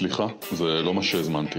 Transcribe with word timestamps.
סליחה, 0.00 0.26
זה 0.52 0.64
לא 0.64 0.94
מה 0.94 1.02
שהזמנתי. 1.02 1.58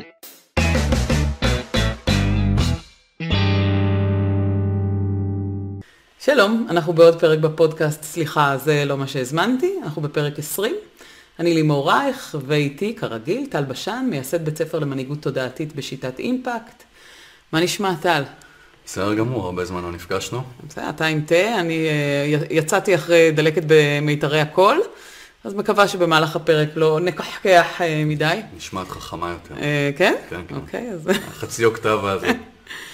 שלום, 6.20 6.68
אנחנו 6.70 6.94
בעוד 6.94 7.20
פרק 7.20 7.40
בפודקאסט, 7.40 8.04
סליחה, 8.04 8.58
זה 8.58 8.86
לא 8.86 8.98
מה 8.98 9.08
שהזמנתי, 9.08 9.76
אנחנו 9.84 10.02
בפרק 10.02 10.40
20. 10.40 10.76
אני 11.40 11.54
לימור 11.54 11.92
רייך, 11.92 12.38
ואיתי, 12.48 12.96
כרגיל, 12.96 13.46
טל 13.46 13.64
בשן, 13.64 14.08
מייסד 14.10 14.46
בית 14.46 14.58
ספר 14.58 14.80
למנהיגות 14.80 15.22
תודעתית 15.22 15.76
בשיטת 15.76 16.20
אימפקט. 16.20 16.84
מה 17.52 17.60
נשמע, 17.60 17.94
טל? 18.02 18.24
בסדר 18.86 19.14
גמור, 19.14 19.46
הרבה 19.46 19.66
זמן 19.66 19.82
לא 19.82 19.92
נפגשנו. 19.92 20.42
בסדר, 20.68 20.90
אתה 20.90 21.06
עם 21.06 21.22
תה, 21.22 21.60
אני 21.60 21.88
uh, 21.88 22.46
יצאתי 22.50 22.96
אחרי 22.96 23.32
דלקת 23.32 23.64
במיתרי 23.68 24.42
הקול, 24.42 24.82
אז 25.44 25.54
מקווה 25.54 25.88
שבמהלך 25.88 26.36
הפרק 26.36 26.70
לא 26.76 27.00
נקחקח 27.00 27.66
uh, 27.78 27.82
מדי. 28.06 28.40
נשמעת 28.58 28.88
חכמה 28.90 29.30
יותר. 29.30 29.56
Uh, 29.56 29.98
כן? 29.98 30.14
כן, 30.30 30.42
כן. 30.48 30.56
אוקיי, 30.56 30.90
אז... 30.92 31.08
חצי 31.40 31.66
אוקטבה 31.66 32.12
הזה, 32.12 32.28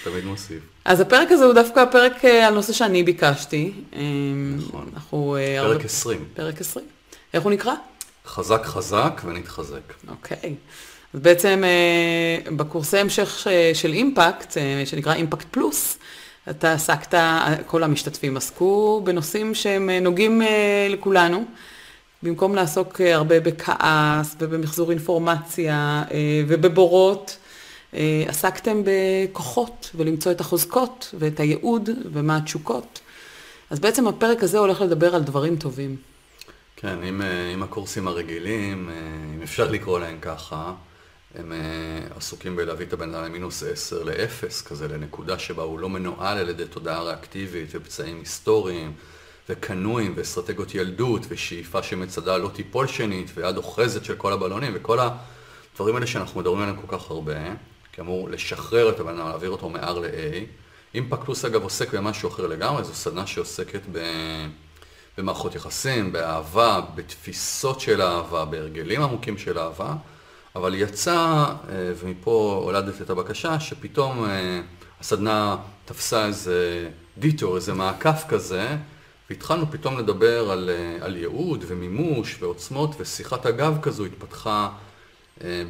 תמיד 0.04 0.24
מוסיף. 0.24 0.58
אז 0.84 1.00
הפרק 1.00 1.32
הזה 1.32 1.44
הוא 1.44 1.52
דווקא 1.54 1.80
הפרק 1.80 2.24
uh, 2.24 2.26
על 2.26 2.54
נושא 2.54 2.72
שאני 2.72 3.02
ביקשתי. 3.02 3.72
נכון. 4.58 4.90
אנחנו... 4.94 5.36
פרק 5.56 5.72
הרבה- 5.72 5.84
20. 5.84 6.24
פרק 6.34 6.60
20. 6.60 6.86
איך 7.34 7.42
הוא 7.42 7.52
נקרא? 7.52 7.72
חזק 8.26 8.64
חזק 8.64 9.20
ונתחזק. 9.24 9.92
אוקיי. 10.08 10.54
אז 11.14 11.20
בעצם 11.20 11.62
אה, 11.64 12.50
בקורסי 12.56 12.98
המשך 12.98 13.46
של 13.74 13.92
אימפקט, 13.92 14.56
אה, 14.56 14.82
שנקרא 14.86 15.14
אימפקט 15.14 15.46
פלוס, 15.50 15.98
אתה 16.50 16.72
עסקת, 16.72 17.14
כל 17.66 17.82
המשתתפים 17.82 18.36
עסקו 18.36 19.00
בנושאים 19.04 19.54
שהם 19.54 19.90
אה, 19.90 20.00
נוגעים 20.00 20.42
אה, 20.42 20.46
לכולנו. 20.90 21.44
במקום 22.22 22.54
לעסוק 22.54 23.00
אה, 23.00 23.14
הרבה 23.14 23.40
בכעס 23.40 24.36
ובמחזור 24.38 24.90
אינפורמציה 24.90 26.02
אה, 26.10 26.42
ובבורות, 26.48 27.36
אה, 27.94 28.24
עסקתם 28.26 28.82
בכוחות 28.84 29.90
ולמצוא 29.94 30.32
את 30.32 30.40
החוזקות 30.40 31.14
ואת 31.18 31.40
הייעוד 31.40 31.90
ומה 32.12 32.36
התשוקות. 32.36 33.00
אז 33.70 33.80
בעצם 33.80 34.08
הפרק 34.08 34.42
הזה 34.42 34.58
הולך 34.58 34.80
לדבר 34.80 35.14
על 35.14 35.22
דברים 35.22 35.56
טובים. 35.56 35.96
כן, 36.76 37.02
אם, 37.02 37.22
אם 37.54 37.62
הקורסים 37.62 38.08
הרגילים, 38.08 38.90
אם 39.34 39.42
אפשר 39.42 39.70
לקרוא 39.70 39.98
להם 39.98 40.18
ככה, 40.20 40.72
הם 41.34 41.52
עסוקים 42.16 42.56
בלהביא 42.56 42.86
את 42.86 42.92
הבן 42.92 43.14
אדם 43.14 43.24
למינוס 43.24 43.62
10 43.62 44.04
ל-0, 44.04 44.68
כזה 44.68 44.88
לנקודה 44.88 45.38
שבה 45.38 45.62
הוא 45.62 45.78
לא 45.78 45.88
מנוהל 45.88 46.38
על 46.38 46.48
ידי 46.48 46.64
תודעה 46.64 47.02
ריאקטיבית 47.02 47.70
ופצעים 47.74 48.18
היסטוריים 48.18 48.92
וקנויים 49.48 50.12
ואסטרטגיות 50.16 50.74
ילדות 50.74 51.26
ושאיפה 51.28 51.82
שמצדה 51.82 52.36
לא 52.36 52.50
תיפול 52.54 52.86
שנית 52.86 53.30
ויד 53.34 53.56
אוחזת 53.56 54.04
של 54.04 54.16
כל 54.16 54.32
הבלונים 54.32 54.72
וכל 54.74 54.98
הדברים 54.98 55.94
האלה 55.94 56.06
שאנחנו 56.06 56.40
מדברים 56.40 56.62
עליהם 56.62 56.76
כל 56.86 56.98
כך 56.98 57.10
הרבה, 57.10 57.34
כאמור 57.92 58.28
לשחרר 58.30 58.88
את 58.88 59.00
הבן 59.00 59.18
אדם, 59.18 59.28
להעביר 59.28 59.50
אותו 59.50 59.68
מ-R 59.68 59.98
ל-A. 59.98 60.44
אימפקט 60.94 61.24
פלוס 61.24 61.44
אגב 61.44 61.62
עוסק 61.62 61.94
במשהו 61.94 62.28
אחר 62.28 62.46
לגמרי, 62.46 62.84
זו 62.84 62.94
סדנה 62.94 63.26
שעוסקת 63.26 63.80
ב... 63.92 63.98
במערכות 65.18 65.54
יחסים, 65.54 66.12
באהבה, 66.12 66.80
בתפיסות 66.94 67.80
של 67.80 68.02
אהבה, 68.02 68.44
בהרגלים 68.44 69.02
עמוקים 69.02 69.38
של 69.38 69.58
אהבה, 69.58 69.94
אבל 70.56 70.74
יצא, 70.74 71.16
אה, 71.16 71.92
ומפה 71.96 72.60
הולדת 72.64 73.02
את 73.02 73.10
הבקשה, 73.10 73.60
שפתאום 73.60 74.24
אה, 74.24 74.60
הסדנה 75.00 75.56
תפסה 75.84 76.26
איזה 76.26 76.90
דיטור, 77.18 77.56
איזה 77.56 77.74
מעקף 77.74 78.24
כזה, 78.28 78.76
והתחלנו 79.30 79.70
פתאום 79.70 79.98
לדבר 79.98 80.50
על, 80.50 80.70
אה, 80.70 81.04
על 81.04 81.16
ייעוד 81.16 81.64
ומימוש 81.66 82.36
ועוצמות, 82.40 82.90
ושיחת 82.98 83.46
אגב 83.46 83.78
כזו 83.82 84.04
התפתחה 84.04 84.70
אה, 85.44 85.62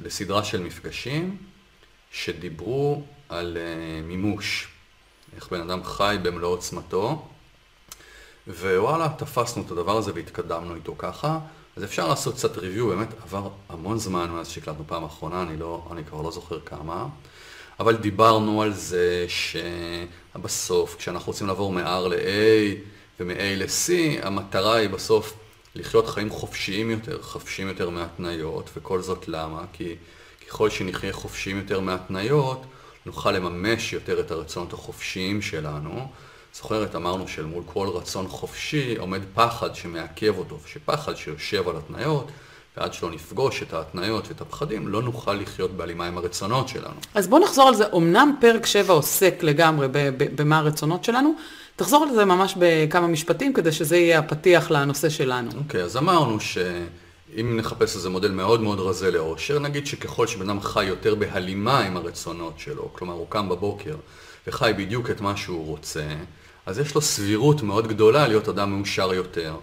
לסדרה 0.00 0.44
של 0.44 0.62
מפגשים 0.62 1.36
שדיברו 2.10 3.02
על 3.28 3.56
אה, 3.60 4.02
מימוש, 4.02 4.68
איך 5.36 5.48
בן 5.50 5.60
אדם 5.60 5.84
חי 5.84 6.16
במלוא 6.22 6.48
עוצמתו. 6.48 7.28
ווואלה, 8.48 9.08
תפסנו 9.18 9.62
את 9.66 9.70
הדבר 9.70 9.96
הזה 9.96 10.12
והתקדמנו 10.14 10.74
איתו 10.74 10.94
ככה. 10.98 11.38
אז 11.76 11.84
אפשר 11.84 12.08
לעשות 12.08 12.34
קצת 12.34 12.56
ריוויו, 12.56 12.88
באמת 12.88 13.08
עבר 13.22 13.48
המון 13.68 13.98
זמן 13.98 14.30
מאז 14.30 14.48
שהקלטנו 14.48 14.84
פעם 14.86 15.04
אחרונה, 15.04 15.42
אני, 15.42 15.56
לא, 15.56 15.88
אני 15.92 16.04
כבר 16.04 16.22
לא 16.22 16.30
זוכר 16.30 16.60
כמה. 16.60 17.06
אבל 17.80 17.96
דיברנו 17.96 18.62
על 18.62 18.72
זה 18.72 19.26
שבסוף, 19.28 20.96
כשאנחנו 20.96 21.26
רוצים 21.32 21.46
לעבור 21.46 21.72
מ-R 21.72 22.08
ל-A 22.08 22.93
ומ-A 23.20 23.56
ל-C, 23.56 23.92
המטרה 24.26 24.76
היא 24.76 24.88
בסוף 24.88 25.34
לחיות 25.74 26.08
חיים 26.08 26.30
חופשיים 26.30 26.90
יותר, 26.90 27.22
חופשיים 27.22 27.68
יותר 27.68 27.90
מהתניות, 27.90 28.70
וכל 28.76 29.02
זאת 29.02 29.28
למה? 29.28 29.64
כי 29.72 29.94
ככל 30.48 30.70
שנחיה 30.70 31.12
חופשיים 31.12 31.56
יותר 31.58 31.80
מהתניות, 31.80 32.62
נוכל 33.06 33.32
לממש 33.32 33.92
יותר 33.92 34.20
את 34.20 34.30
הרצונות 34.30 34.72
החופשיים 34.72 35.42
שלנו. 35.42 36.08
זוכרת, 36.54 36.94
אמרנו 36.94 37.28
של 37.28 37.44
מול 37.44 37.62
כל 37.66 37.88
רצון 37.88 38.28
חופשי 38.28 38.96
עומד 38.96 39.20
פחד 39.34 39.74
שמעכב 39.74 40.38
אותו, 40.38 40.58
שפחד 40.66 41.16
שיושב 41.16 41.68
על 41.68 41.76
התניות, 41.76 42.30
ועד 42.76 42.94
שלא 42.94 43.10
נפגוש 43.10 43.62
את 43.62 43.72
ההתניות 43.72 44.28
ואת 44.28 44.40
הפחדים, 44.40 44.88
לא 44.88 45.02
נוכל 45.02 45.32
לחיות 45.32 45.70
בהלימה 45.70 46.06
עם 46.06 46.18
הרצונות 46.18 46.68
שלנו. 46.68 46.94
אז 47.14 47.28
בוא 47.28 47.40
נחזור 47.40 47.68
על 47.68 47.74
זה, 47.74 47.84
אמנם 47.96 48.34
פרק 48.40 48.66
7 48.66 48.92
עוסק 48.92 49.42
לגמרי 49.42 49.86
במה 50.34 50.58
הרצונות 50.58 51.04
שלנו, 51.04 51.34
תחזור 51.76 52.02
על 52.02 52.14
זה 52.14 52.24
ממש 52.24 52.54
בכמה 52.58 53.06
משפטים 53.06 53.52
כדי 53.52 53.72
שזה 53.72 53.96
יהיה 53.96 54.18
הפתיח 54.18 54.70
לנושא 54.70 55.08
שלנו. 55.08 55.50
אוקיי, 55.58 55.82
אז 55.82 55.96
אמרנו 55.96 56.40
שאם 56.40 57.56
נחפש 57.56 57.96
איזה 57.96 58.10
מודל 58.10 58.30
מאוד 58.30 58.60
מאוד 58.60 58.80
רזה 58.80 59.10
לאושר, 59.10 59.58
נגיד 59.58 59.86
שככל 59.86 60.26
שבן 60.26 60.50
אדם 60.50 60.60
חי 60.60 60.84
יותר 60.84 61.14
בהלימה 61.14 61.80
עם 61.80 61.96
הרצונות 61.96 62.58
שלו, 62.58 62.92
כלומר 62.92 63.14
הוא 63.14 63.26
קם 63.28 63.48
בבוקר 63.48 63.96
וחי 64.46 64.72
בדיוק 64.76 65.10
את 65.10 65.20
מה 65.20 65.36
שהוא 65.36 65.66
רוצה, 65.66 66.04
אז 66.66 66.78
יש 66.78 66.94
לו 66.94 67.00
סבירות 67.00 67.62
מאוד 67.62 67.88
גדולה 67.88 68.28
להיות 68.28 68.48
אדם 68.48 68.76
מאושר 68.76 69.14
יותר. 69.14 69.54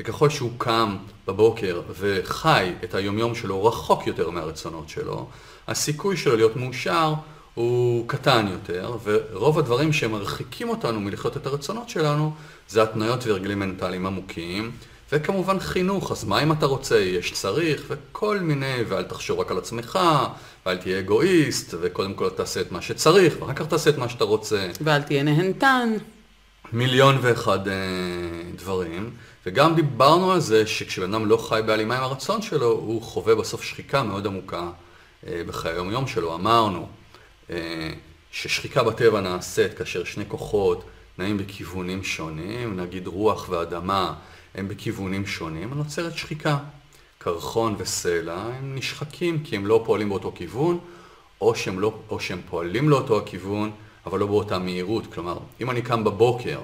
וככל 0.00 0.30
שהוא 0.30 0.50
קם 0.58 0.96
בבוקר 1.26 1.82
וחי 1.98 2.72
את 2.84 2.94
היומיום 2.94 3.34
שלו 3.34 3.64
רחוק 3.64 4.06
יותר 4.06 4.30
מהרצונות 4.30 4.88
שלו, 4.88 5.28
הסיכוי 5.68 6.16
שלו 6.16 6.36
להיות 6.36 6.56
מאושר 6.56 7.14
הוא 7.54 8.08
קטן 8.08 8.46
יותר, 8.50 8.96
ורוב 9.04 9.58
הדברים 9.58 9.92
שמרחיקים 9.92 10.68
אותנו 10.68 11.00
מלחיות 11.00 11.36
את 11.36 11.46
הרצונות 11.46 11.88
שלנו, 11.88 12.32
זה 12.68 12.82
התניות 12.82 13.26
והרגלים 13.26 13.58
מנטליים 13.58 14.06
עמוקים, 14.06 14.70
וכמובן 15.12 15.60
חינוך, 15.60 16.12
אז 16.12 16.24
מה 16.24 16.42
אם 16.42 16.52
אתה 16.52 16.66
רוצה, 16.66 16.98
יש 16.98 17.32
צריך, 17.32 17.82
וכל 17.88 18.38
מיני, 18.38 18.76
ואל 18.88 19.02
תחשוב 19.02 19.40
רק 19.40 19.50
על 19.50 19.58
עצמך, 19.58 19.98
ואל 20.66 20.76
תהיה 20.76 20.98
אגואיסט, 20.98 21.74
וקודם 21.80 22.14
כל 22.14 22.28
תעשה 22.30 22.60
את 22.60 22.72
מה 22.72 22.82
שצריך, 22.82 23.34
ואחר 23.40 23.54
כך 23.54 23.66
תעשה 23.66 23.90
את 23.90 23.98
מה 23.98 24.08
שאתה 24.08 24.24
רוצה. 24.24 24.70
ואל 24.80 25.02
תהיה 25.02 25.22
נהנתן. 25.22 25.88
מיליון 26.72 27.18
ואחד 27.22 27.68
אה, 27.68 27.74
דברים, 28.56 29.10
וגם 29.46 29.74
דיברנו 29.74 30.32
על 30.32 30.40
זה 30.40 30.66
שכשבן 30.66 31.14
אדם 31.14 31.26
לא 31.26 31.36
חי 31.36 31.60
בהלימה 31.66 31.96
עם 31.96 32.02
הרצון 32.02 32.42
שלו, 32.42 32.70
הוא 32.70 33.02
חווה 33.02 33.34
בסוף 33.34 33.62
שחיקה 33.62 34.02
מאוד 34.02 34.26
עמוקה 34.26 34.70
אה, 35.26 35.42
בחיי 35.46 35.72
היום-יום 35.72 36.06
שלו. 36.06 36.34
אמרנו 36.34 36.88
אה, 37.50 37.90
ששחיקה 38.30 38.82
בטבע 38.82 39.20
נעשית 39.20 39.74
כאשר 39.74 40.04
שני 40.04 40.24
כוחות 40.28 40.84
נעים 41.18 41.38
בכיוונים 41.38 42.04
שונים, 42.04 42.80
נגיד 42.80 43.06
רוח 43.06 43.48
ואדמה 43.48 44.14
הם 44.54 44.68
בכיוונים 44.68 45.26
שונים, 45.26 45.74
נוצרת 45.74 46.16
שחיקה. 46.16 46.58
קרחון 47.18 47.74
וסלע 47.78 48.34
הם 48.34 48.74
נשחקים 48.74 49.44
כי 49.44 49.56
הם 49.56 49.66
לא 49.66 49.82
פועלים 49.86 50.08
באותו 50.08 50.32
כיוון, 50.34 50.78
או 51.40 51.54
שהם, 51.54 51.80
לא, 51.80 51.94
או 52.10 52.20
שהם 52.20 52.40
פועלים 52.50 52.88
לאותו 52.88 53.18
הכיוון, 53.18 53.70
אבל 54.06 54.18
לא 54.18 54.26
באותה 54.26 54.58
מהירות. 54.58 55.14
כלומר, 55.14 55.38
אם 55.60 55.70
אני 55.70 55.82
קם 55.82 56.04
בבוקר 56.04 56.60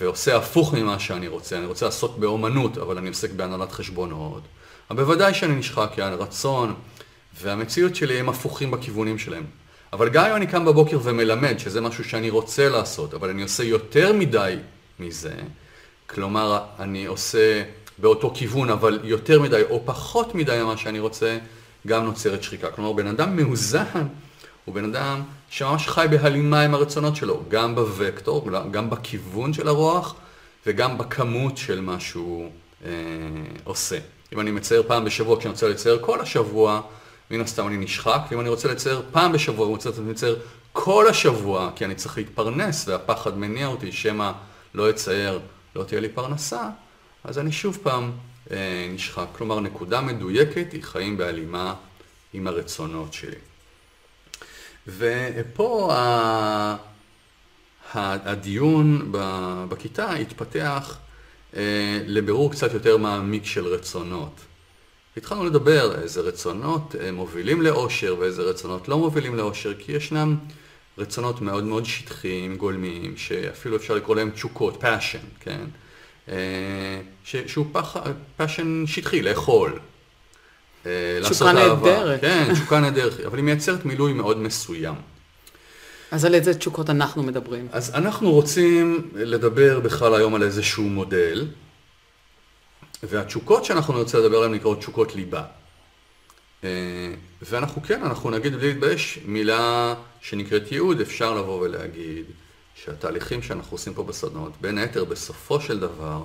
ועושה 0.00 0.36
הפוך 0.36 0.74
ממה 0.74 0.98
שאני 0.98 1.28
רוצה, 1.28 1.58
אני 1.58 1.66
רוצה 1.66 1.84
לעסוק 1.84 2.18
באומנות, 2.18 2.78
אבל 2.78 2.98
אני 2.98 3.08
עוסק 3.08 3.30
בהנהלת 3.30 3.72
חשבונות, 3.72 4.42
אבל 4.90 5.04
בוודאי 5.04 5.34
שאני 5.34 5.54
נשחק, 5.54 5.90
כי 5.94 6.02
הרצון 6.02 6.74
והמציאות 7.40 7.96
שלי 7.96 8.18
הם 8.18 8.28
הפוכים 8.28 8.70
בכיוונים 8.70 9.18
שלהם. 9.18 9.44
אבל 9.92 10.08
גם 10.08 10.24
אם 10.24 10.36
אני 10.36 10.46
קם 10.46 10.64
בבוקר 10.64 10.98
ומלמד, 11.02 11.58
שזה 11.58 11.80
משהו 11.80 12.04
שאני 12.04 12.30
רוצה 12.30 12.68
לעשות, 12.68 13.14
אבל 13.14 13.30
אני 13.30 13.42
עושה 13.42 13.64
יותר 13.64 14.12
מדי 14.12 14.56
מזה, 15.00 15.34
כלומר, 16.06 16.64
אני 16.78 17.06
עושה 17.06 17.62
באותו 17.98 18.30
כיוון, 18.34 18.70
אבל 18.70 19.00
יותר 19.04 19.40
מדי 19.40 19.62
או 19.70 19.82
פחות 19.84 20.34
מדי 20.34 20.58
ממה 20.62 20.76
שאני 20.76 20.98
רוצה, 20.98 21.38
גם 21.86 22.04
נוצרת 22.04 22.42
שחיקה. 22.42 22.70
כלומר, 22.70 22.92
בן 22.92 23.06
אדם 23.06 23.36
מאוזן 23.36 24.06
הוא 24.70 24.74
בן 24.74 24.84
אדם 24.84 25.22
שממש 25.48 25.88
חי 25.88 26.06
בהלימה 26.10 26.62
עם 26.62 26.74
הרצונות 26.74 27.16
שלו, 27.16 27.42
גם 27.48 27.74
בווקטור, 27.74 28.48
גם 28.70 28.90
בכיוון 28.90 29.52
של 29.52 29.68
הרוח 29.68 30.14
וגם 30.66 30.98
בכמות 30.98 31.56
של 31.56 31.80
מה 31.80 32.00
שהוא 32.00 32.50
אה, 32.84 32.90
עושה. 33.64 33.98
אם 34.32 34.40
אני 34.40 34.50
מצייר 34.50 34.82
פעם 34.86 35.04
בשבוע 35.04 35.38
כשאני 35.38 35.52
רוצה 35.52 35.68
לצייר 35.68 35.98
כל 36.00 36.20
השבוע, 36.20 36.80
מן 37.30 37.40
הסתם 37.40 37.66
אני 37.66 37.76
נשחק, 37.76 38.20
ואם 38.30 38.40
אני 38.40 38.48
רוצה 38.48 38.68
לצייר 38.68 39.02
פעם 39.12 39.32
בשבוע, 39.32 39.66
אני 39.66 39.74
רוצה 39.74 39.90
לצייר 40.10 40.38
כל 40.72 41.08
השבוע, 41.08 41.70
כי 41.76 41.84
אני 41.84 41.94
צריך 41.94 42.16
להתפרנס 42.16 42.88
והפחד 42.88 43.38
מניע 43.38 43.66
אותי, 43.66 43.92
שמא 43.92 44.32
לא 44.74 44.90
אצייר, 44.90 45.40
לא 45.76 45.84
תהיה 45.84 46.00
לי 46.00 46.08
פרנסה, 46.08 46.68
אז 47.24 47.38
אני 47.38 47.52
שוב 47.52 47.78
פעם 47.82 48.10
אה, 48.50 48.88
נשחק. 48.94 49.26
כלומר, 49.32 49.60
נקודה 49.60 50.00
מדויקת 50.00 50.72
היא 50.72 50.82
חיים 50.82 51.16
בהלימה 51.16 51.74
עם 52.32 52.46
הרצונות 52.46 53.12
שלי. 53.12 53.49
ופה 54.86 55.94
ה... 55.94 56.90
הדיון 57.94 59.12
בכיתה 59.68 60.12
התפתח 60.12 60.98
אה, 61.56 62.00
לבירור 62.06 62.52
קצת 62.52 62.74
יותר 62.74 62.96
מעמיק 62.96 63.44
של 63.44 63.66
רצונות. 63.66 64.40
התחלנו 65.16 65.44
לדבר 65.44 66.02
איזה 66.02 66.20
רצונות 66.20 66.94
אה, 67.00 67.12
מובילים 67.12 67.62
לאושר 67.62 68.16
ואיזה 68.18 68.42
רצונות 68.42 68.88
לא 68.88 68.98
מובילים 68.98 69.34
לאושר, 69.34 69.74
כי 69.78 69.92
ישנם 69.92 70.36
רצונות 70.98 71.40
מאוד 71.40 71.64
מאוד 71.64 71.84
שטחיים, 71.84 72.56
גולמיים, 72.56 73.16
שאפילו 73.16 73.76
אפשר 73.76 73.94
לקרוא 73.94 74.16
להם 74.16 74.30
תשוקות, 74.30 74.84
passion, 74.84 75.40
כן? 75.40 75.64
אה, 76.28 77.00
שהוא 77.24 77.66
פח, 77.72 77.96
passion 78.40 78.86
שטחי, 78.86 79.22
לאכול. 79.22 79.78
תשוקה 81.30 81.52
נהדרת. 81.52 82.20
כן, 82.20 82.54
תשוקה 82.54 82.80
נהדרת, 82.80 83.20
אבל 83.20 83.38
היא 83.38 83.44
מייצרת 83.44 83.84
מילוי 83.84 84.12
מאוד 84.12 84.38
מסוים. 84.38 84.94
אז 86.10 86.24
על 86.24 86.34
איזה 86.34 86.54
תשוקות 86.54 86.90
אנחנו 86.90 87.22
מדברים? 87.22 87.68
אז 87.72 87.94
אנחנו 87.94 88.32
רוצים 88.32 89.10
לדבר 89.14 89.80
בכלל 89.80 90.14
היום 90.14 90.34
על 90.34 90.42
איזשהו 90.42 90.84
מודל, 90.84 91.46
והתשוקות 93.02 93.64
שאנחנו 93.64 93.94
נרצה 93.94 94.18
לדבר 94.18 94.36
עליהן 94.36 94.54
נקראות 94.54 94.78
תשוקות 94.78 95.14
ליבה. 95.14 95.42
אה, 96.64 96.68
ואנחנו 97.42 97.82
כן, 97.82 98.02
אנחנו 98.02 98.30
נגיד 98.30 98.54
בלי 98.54 98.68
להתבייש 98.68 99.18
מילה 99.24 99.94
שנקראת 100.20 100.72
ייעוד, 100.72 101.00
אפשר 101.00 101.34
לבוא 101.34 101.60
ולהגיד 101.60 102.24
שהתהליכים 102.74 103.42
שאנחנו 103.42 103.74
עושים 103.74 103.94
פה 103.94 104.02
בסדנות, 104.02 104.52
בין 104.60 104.78
היתר 104.78 105.04
בסופו 105.04 105.60
של 105.60 105.80
דבר, 105.80 106.24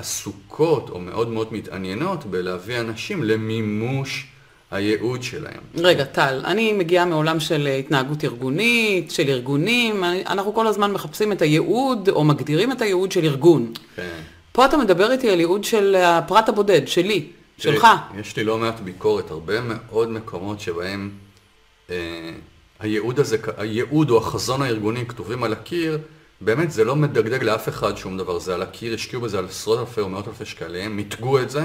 עסוקות 0.00 0.90
או 0.90 0.98
מאוד 1.00 1.28
מאוד 1.28 1.52
מתעניינות 1.52 2.24
בלהביא 2.26 2.80
אנשים 2.80 3.22
למימוש 3.22 4.26
הייעוד 4.70 5.22
שלהם. 5.22 5.60
רגע, 5.76 6.04
טל, 6.04 6.42
אני 6.44 6.72
מגיעה 6.72 7.04
מעולם 7.04 7.40
של 7.40 7.66
התנהגות 7.66 8.24
ארגונית, 8.24 9.10
של 9.10 9.28
ארגונים, 9.28 10.04
אנחנו 10.04 10.54
כל 10.54 10.66
הזמן 10.66 10.92
מחפשים 10.92 11.32
את 11.32 11.42
הייעוד, 11.42 12.08
או 12.08 12.24
מגדירים 12.24 12.72
את 12.72 12.82
הייעוד 12.82 13.12
של 13.12 13.24
ארגון. 13.24 13.72
כן. 13.96 14.20
פה 14.52 14.64
אתה 14.64 14.76
מדבר 14.76 15.12
איתי 15.12 15.30
על 15.30 15.40
ייעוד 15.40 15.64
של 15.64 15.94
הפרט 15.94 16.48
הבודד, 16.48 16.88
שלי, 16.88 17.26
שלך. 17.58 17.86
יש 18.20 18.36
לי 18.36 18.44
לא 18.44 18.58
מעט 18.58 18.80
ביקורת, 18.80 19.30
הרבה 19.30 19.54
מאוד 19.60 20.10
מקומות 20.10 20.60
שבהם 20.60 21.10
אה, 21.90 21.96
הייעוד 22.80 23.20
הזה, 23.20 23.36
הייעוד 23.56 24.10
או 24.10 24.18
החזון 24.18 24.62
הארגוני 24.62 25.06
כתובים 25.06 25.44
על 25.44 25.52
הקיר, 25.52 25.98
באמת 26.40 26.70
זה 26.70 26.84
לא 26.84 26.96
מדגדג 26.96 27.42
לאף 27.42 27.68
אחד 27.68 27.96
שום 27.96 28.18
דבר, 28.18 28.38
זה 28.38 28.54
על 28.54 28.62
הקיר, 28.62 28.94
השקיעו 28.94 29.22
בזה 29.22 29.38
על 29.38 29.44
עשרות 29.44 29.78
אלפי 29.78 30.00
או 30.00 30.08
מאות 30.08 30.28
אלפי 30.28 30.44
שקלים, 30.44 30.96
מיתגו 30.96 31.38
את 31.38 31.50
זה, 31.50 31.62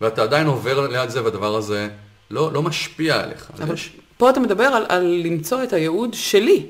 ואתה 0.00 0.22
עדיין 0.22 0.46
עובר 0.46 0.86
ליד 0.86 1.10
זה 1.10 1.24
והדבר 1.24 1.56
הזה 1.56 1.88
לא, 2.30 2.52
לא 2.52 2.62
משפיע 2.62 3.20
עליך. 3.20 3.50
אבל 3.62 3.74
יש... 3.74 3.92
פה 4.16 4.30
אתה 4.30 4.40
מדבר 4.40 4.64
על, 4.64 4.86
על 4.88 5.22
למצוא 5.24 5.62
את 5.62 5.72
הייעוד 5.72 6.14
שלי, 6.14 6.66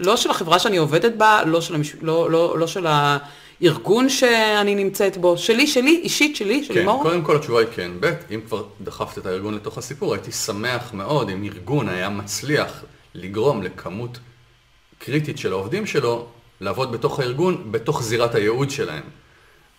לא 0.00 0.16
של 0.16 0.30
החברה 0.30 0.58
שאני 0.58 0.76
עובדת 0.76 1.12
בה, 1.16 1.44
לא 1.44 1.60
של, 1.60 1.74
המש... 1.74 1.96
לא, 2.02 2.30
לא, 2.30 2.58
לא 2.58 2.66
של 2.66 2.86
הארגון 2.86 4.08
שאני 4.08 4.74
נמצאת 4.74 5.16
בו, 5.16 5.38
שלי, 5.38 5.66
שלי, 5.66 6.00
אישית 6.02 6.36
שלי, 6.36 6.64
של 6.64 6.74
לימור. 6.74 7.02
כן, 7.02 7.08
קודם 7.08 7.22
כל 7.22 7.36
התשובה 7.36 7.60
היא 7.60 7.68
כן. 7.74 7.90
ב', 8.00 8.12
אם 8.30 8.40
כבר 8.46 8.64
דחפת 8.80 9.18
את 9.18 9.26
הארגון 9.26 9.54
לתוך 9.54 9.78
הסיפור, 9.78 10.14
הייתי 10.14 10.32
שמח 10.32 10.94
מאוד 10.94 11.28
אם 11.28 11.44
ארגון 11.44 11.88
היה 11.88 12.08
מצליח 12.08 12.84
לגרום 13.14 13.62
לכמות 13.62 14.18
קריטית 14.98 15.38
של 15.38 15.52
העובדים 15.52 15.86
שלו 15.86 16.26
לעבוד 16.62 16.92
בתוך 16.92 17.20
הארגון, 17.20 17.72
בתוך 17.72 18.02
זירת 18.02 18.34
הייעוד 18.34 18.70
שלהם. 18.70 19.02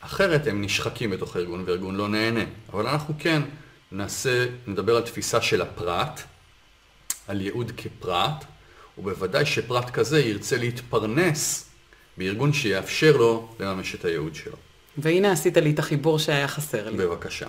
אחרת 0.02 0.48
הם 0.48 0.62
נשחקים 0.62 1.10
בתוך 1.10 1.36
הארגון 1.36 1.64
והארגון 1.66 1.96
לא 1.96 2.10
נהנה. 2.10 2.44
אבל 2.74 2.88
אנחנו 2.88 3.14
כן 3.20 3.42
נעשה, 3.92 4.46
נדבר 4.68 4.96
על 4.96 5.02
תפיסה 5.02 5.42
של 5.42 5.62
הפרט, 5.62 6.22
על 7.28 7.42
ייעוד 7.42 7.72
כפרט, 7.78 8.46
ובוודאי 8.98 9.46
שפרט 9.46 9.90
כזה 9.90 10.20
ירצה 10.20 10.58
להתפרנס 10.58 11.70
בארגון 12.18 12.54
שיאפשר 12.54 13.18
לו 13.18 13.56
לממש 13.60 13.96
את 13.96 14.06
הייעוד 14.06 14.36
שלו. 14.36 14.58
והנה 14.98 15.32
עשית 15.32 15.58
לי 15.58 15.72
את 15.72 15.80
החיבור 15.80 16.20
שהיה 16.20 16.48
חסר 16.48 16.90
לי. 16.90 16.98
בבקשה. 16.98 17.48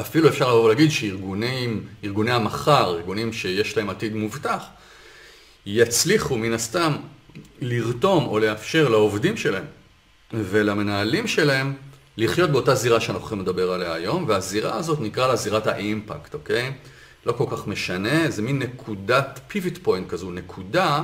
אפילו 0.00 0.28
אפשר 0.28 0.48
לבוא 0.48 0.64
ולהגיד 0.64 0.90
שארגונים, 0.90 1.86
ארגוני 2.04 2.32
המחר, 2.32 2.94
ארגונים 2.96 3.32
שיש 3.32 3.76
להם 3.76 3.90
עתיד 3.90 4.14
מובטח, 4.14 4.64
יצליחו 5.66 6.38
מן 6.38 6.52
הסתם 6.52 6.92
לרתום 7.60 8.26
או 8.26 8.38
לאפשר 8.38 8.88
לעובדים 8.88 9.36
שלהם 9.36 9.64
ולמנהלים 10.32 11.26
שלהם 11.26 11.74
לחיות 12.16 12.50
באותה 12.50 12.74
זירה 12.74 13.00
שאנחנו 13.00 13.20
הולכים 13.20 13.40
לדבר 13.40 13.72
עליה 13.72 13.94
היום, 13.94 14.24
והזירה 14.28 14.76
הזאת 14.76 15.00
נקרא 15.00 15.26
לה 15.26 15.36
זירת 15.36 15.66
האימפקט, 15.66 16.34
אוקיי? 16.34 16.72
לא 17.26 17.32
כל 17.32 17.44
כך 17.50 17.66
משנה, 17.66 18.30
זה 18.30 18.42
מין 18.42 18.58
נקודת 18.58 19.40
פיביט 19.48 19.78
פוינט 19.82 20.08
כזו, 20.08 20.30
נקודה 20.30 21.02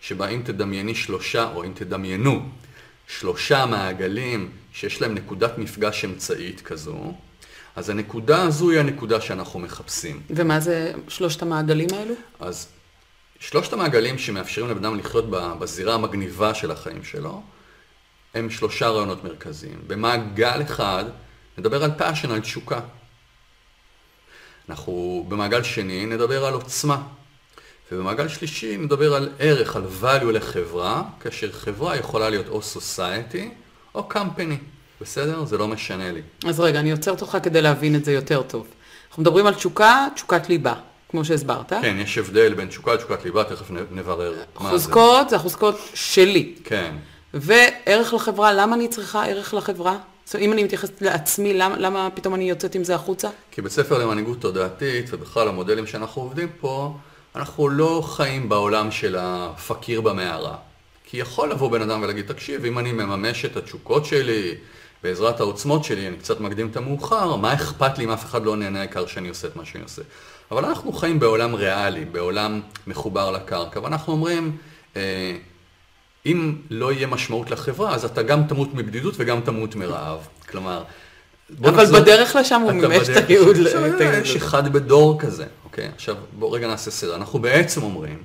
שבה 0.00 0.28
אם 0.28 0.40
תדמייני 0.44 0.94
שלושה, 0.94 1.50
או 1.54 1.64
אם 1.64 1.72
תדמיינו, 1.74 2.42
שלושה 3.06 3.66
מעגלים 3.66 4.50
שיש 4.72 5.02
להם 5.02 5.14
נקודת 5.14 5.58
מפגש 5.58 6.04
אמצעית 6.04 6.60
כזו, 6.60 7.12
אז 7.76 7.90
הנקודה 7.90 8.42
הזו 8.42 8.70
היא 8.70 8.80
הנקודה 8.80 9.20
שאנחנו 9.20 9.60
מחפשים. 9.60 10.20
ומה 10.30 10.60
זה 10.60 10.92
שלושת 11.08 11.42
המעגלים 11.42 11.88
האלו? 11.94 12.14
אז 12.40 12.68
שלושת 13.40 13.72
המעגלים 13.72 14.18
שמאפשרים 14.18 14.70
לבן 14.70 14.84
אדם 14.84 14.98
לחיות 14.98 15.30
בזירה 15.30 15.94
המגניבה 15.94 16.54
של 16.54 16.70
החיים 16.70 17.04
שלו, 17.04 17.42
הם 18.34 18.50
שלושה 18.50 18.88
רעיונות 18.88 19.24
מרכזיים. 19.24 19.78
במעגל 19.86 20.62
אחד 20.62 21.04
נדבר 21.58 21.84
על 21.84 21.90
passion, 21.98 22.30
על 22.30 22.40
תשוקה. 22.40 22.80
אנחנו 24.68 25.24
במעגל 25.28 25.62
שני 25.62 26.06
נדבר 26.06 26.44
על 26.44 26.54
עוצמה. 26.54 27.02
ובמעגל 27.92 28.28
שלישי 28.28 28.76
נדבר 28.76 29.14
על 29.14 29.28
ערך, 29.38 29.76
על 29.76 29.82
value 30.02 30.32
לחברה, 30.32 31.02
כאשר 31.20 31.52
חברה 31.52 31.96
יכולה 31.96 32.30
להיות 32.30 32.48
או 32.48 32.60
society 32.60 33.48
או 33.94 34.08
company. 34.12 34.56
בסדר? 35.00 35.44
זה 35.44 35.58
לא 35.58 35.68
משנה 35.68 36.12
לי. 36.12 36.22
אז 36.46 36.60
רגע, 36.60 36.80
אני 36.80 36.92
עוצרת 36.92 37.20
אותך 37.20 37.38
כדי 37.42 37.62
להבין 37.62 37.96
את 37.96 38.04
זה 38.04 38.12
יותר 38.12 38.42
טוב. 38.42 38.66
אנחנו 39.08 39.22
מדברים 39.22 39.46
על 39.46 39.54
תשוקה, 39.54 40.06
תשוקת 40.14 40.48
ליבה, 40.48 40.74
כמו 41.08 41.24
שהסברת. 41.24 41.72
כן, 41.72 41.96
יש 42.00 42.18
הבדל 42.18 42.54
בין 42.54 42.68
תשוקה 42.68 42.94
לתשוקת 42.94 43.24
ליבה, 43.24 43.44
תכף 43.44 43.70
נברר 43.90 44.34
מה 44.60 44.64
זה. 44.64 44.68
חוזקות 44.70 45.30
זה 45.30 45.36
החוזקות 45.36 45.78
שלי. 45.94 46.54
כן. 46.64 46.94
וערך 47.34 48.14
לחברה, 48.14 48.52
למה 48.52 48.76
אני 48.76 48.88
צריכה 48.88 49.26
ערך 49.26 49.54
לחברה? 49.54 49.96
זאת 50.24 50.34
אומרת, 50.34 50.46
אם 50.46 50.52
אני 50.52 50.64
מתייחסת 50.64 51.02
לעצמי, 51.02 51.54
למה, 51.54 51.76
למה 51.78 52.08
פתאום 52.14 52.34
אני 52.34 52.50
יוצאת 52.50 52.74
עם 52.74 52.84
זה 52.84 52.94
החוצה? 52.94 53.28
כי 53.50 53.62
בית 53.62 53.72
ספר 53.72 53.98
למנהיגות 53.98 54.40
תודעתית, 54.40 55.06
ובכלל 55.10 55.48
המודלים 55.48 55.86
שאנחנו 55.86 56.22
עובדים 56.22 56.48
פה, 56.60 56.96
אנחנו 57.36 57.68
לא 57.68 58.02
חיים 58.06 58.48
בעולם 58.48 58.90
של 58.90 59.16
הפקיר 59.18 60.00
במערה. 60.00 60.56
כי 61.04 61.16
יכול 61.16 61.50
לבוא 61.50 61.70
בן 61.70 61.82
אדם 61.82 62.02
ולהגיד, 62.02 62.26
תקשיב, 62.26 62.64
אם 62.64 62.78
אני 62.78 62.92
מממש 62.92 63.44
את 63.44 63.56
התשוקות 63.56 64.04
שלי, 64.04 64.54
בעזרת 65.02 65.40
העוצמות 65.40 65.84
שלי, 65.84 66.08
אני 66.08 66.16
קצת 66.16 66.40
מקדים 66.40 66.68
את 66.68 66.76
המאוחר, 66.76 67.36
מה 67.36 67.54
אכפת 67.54 67.98
לי 67.98 68.04
אם 68.04 68.10
אף 68.10 68.24
אחד 68.24 68.44
לא 68.44 68.56
נהנה 68.56 68.78
העיקר 68.78 69.06
שאני 69.06 69.28
עושה 69.28 69.48
את 69.48 69.56
מה 69.56 69.64
שאני 69.64 69.84
עושה. 69.84 70.02
אבל 70.50 70.64
אנחנו 70.64 70.92
חיים 70.92 71.20
בעולם 71.20 71.54
ריאלי, 71.54 72.04
בעולם 72.04 72.60
מחובר 72.86 73.30
לקרקע, 73.30 73.80
ואנחנו 73.80 74.12
אומרים, 74.12 74.56
אה, 74.96 75.36
אם 76.26 76.56
לא 76.70 76.92
יהיה 76.92 77.06
משמעות 77.06 77.50
לחברה, 77.50 77.94
אז 77.94 78.04
אתה 78.04 78.22
גם 78.22 78.46
תמות 78.46 78.74
מבדידות 78.74 79.14
וגם 79.16 79.40
תמות 79.40 79.74
מרעב. 79.74 80.26
כלומר, 80.50 80.84
אבל 81.60 81.70
נחזור, 81.70 82.00
בדרך 82.00 82.36
לשם 82.36 82.60
הוא 82.60 82.72
מימש 82.72 83.08
את 83.08 83.28
הייעוד. 83.28 83.56
יש 84.22 84.36
אחד 84.36 84.72
בדור 84.72 85.20
כזה, 85.20 85.44
אוקיי? 85.64 85.88
עכשיו, 85.94 86.16
בואו 86.32 86.52
רגע 86.52 86.66
נעשה 86.66 86.90
סדר. 86.90 87.16
אנחנו 87.16 87.38
בעצם 87.38 87.82
אומרים 87.82 88.22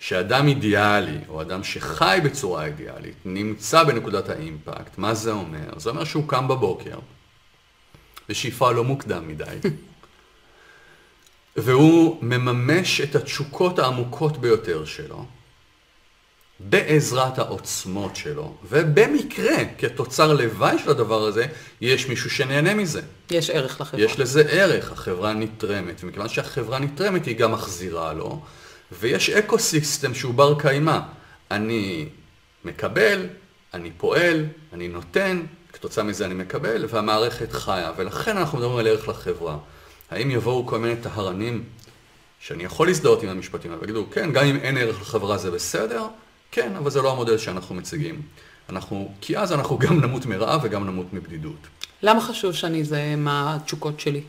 שאדם 0.00 0.48
אידיאלי, 0.48 1.18
או 1.28 1.42
אדם 1.42 1.64
שחי 1.64 2.18
בצורה 2.24 2.64
אידיאלית, 2.64 3.14
נמצא 3.24 3.84
בנקודת 3.84 4.28
האימפקט. 4.28 4.98
מה 4.98 5.14
זה 5.14 5.32
אומר? 5.32 5.78
זה 5.78 5.90
אומר 5.90 6.04
שהוא 6.04 6.28
קם 6.28 6.48
בבוקר, 6.48 6.98
בשאיפה 8.28 8.72
לא 8.72 8.84
מוקדם 8.84 9.28
מדי, 9.28 9.44
והוא 11.56 12.18
מממש 12.22 13.00
את 13.00 13.14
התשוקות 13.14 13.78
העמוקות 13.78 14.38
ביותר 14.38 14.84
שלו. 14.84 15.24
בעזרת 16.60 17.38
העוצמות 17.38 18.16
שלו, 18.16 18.54
ובמקרה, 18.68 19.56
כתוצר 19.78 20.32
לוואי 20.32 20.78
של 20.78 20.90
הדבר 20.90 21.22
הזה, 21.22 21.46
יש 21.80 22.08
מישהו 22.08 22.30
שנהנה 22.30 22.74
מזה. 22.74 23.00
יש 23.30 23.50
ערך 23.50 23.80
לחברה. 23.80 24.04
יש 24.04 24.18
לזה 24.18 24.42
ערך, 24.48 24.92
החברה 24.92 25.32
נתרמת, 25.32 26.00
ומכיוון 26.04 26.28
שהחברה 26.28 26.78
נתרמת 26.78 27.26
היא 27.26 27.36
גם 27.36 27.52
מחזירה 27.52 28.12
לו, 28.12 28.42
ויש 29.00 29.30
אקו 29.30 29.58
סיסטם 29.58 30.14
שהוא 30.14 30.34
בר 30.34 30.60
קיימא. 30.60 30.98
אני 31.50 32.08
מקבל, 32.64 33.26
אני 33.74 33.90
פועל, 33.96 34.46
אני 34.72 34.88
נותן, 34.88 35.42
כתוצאה 35.72 36.04
מזה 36.04 36.24
אני 36.26 36.34
מקבל, 36.34 36.84
והמערכת 36.88 37.52
חיה, 37.52 37.92
ולכן 37.96 38.36
אנחנו 38.36 38.58
מדברים 38.58 38.78
על 38.78 38.86
ערך 38.86 39.08
לחברה. 39.08 39.56
האם 40.12 40.30
יבואו 40.30 40.66
כל 40.66 40.78
מיני 40.78 40.96
טהרנים 40.96 41.64
שאני 42.40 42.64
יכול 42.64 42.86
להזדהות 42.86 43.22
עם 43.22 43.28
המשפטים 43.28 43.70
האלה, 43.70 43.80
ויגידו, 43.80 44.06
כן, 44.10 44.32
גם 44.32 44.44
אם 44.44 44.56
אין 44.56 44.76
ערך 44.76 45.00
לחברה 45.00 45.38
זה 45.38 45.50
בסדר, 45.50 46.06
כן, 46.50 46.76
אבל 46.76 46.90
זה 46.90 47.02
לא 47.02 47.12
המודל 47.12 47.38
שאנחנו 47.38 47.74
מציגים. 47.74 48.22
אנחנו, 48.68 49.14
כי 49.20 49.38
אז 49.38 49.52
אנחנו 49.52 49.78
גם 49.78 50.00
נמות 50.00 50.26
מרעב 50.26 50.60
וגם 50.64 50.86
נמות 50.86 51.12
מבדידות. 51.12 51.66
למה 52.02 52.20
חשוב 52.20 52.52
שאני 52.52 52.84
זה 52.84 53.14
מה 53.16 53.56
התשוקות 53.56 54.00
שלי? 54.00 54.22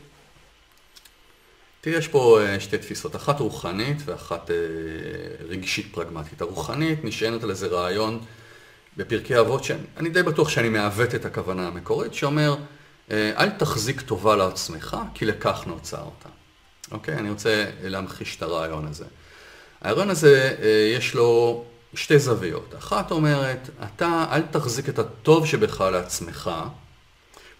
תראה, 1.80 1.98
יש 1.98 2.08
פה 2.08 2.40
אה, 2.40 2.60
שתי 2.60 2.78
תפיסות, 2.78 3.16
אחת 3.16 3.40
רוחנית 3.40 3.96
ואחת 4.04 4.50
אה, 4.50 4.56
רגשית 5.48 5.86
פרגמטית. 5.92 6.40
הרוחנית 6.40 7.04
נשענת 7.04 7.42
על 7.42 7.50
איזה 7.50 7.66
רעיון 7.66 8.20
בפרקי 8.96 9.40
אבות, 9.40 9.64
שאני 9.64 10.10
די 10.10 10.22
בטוח 10.22 10.48
שאני 10.48 10.68
מעוות 10.68 11.14
את 11.14 11.24
הכוונה 11.24 11.66
המקורית, 11.66 12.14
שאומר, 12.14 12.56
אל 13.10 13.50
תחזיק 13.50 14.00
טובה 14.00 14.36
לעצמך, 14.36 14.96
כי 15.14 15.24
לכך 15.24 15.62
נוצרת. 15.66 16.24
אוקיי? 16.92 17.14
אני 17.14 17.30
רוצה 17.30 17.64
להמחיש 17.82 18.36
את 18.36 18.42
הרעיון 18.42 18.86
הזה. 18.86 19.04
הרעיון 19.80 20.10
הזה, 20.10 20.56
יש 20.96 21.14
לו 21.14 21.64
שתי 21.94 22.18
זוויות. 22.18 22.74
אחת 22.78 23.10
אומרת, 23.10 23.70
אתה 23.84 24.26
אל 24.30 24.42
תחזיק 24.42 24.88
את 24.88 24.98
הטוב 24.98 25.46
שבך 25.46 25.80
לעצמך, 25.80 26.50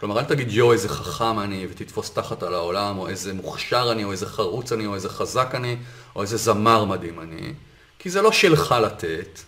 כלומר, 0.01 0.19
אל 0.19 0.25
תגיד 0.25 0.51
יואו, 0.51 0.73
איזה 0.73 0.89
חכם 0.89 1.39
אני, 1.39 1.67
ותתפוס 1.71 2.11
תחת 2.11 2.43
על 2.43 2.55
העולם, 2.55 2.99
או 2.99 3.09
איזה 3.09 3.35
מוכשר 3.35 3.89
אני, 3.93 4.05
או 4.05 4.13
איזה 4.13 4.27
חרוץ 4.27 4.73
אני, 4.73 4.87
או 4.87 4.95
איזה 4.95 5.09
חזק 5.09 5.55
אני, 5.55 5.77
או 6.17 6.23
איזה 6.23 6.37
זמר 6.37 6.85
מדהים 6.85 7.21
אני, 7.21 7.53
כי 7.99 8.11
זה 8.11 8.23
לא 8.23 8.33
שלך 8.33 8.75
לתת, 8.83 9.41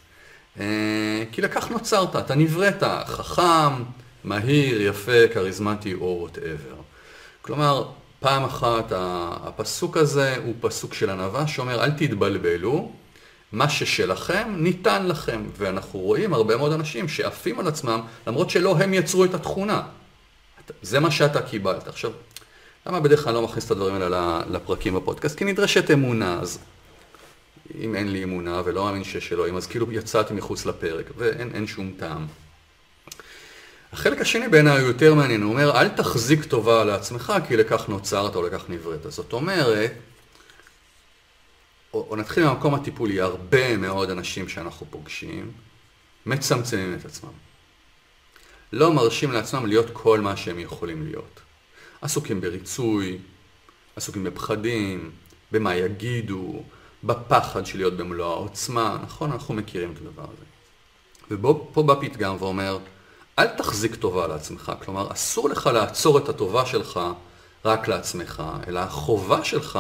אה, 0.61 1.25
כי 1.33 1.43
לכך 1.43 1.71
נוצרת, 1.71 2.17
אתה 2.17 2.35
נבראת, 2.35 2.83
חכם, 3.07 3.83
מהיר, 4.27 4.83
יפה, 4.83 5.29
כריזמטי, 5.35 5.95
או 5.95 6.17
וואטאבר. 6.21 6.75
כלומר, 7.43 7.89
פעם 8.21 8.45
אחת 8.45 8.93
הפסוק 9.45 9.97
הזה 9.97 10.37
הוא 10.45 10.55
פסוק 10.61 10.95
של 10.95 11.11
ענווה 11.11 11.47
שאומר, 11.47 11.85
אל 11.85 11.91
תתבלבלו, 11.91 12.93
מה 13.53 13.69
ששלכם 13.69 14.55
ניתן 14.57 15.07
לכם. 15.07 15.43
ואנחנו 15.57 16.01
רואים 16.01 16.35
הרבה 16.35 16.57
מאוד 16.57 16.73
אנשים 16.73 17.09
שעפים 17.09 17.61
על 17.61 17.69
עצמם, 17.69 18.01
למרות 18.27 18.51
שלא 18.51 18.77
הם 18.77 18.95
יצרו 18.95 19.25
את 19.25 19.35
התכונה. 19.35 19.83
זה 20.83 21.01
מה 21.01 21.11
שאתה 21.11 21.43
קיבלת. 21.43 21.89
עכשיו, 21.89 22.11
למה 22.87 23.01
בדרך 23.01 23.25
כלל 23.25 23.35
לא 23.35 23.43
מכניס 23.43 23.67
את 23.67 23.71
הדברים 23.71 23.95
האלה 23.95 24.43
לפרקים 24.51 24.95
בפודקאסט? 24.95 25.39
כי 25.39 25.45
נדרשת 25.45 25.91
אמונה, 25.91 26.39
אז 26.41 26.59
אם 27.81 27.95
אין 27.95 28.13
לי 28.13 28.25
אמונה 28.25 28.63
ולא 28.65 28.85
מאמין 28.85 29.05
שיש 29.05 29.33
אלוהים, 29.33 29.57
אז 29.57 29.67
כאילו 29.67 29.93
יצאתי 29.93 30.35
מחוץ 30.35 30.67
לפרק, 30.67 31.07
ואין 31.17 31.67
שום 31.67 31.93
טעם. 31.99 32.27
החלק 33.93 34.21
השני 34.21 34.49
בעיניי 34.49 34.81
הוא 34.81 34.89
יותר 34.89 35.15
מעניין, 35.15 35.43
הוא 35.43 35.53
אומר, 35.53 35.81
אל 35.81 35.89
תחזיק 35.89 36.45
טובה 36.45 36.85
לעצמך, 36.85 37.33
כי 37.49 37.57
לכך 37.57 37.89
נוצרת 37.89 38.37
או 38.37 38.43
לכך 38.43 38.65
נבראת. 38.69 39.13
זאת 39.13 39.33
אומרת, 39.33 39.93
או, 41.95 42.07
או 42.11 42.17
נתחיל 42.17 42.45
מהמקום 42.45 42.75
הטיפולי, 42.75 43.21
הרבה 43.21 43.77
מאוד 43.77 44.11
אנשים 44.11 44.49
שאנחנו 44.49 44.87
פוגשים, 44.91 45.53
מצמצמים 46.27 46.95
את 47.01 47.05
עצמם. 47.05 47.31
לא 48.73 48.93
מרשים 48.93 49.33
לעצמם 49.33 49.67
להיות 49.67 49.87
כל 49.93 50.21
מה 50.21 50.37
שהם 50.37 50.59
יכולים 50.59 51.07
להיות. 51.07 51.41
עסוקים 52.03 52.41
בריצוי, 52.41 53.19
עסוקים 53.97 54.25
בפחדים, 54.25 55.11
במה 55.53 55.77
יגידו, 55.77 56.63
בפחד 57.05 57.67
של 57.67 57.79
להיות 57.79 57.97
במלוא 57.97 58.33
העוצמה, 58.33 58.99
נכון? 59.03 59.33
אנחנו 59.33 59.55
מכירים 59.55 59.93
את 59.93 59.99
הדבר 59.99 60.23
הזה. 60.23 60.45
ופה 61.31 61.83
בא 61.83 61.95
פתגם 62.01 62.37
ואומר, 62.39 62.79
אל 63.39 63.47
תחזיק 63.47 63.95
טובה 63.95 64.27
לעצמך, 64.27 64.73
כלומר 64.85 65.13
אסור 65.13 65.49
לך 65.49 65.67
לעצור 65.67 66.19
את 66.19 66.29
הטובה 66.29 66.67
שלך 66.67 67.01
רק 67.65 67.89
לעצמך, 67.89 68.43
אלא 68.67 68.81
החובה 68.81 69.45
שלך 69.45 69.79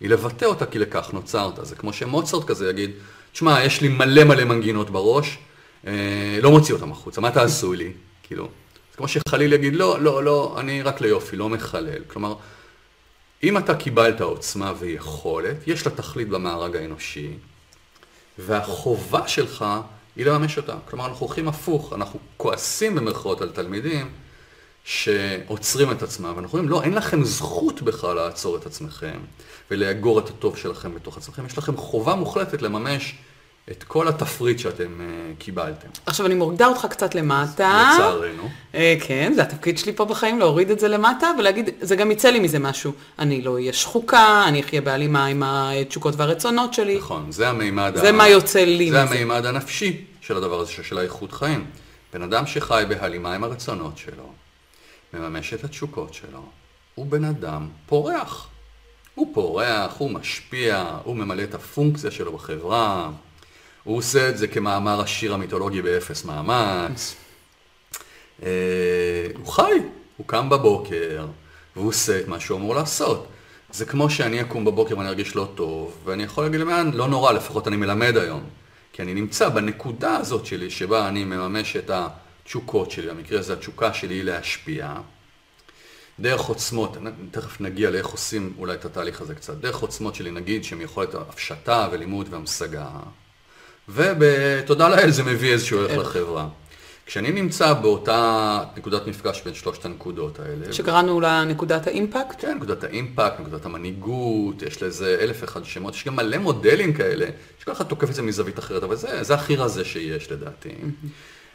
היא 0.00 0.10
לבטא 0.10 0.44
אותה 0.44 0.66
כי 0.66 0.78
לכך 0.78 1.10
נוצרת. 1.12 1.66
זה 1.66 1.76
כמו 1.76 1.92
שמוצרט 1.92 2.44
כזה 2.44 2.70
יגיד, 2.70 2.90
תשמע, 3.32 3.64
יש 3.64 3.80
לי 3.80 3.88
מלא 3.88 4.24
מלא 4.24 4.44
מנגינות 4.44 4.90
בראש, 4.90 5.38
אה, 5.86 6.38
לא 6.42 6.50
מוציא 6.50 6.74
אותם 6.74 6.92
החוצה, 6.92 7.20
מה 7.20 7.30
תעשו 7.30 7.72
לי? 7.72 7.92
כאילו, 8.26 8.44
זה 8.90 8.96
כמו 8.96 9.08
שחליל 9.08 9.52
יגיד, 9.52 9.76
לא, 9.76 10.00
לא, 10.00 10.24
לא, 10.24 10.56
אני 10.60 10.82
רק 10.82 11.00
ליופי, 11.00 11.36
לא 11.36 11.48
מחלל. 11.48 12.02
כלומר, 12.06 12.34
אם 13.42 13.58
אתה 13.58 13.74
קיבלת 13.74 14.20
עוצמה 14.20 14.72
ויכולת, 14.78 15.56
יש 15.66 15.86
לה 15.86 15.92
תכלית 15.92 16.28
במארג 16.28 16.76
האנושי, 16.76 17.30
והחובה 18.38 19.28
שלך 19.28 19.64
היא 20.18 20.26
לממש 20.26 20.56
אותה. 20.56 20.74
כלומר, 20.90 21.06
אנחנו 21.06 21.26
הולכים 21.26 21.48
הפוך, 21.48 21.92
אנחנו 21.92 22.18
כועסים 22.36 22.94
במרכאות 22.94 23.40
על 23.40 23.50
תלמידים 23.50 24.10
שעוצרים 24.84 25.90
את 25.90 26.02
עצמם, 26.02 26.32
ואנחנו 26.36 26.58
אומרים, 26.58 26.68
לא, 26.68 26.82
אין 26.82 26.94
לכם 26.94 27.24
זכות 27.24 27.82
בכלל 27.82 28.16
לעצור 28.16 28.56
את 28.56 28.66
עצמכם 28.66 29.18
ולאגור 29.70 30.18
את 30.18 30.28
הטוב 30.28 30.56
שלכם 30.56 30.94
בתוך 30.94 31.16
עצמכם, 31.16 31.46
יש 31.46 31.58
לכם 31.58 31.76
חובה 31.76 32.14
מוחלטת 32.14 32.62
לממש 32.62 33.14
את 33.70 33.84
כל 33.84 34.08
התפריט 34.08 34.58
שאתם 34.58 35.00
uh, 35.00 35.40
קיבלתם. 35.40 35.88
עכשיו 36.06 36.26
אני 36.26 36.34
מורידה 36.34 36.66
אותך 36.66 36.86
קצת 36.90 37.14
למטה. 37.14 37.90
לצערנו. 37.94 38.48
Uh, 38.72 38.76
כן, 39.00 39.32
זה 39.34 39.42
התפקיד 39.42 39.78
שלי 39.78 39.92
פה 39.92 40.04
בחיים, 40.04 40.38
להוריד 40.38 40.70
את 40.70 40.78
זה 40.78 40.88
למטה 40.88 41.30
ולהגיד, 41.38 41.70
זה 41.80 41.96
גם 41.96 42.10
יצא 42.10 42.28
לי 42.28 42.40
מזה 42.40 42.58
משהו. 42.58 42.92
אני 43.18 43.42
לא 43.42 43.54
אהיה 43.54 43.72
שחוקה, 43.72 44.44
אני 44.48 44.60
אחיה 44.60 44.80
בהלימה 44.80 45.26
עם 45.26 45.42
התשוקות 45.42 46.14
והרצונות 46.16 46.74
שלי. 46.74 46.98
נכון, 46.98 47.32
זה 47.32 47.48
המימד... 47.48 47.92
זה 47.96 48.08
ה... 48.08 48.12
מה 48.12 48.28
יוצא 48.28 48.64
לי 48.64 48.90
זה 48.90 49.04
מזה. 49.04 49.06
זה 49.06 49.14
המימד 49.14 49.46
הנפשי 49.46 50.04
של 50.20 50.36
הדבר 50.36 50.60
הזה, 50.60 50.72
של 50.72 50.98
האיכות 50.98 51.32
חיים. 51.32 51.66
בן 52.12 52.22
אדם 52.22 52.46
שחי 52.46 52.84
בהלימה 52.88 53.34
עם 53.34 53.44
הרצונות 53.44 53.98
שלו, 53.98 54.32
מממש 55.14 55.54
את 55.54 55.64
התשוקות 55.64 56.14
שלו, 56.14 56.42
הוא 56.94 57.06
בן 57.06 57.24
אדם 57.24 57.68
פורח. 57.86 58.48
הוא 59.14 59.34
פורח, 59.34 59.94
הוא 59.98 60.10
משפיע, 60.10 60.84
הוא 61.04 61.16
ממלא 61.16 61.42
את 61.42 61.54
הפונקציה 61.54 62.10
שלו 62.10 62.32
בחברה. 62.32 63.10
הוא 63.88 63.96
עושה 63.96 64.28
את 64.28 64.38
זה 64.38 64.46
כמאמר 64.46 65.00
השיר 65.00 65.34
המיתולוגי 65.34 65.82
באפס 65.82 66.24
מאמץ. 66.24 67.14
אה, 68.42 68.48
הוא 69.36 69.46
חי, 69.46 69.72
הוא 70.16 70.26
קם 70.26 70.48
בבוקר, 70.48 71.26
והוא 71.76 71.88
עושה 71.88 72.20
את 72.20 72.28
מה 72.28 72.40
שהוא 72.40 72.58
אמור 72.58 72.74
לעשות. 72.74 73.26
זה 73.72 73.84
כמו 73.84 74.10
שאני 74.10 74.40
אקום 74.40 74.64
בבוקר 74.64 74.98
ואני 74.98 75.08
ארגיש 75.08 75.36
לא 75.36 75.48
טוב, 75.54 75.96
ואני 76.04 76.22
יכול 76.22 76.44
להגיד 76.44 76.60
למען, 76.60 76.92
לא 76.92 77.08
נורא, 77.08 77.32
לפחות 77.32 77.68
אני 77.68 77.76
מלמד 77.76 78.16
היום. 78.16 78.44
כי 78.92 79.02
אני 79.02 79.14
נמצא 79.14 79.48
בנקודה 79.48 80.16
הזאת 80.16 80.46
שלי, 80.46 80.70
שבה 80.70 81.08
אני 81.08 81.24
מממש 81.24 81.76
את 81.76 81.90
התשוקות 81.90 82.90
שלי, 82.90 83.10
במקרה 83.10 83.38
הזה 83.38 83.52
התשוקה 83.52 83.94
שלי 83.94 84.14
היא 84.14 84.22
להשפיע. 84.22 84.94
דרך 86.20 86.40
עוצמות, 86.40 86.96
תכף 87.30 87.60
נגיע 87.60 87.90
לאיך 87.90 88.06
עושים 88.06 88.54
אולי 88.58 88.74
את 88.74 88.84
התהליך 88.84 89.20
הזה 89.20 89.34
קצת, 89.34 89.54
דרך 89.54 89.78
עוצמות 89.78 90.14
שלי 90.14 90.30
נגיד 90.30 90.64
שהן 90.64 90.80
יכולת 90.80 91.14
הפשטה 91.14 91.88
ולימוד 91.92 92.26
והמשגה. 92.30 92.88
ובתודה 93.88 94.88
לאל 94.88 95.10
זה 95.10 95.22
מביא 95.22 95.52
איזשהו 95.52 95.80
ערך 95.80 95.98
לחברה. 95.98 96.48
כשאני 97.06 97.32
נמצא 97.32 97.72
באותה 97.72 98.60
נקודת 98.76 99.06
מפגש 99.06 99.42
בין 99.44 99.54
שלושת 99.54 99.84
הנקודות 99.84 100.38
האלה. 100.40 100.72
שקראנו 100.72 101.20
לה 101.20 101.44
נקודת 101.44 101.86
האימפקט? 101.86 102.40
כן, 102.40 102.56
נקודת 102.56 102.84
האימפקט, 102.84 103.40
נקודת 103.40 103.66
המנהיגות, 103.66 104.62
יש 104.62 104.82
לזה 104.82 105.16
אלף 105.20 105.44
אחד 105.44 105.64
שמות, 105.64 105.94
יש 105.94 106.04
גם 106.04 106.16
מלא 106.16 106.38
מודלים 106.38 106.92
כאלה, 106.92 107.26
שכל 107.60 107.72
אחד 107.72 107.84
תוקף 107.84 108.10
את 108.10 108.14
זה 108.14 108.22
מזווית 108.22 108.58
אחרת, 108.58 108.82
אבל 108.82 108.96
זה, 108.96 109.22
זה 109.22 109.34
הכי 109.34 109.56
רזה 109.56 109.84
שיש 109.84 110.32
לדעתי. 110.32 110.68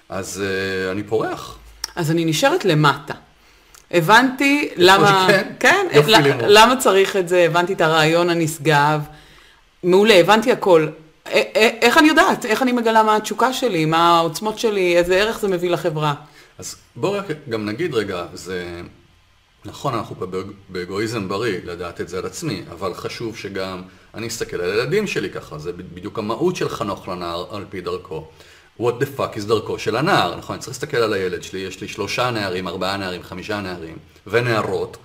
אז 0.09 0.43
uh, 0.43 0.91
אני 0.91 1.03
פורח. 1.03 1.57
אז 1.95 2.11
אני 2.11 2.25
נשארת 2.25 2.65
למטה. 2.65 3.13
הבנתי 3.91 4.69
למה, 4.75 5.27
כן, 5.29 5.47
כן, 5.59 5.87
למה 6.47 6.75
צריך 6.79 7.15
את 7.15 7.29
זה, 7.29 7.39
הבנתי 7.39 7.73
את 7.73 7.81
הרעיון 7.81 8.29
הנשגב. 8.29 9.01
מעולה, 9.83 10.13
הבנתי 10.13 10.51
הכל. 10.51 10.87
איך 11.25 11.97
אני 11.97 12.07
יודעת? 12.07 12.45
איך 12.45 12.61
אני 12.61 12.71
מגלה 12.71 13.03
מה 13.03 13.15
התשוקה 13.15 13.53
שלי, 13.53 13.85
מה 13.85 14.17
העוצמות 14.17 14.59
שלי, 14.59 14.97
איזה 14.97 15.15
ערך 15.15 15.39
זה 15.39 15.47
מביא 15.47 15.69
לחברה? 15.69 16.13
אז 16.57 16.75
בואו 16.95 17.13
רק 17.13 17.25
גם 17.49 17.65
נגיד 17.65 17.93
רגע, 17.93 18.25
זה 18.33 18.81
נכון, 19.65 19.93
אנחנו 19.93 20.15
פה 20.15 20.25
באגואיזם 20.69 21.27
בריא 21.27 21.59
לדעת 21.63 22.01
את 22.01 22.09
זה 22.09 22.17
על 22.17 22.25
עצמי, 22.25 22.63
אבל 22.71 22.93
חשוב 22.93 23.37
שגם 23.37 23.81
אני 24.13 24.27
אסתכל 24.27 24.61
על 24.61 24.71
הילדים 24.71 25.07
שלי 25.07 25.29
ככה, 25.29 25.57
זה 25.57 25.73
בדיוק 25.73 26.19
המהות 26.19 26.55
של 26.55 26.69
חנוך 26.69 27.07
לנער 27.07 27.55
על 27.55 27.65
פי 27.69 27.81
דרכו. 27.81 28.27
What 28.79 28.83
the 28.83 29.19
fuck 29.19 29.37
is 29.37 29.47
דרכו 29.47 29.79
של 29.79 29.95
הנער, 29.95 30.35
נכון? 30.35 30.53
אני 30.53 30.61
צריך 30.61 30.73
להסתכל 30.73 30.97
על 30.97 31.13
הילד 31.13 31.43
שלי, 31.43 31.59
יש 31.59 31.81
לי 31.81 31.87
שלושה 31.87 32.31
נערים, 32.31 32.67
ארבעה 32.67 32.97
נערים, 32.97 33.23
חמישה 33.23 33.61
נערים 33.61 33.97
ונערות. 34.27 34.97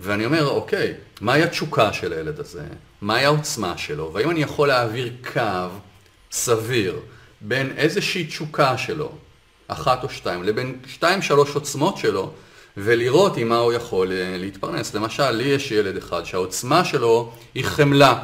ואני 0.00 0.24
אומר, 0.24 0.48
אוקיי, 0.48 0.94
מהי 1.20 1.42
התשוקה 1.42 1.92
של 1.92 2.12
הילד 2.12 2.40
הזה? 2.40 2.64
מהי 3.00 3.24
העוצמה 3.24 3.78
שלו? 3.78 4.10
והאם 4.12 4.30
אני 4.30 4.42
יכול 4.42 4.68
להעביר 4.68 5.12
קו 5.32 5.68
סביר 6.32 7.00
בין 7.40 7.72
איזושהי 7.76 8.26
תשוקה 8.26 8.78
שלו, 8.78 9.12
אחת 9.68 10.04
או 10.04 10.08
שתיים, 10.08 10.42
לבין 10.42 10.78
שתיים 10.86 11.22
שלוש 11.22 11.54
עוצמות 11.54 11.96
שלו, 11.96 12.32
ולראות 12.76 13.36
עם 13.36 13.48
מה 13.48 13.58
הוא 13.58 13.72
יכול 13.72 14.12
אה, 14.12 14.36
להתפרנס. 14.38 14.94
למשל, 14.94 15.30
לי 15.30 15.44
יש 15.44 15.70
ילד 15.70 15.96
אחד 15.96 16.24
שהעוצמה 16.24 16.84
שלו 16.84 17.32
היא 17.54 17.64
חמלה. 17.64 18.22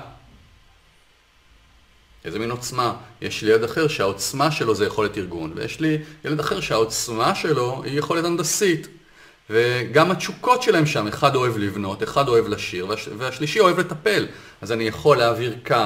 איזה 2.25 2.39
מין 2.39 2.51
עוצמה? 2.51 2.95
יש 3.21 3.43
לי 3.43 3.51
ילד 3.51 3.65
אחר 3.65 3.89
שהעוצמה 3.89 4.51
שלו 4.51 4.75
זה 4.75 4.87
יכולת 4.87 5.19
ארגון, 5.19 5.53
ויש 5.57 5.81
לי 5.81 5.99
ילד 6.25 6.41
אחר 6.41 6.61
שהעוצמה 6.61 7.35
שלו 7.35 7.83
היא 7.85 7.99
יכולת 7.99 8.25
הנדסית. 8.25 8.89
וגם 9.51 10.11
התשוקות 10.11 10.63
שלהם 10.63 10.87
שם, 10.87 11.07
אחד 11.07 11.35
אוהב 11.35 11.59
לבנות, 11.59 12.03
אחד 12.03 12.29
אוהב 12.29 12.49
לשיר, 12.49 12.89
והש... 12.89 13.09
והשלישי 13.19 13.61
אוהב 13.61 13.81
לטפל. 13.81 14.27
אז 14.61 14.73
אני 14.73 14.85
יכול 14.85 15.17
להעביר 15.17 15.57
קו 15.67 15.77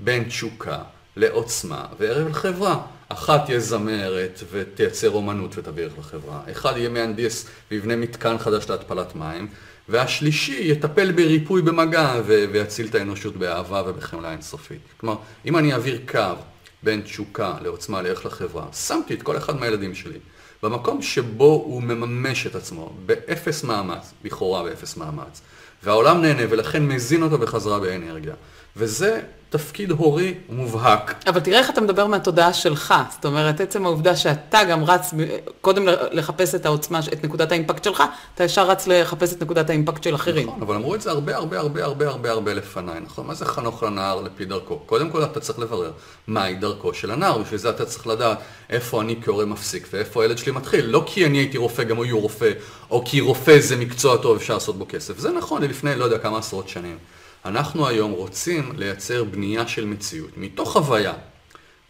בין 0.00 0.24
תשוקה 0.24 0.78
לעוצמה 1.16 1.86
וערב 1.98 2.28
לחברה. 2.28 2.80
אחת 3.08 3.44
תהיה 3.46 3.60
זמרת 3.60 4.40
ותייצר 4.52 5.10
אומנות 5.10 5.58
ותביא 5.58 5.84
ערך 5.84 5.98
לחברה. 5.98 6.40
אחד 6.50 6.72
יהיה 6.76 6.88
מהנדס 6.88 7.46
ויבנה 7.70 7.96
מתקן 7.96 8.38
חדש 8.38 8.70
להתפלת 8.70 9.16
מים, 9.16 9.48
והשלישי 9.88 10.60
יטפל 10.62 11.12
בריפוי 11.12 11.62
במגע 11.62 12.20
ו- 12.26 12.44
ויציל 12.52 12.86
את 12.86 12.94
האנושות 12.94 13.36
באהבה 13.36 13.82
ובחמלה 13.86 14.32
אינסופית. 14.32 14.80
כלומר, 14.96 15.16
אם 15.46 15.56
אני 15.56 15.72
אעביר 15.72 16.00
קו 16.10 16.34
בין 16.82 17.00
תשוקה 17.00 17.54
לעוצמה 17.62 18.02
לערך 18.02 18.26
לחברה, 18.26 18.66
שמתי 18.72 19.14
את 19.14 19.22
כל 19.22 19.36
אחד 19.36 19.60
מהילדים 19.60 19.94
שלי 19.94 20.18
במקום 20.62 21.02
שבו 21.02 21.44
הוא 21.44 21.82
מממש 21.82 22.46
את 22.46 22.54
עצמו, 22.54 22.92
באפס 23.06 23.64
מאמץ, 23.64 24.12
לכאורה 24.24 24.62
באפס 24.62 24.96
מאמץ, 24.96 25.40
והעולם 25.82 26.22
נהנה 26.22 26.42
ולכן 26.50 26.86
מזין 26.86 27.22
אותו 27.22 27.38
בחזרה 27.38 27.80
באנרגיה. 27.80 28.34
וזה 28.76 29.20
תפקיד 29.52 29.90
הורי 29.90 30.34
מובהק. 30.48 31.14
אבל 31.26 31.40
תראה 31.40 31.58
איך 31.58 31.70
אתה 31.70 31.80
מדבר 31.80 32.06
מהתודעה 32.06 32.52
שלך. 32.52 32.94
זאת 33.10 33.24
אומרת, 33.24 33.60
עצם 33.60 33.86
העובדה 33.86 34.16
שאתה 34.16 34.64
גם 34.64 34.84
רץ 34.84 35.14
קודם 35.60 35.84
לחפש 36.12 36.54
את 36.54 36.66
העוצמה, 36.66 37.00
את 37.12 37.24
נקודת 37.24 37.52
ה 37.52 37.57
impact 37.57 37.84
שלך, 37.84 38.02
אתה 38.34 38.44
ישר 38.44 38.70
רץ 38.70 38.86
לחפש 38.86 39.32
את 39.32 39.42
נקודת 39.42 39.70
ה 39.70 39.75
impact 39.75 40.02
של 40.02 40.14
אחרים. 40.14 40.46
נכון, 40.46 40.62
אבל 40.62 40.74
אמרו 40.74 40.94
את 40.94 41.00
זה 41.00 41.10
הרבה 41.10 41.36
הרבה 41.36 41.58
הרבה 41.58 41.84
הרבה 41.84 42.08
הרבה 42.08 42.30
הרבה 42.30 42.54
לפניי, 42.54 43.00
נכון? 43.00 43.26
מה 43.26 43.34
זה 43.34 43.44
חנוך 43.44 43.82
לנער 43.82 44.20
לפי 44.20 44.44
דרכו? 44.44 44.78
קודם 44.78 45.10
כל 45.10 45.24
אתה 45.24 45.40
צריך 45.40 45.58
לברר 45.58 45.90
מהי 46.26 46.54
דרכו 46.54 46.94
של 46.94 47.10
הנער, 47.10 47.38
בשביל 47.38 47.60
זה 47.60 47.70
אתה 47.70 47.84
צריך 47.84 48.06
לדעת 48.06 48.38
איפה 48.70 49.02
אני 49.02 49.16
כהורה 49.24 49.44
מפסיק 49.44 49.88
ואיפה 49.92 50.22
הילד 50.22 50.38
שלי 50.38 50.52
מתחיל. 50.52 50.86
לא 50.86 51.04
כי 51.06 51.26
אני 51.26 51.38
הייתי 51.38 51.58
רופא, 51.58 51.82
גם 51.82 51.96
הוא 51.96 52.04
יהיו 52.04 52.20
רופא, 52.20 52.50
או 52.90 53.02
כי 53.04 53.20
רופא 53.20 53.58
זה 53.60 53.76
מקצוע 53.76 54.16
טוב, 54.16 54.36
אפשר 54.36 54.54
לעשות 54.54 54.78
בו 54.78 54.86
כסף. 54.88 55.18
זה 55.18 55.30
נכון 55.30 55.62
לפני, 55.62 55.94
לא 55.94 56.04
יודע, 56.04 56.18
כמה 56.18 56.38
עשרות 56.38 56.68
שנים. 56.68 56.98
אנחנו 57.44 57.88
היום 57.88 58.10
רוצים 58.10 58.72
לייצר 58.76 59.24
בנייה 59.24 59.68
של 59.68 59.84
מציאות, 59.84 60.30
מתוך 60.36 60.76
הוויה. 60.76 61.12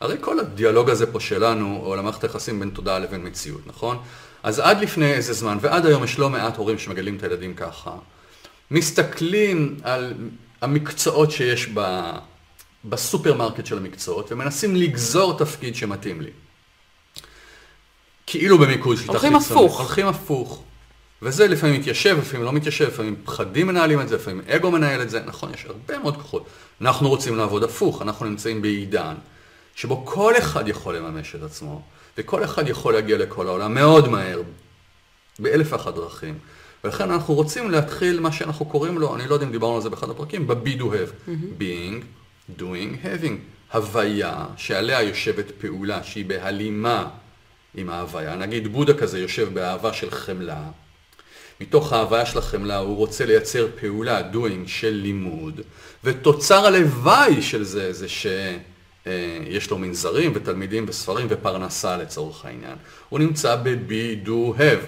הרי 0.00 0.16
כל 0.20 0.40
הדיאלוג 0.40 0.90
הזה 0.90 1.12
פה 1.12 1.20
שלנו, 1.20 1.80
או 1.84 1.96
למערכת 1.96 2.24
היחסים 2.24 2.60
בין 2.60 2.70
תודעה 2.70 2.98
לבין 2.98 3.26
מציאות, 3.26 3.66
נכון? 3.66 3.98
אז 4.42 4.58
עד 4.58 4.80
לפני 4.80 5.12
איזה 5.12 5.32
זמן, 5.32 5.58
ועד 5.60 5.86
היום 5.86 6.04
יש 6.04 6.18
לא 6.18 6.30
מעט 6.30 6.56
הורים 6.56 6.78
שמגלים 6.78 7.16
את 7.16 7.22
הילדים 7.22 7.54
ככה, 7.54 7.90
מסתכלים 8.70 9.76
על 9.82 10.14
המקצועות 10.60 11.30
שיש 11.30 11.68
ב, 11.74 12.10
בסופרמרקט 12.84 13.66
של 13.66 13.78
המקצועות, 13.78 14.32
ומנסים 14.32 14.76
לגזור 14.76 15.38
תפקיד 15.38 15.76
שמתאים 15.76 16.20
לי. 16.20 16.30
כאילו 18.26 18.58
במיקוד 18.58 18.96
שיטה 18.96 19.12
חיצונית. 19.12 19.32
הולכים 19.32 19.56
הפוך. 19.56 19.80
הולכים 19.80 20.06
הפוך. 20.06 20.62
וזה 21.22 21.48
לפעמים 21.48 21.80
מתיישב, 21.80 22.18
לפעמים 22.20 22.46
לא 22.46 22.52
מתיישב, 22.52 22.86
לפעמים 22.86 23.16
פחדים 23.24 23.66
מנהלים 23.66 24.00
את 24.00 24.08
זה, 24.08 24.16
לפעמים 24.16 24.40
אגו 24.48 24.70
מנהל 24.70 25.02
את 25.02 25.10
זה, 25.10 25.20
נכון, 25.26 25.54
יש 25.54 25.66
הרבה 25.66 25.98
מאוד 25.98 26.16
כוחות. 26.16 26.46
אנחנו 26.80 27.08
רוצים 27.08 27.36
לעבוד 27.36 27.62
הפוך, 27.62 28.02
אנחנו 28.02 28.26
נמצאים 28.26 28.62
בעידן 28.62 29.14
שבו 29.74 30.06
כל 30.06 30.34
אחד 30.38 30.68
יכול 30.68 30.96
לממש 30.96 31.34
את 31.34 31.42
עצמו, 31.42 31.82
וכל 32.18 32.44
אחד 32.44 32.68
יכול 32.68 32.92
להגיע 32.92 33.18
לכל 33.18 33.46
העולם 33.46 33.74
מאוד 33.74 34.08
מהר, 34.08 34.42
באלף 35.38 35.72
ואחת 35.72 35.94
דרכים. 35.94 36.38
ולכן 36.84 37.10
אנחנו 37.10 37.34
רוצים 37.34 37.70
להתחיל 37.70 38.20
מה 38.20 38.32
שאנחנו 38.32 38.66
קוראים 38.66 38.98
לו, 38.98 39.16
אני 39.16 39.28
לא 39.28 39.34
יודע 39.34 39.46
אם 39.46 39.52
דיברנו 39.52 39.76
על 39.76 39.82
זה 39.82 39.90
באחד 39.90 40.10
הפרקים, 40.10 40.46
ב-be 40.46 40.78
do 40.78 40.82
have. 40.82 41.28
Mm-hmm. 41.28 41.60
being, 41.60 42.04
doing, 42.58 43.04
having. 43.04 43.34
הוויה 43.72 44.46
שעליה 44.56 45.02
יושבת 45.02 45.50
פעולה 45.60 46.02
שהיא 46.02 46.24
בהלימה 46.26 47.08
עם 47.74 47.90
ההוויה. 47.90 48.36
נגיד 48.36 48.68
בודה 48.72 48.94
כזה 48.94 49.18
יושב 49.18 49.54
באהבה 49.54 49.92
של 49.92 50.10
חמלה. 50.10 50.62
מתוך 51.62 51.92
ההוויה 51.92 52.26
של 52.26 52.38
החמלה 52.38 52.78
הוא 52.78 52.96
רוצה 52.96 53.26
לייצר 53.26 53.66
פעולה, 53.80 54.20
doing, 54.32 54.66
של 54.68 54.90
לימוד, 54.90 55.60
ותוצר 56.04 56.66
הלוואי 56.66 57.42
של 57.42 57.64
זה 57.64 57.92
זה 57.92 58.08
שיש 58.08 59.70
לו 59.70 59.78
מנזרים 59.78 60.32
ותלמידים 60.34 60.84
וספרים 60.88 61.26
ופרנסה 61.30 61.96
לצורך 61.96 62.44
העניין. 62.44 62.76
הוא 63.08 63.18
נמצא 63.18 63.56
ב-be, 63.56 64.26
do, 64.26 64.58
have, 64.58 64.86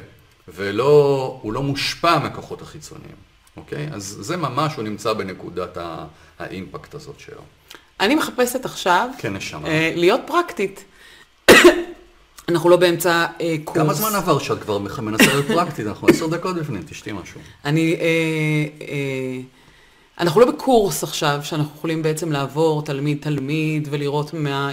והוא 0.49 1.53
לא 1.53 1.63
מושפע 1.63 2.19
מהכוחות 2.19 2.63
החיצוניים, 2.63 3.17
אוקיי? 3.57 3.89
אז 3.93 4.17
זה 4.21 4.37
ממש, 4.37 4.75
הוא 4.77 4.85
נמצא 4.85 5.13
בנקודת 5.13 5.79
האימפקט 6.39 6.95
הזאת 6.95 7.21
שלו. 7.21 7.43
אני 8.01 8.15
מחפשת 8.15 8.65
עכשיו, 8.65 9.09
כן, 9.19 9.37
נשמה. 9.37 9.69
אה, 9.69 9.93
להיות 9.97 10.21
פרקטית. 10.27 10.85
אנחנו 12.49 12.69
לא 12.69 12.77
באמצע 12.77 13.27
אה, 13.41 13.55
קורס. 13.65 13.79
כמה 13.79 13.95
זמן 13.95 14.15
עבר 14.15 14.39
שאת 14.39 14.63
כבר 14.63 14.79
מנסה 14.79 15.27
להיות 15.27 15.47
פרקטית? 15.47 15.87
אנחנו 15.87 16.09
עשר 16.09 16.27
דקות 16.27 16.57
בפנים, 16.57 16.83
תשתי 16.83 17.13
משהו. 17.13 17.41
אני, 17.65 17.95
אה, 17.95 18.87
אה, 18.89 19.41
אנחנו 20.21 20.41
לא 20.41 20.47
בקורס 20.47 21.03
עכשיו, 21.03 21.41
שאנחנו 21.43 21.73
יכולים 21.77 22.03
בעצם 22.03 22.33
לעבור 22.33 22.83
תלמיד-תלמיד 22.83 23.89
ולראות 23.91 24.35
מה, 24.35 24.71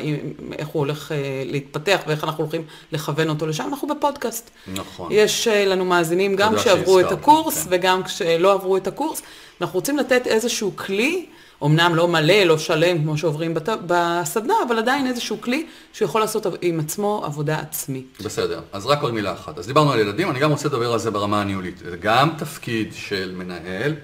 איך 0.59 0.67
הוא 0.67 0.79
הולך 0.79 1.11
אה, 1.11 1.43
להתפתח 1.45 2.01
ואיך 2.07 2.23
אנחנו 2.23 2.43
הולכים 2.43 2.63
לכוון 2.91 3.29
אותו 3.29 3.47
לשם, 3.47 3.63
אנחנו 3.69 3.87
בפודקאסט. 3.87 4.49
נכון. 4.73 5.09
יש 5.11 5.47
אה, 5.47 5.65
לנו 5.65 5.85
מאזינים 5.85 6.35
גם 6.35 6.55
כשעברו 6.55 6.99
את 6.99 7.11
הקורס 7.11 7.63
כן. 7.63 7.69
וגם 7.69 8.03
כשלא 8.03 8.53
עברו 8.53 8.77
את 8.77 8.87
הקורס. 8.87 9.21
אנחנו 9.61 9.79
רוצים 9.79 9.97
לתת 9.97 10.27
איזשהו 10.27 10.71
כלי. 10.75 11.25
אמנם 11.63 11.95
לא 11.95 12.07
מלא, 12.07 12.43
לא 12.43 12.57
שלם 12.57 13.03
כמו 13.03 13.17
שעוברים 13.17 13.53
בת... 13.53 13.69
בסדנה, 13.85 14.53
אבל 14.67 14.77
עדיין 14.77 15.07
איזשהו 15.07 15.41
כלי 15.41 15.67
שיכול 15.93 16.21
לעשות 16.21 16.45
עם 16.61 16.79
עצמו 16.79 17.21
עבודה 17.25 17.59
עצמית. 17.59 18.17
בסדר, 18.25 18.61
אז 18.71 18.85
רק 18.85 19.01
עוד 19.01 19.13
מילה 19.13 19.33
אחת. 19.33 19.57
אז 19.57 19.67
דיברנו 19.67 19.91
על 19.91 19.99
ילדים, 19.99 20.31
אני 20.31 20.39
גם 20.39 20.51
רוצה 20.51 20.67
לדבר 20.67 20.93
על 20.93 20.99
זה 20.99 21.11
ברמה 21.11 21.41
הניהולית. 21.41 21.77
זה 21.77 21.97
גם 21.97 22.29
תפקיד 22.37 22.93
של 22.93 23.31
מנהל, 23.35 23.95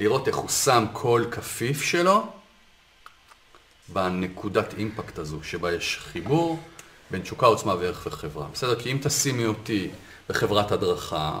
לראות 0.00 0.28
איך 0.28 0.36
הוא 0.36 0.48
שם 0.48 0.84
כל 0.92 1.24
כפיף 1.30 1.82
שלו 1.82 2.26
בנקודת 3.88 4.74
אימפקט 4.78 5.18
הזו, 5.18 5.38
שבה 5.42 5.72
יש 5.72 6.00
חיבור 6.12 6.58
בין 7.10 7.20
תשוקה, 7.20 7.46
עוצמה 7.46 7.74
וערך 7.74 8.06
וחברה. 8.06 8.46
בסדר? 8.52 8.80
כי 8.80 8.92
אם 8.92 8.98
תשימי 9.02 9.46
אותי 9.46 9.90
בחברת 10.28 10.72
הדרכה, 10.72 11.40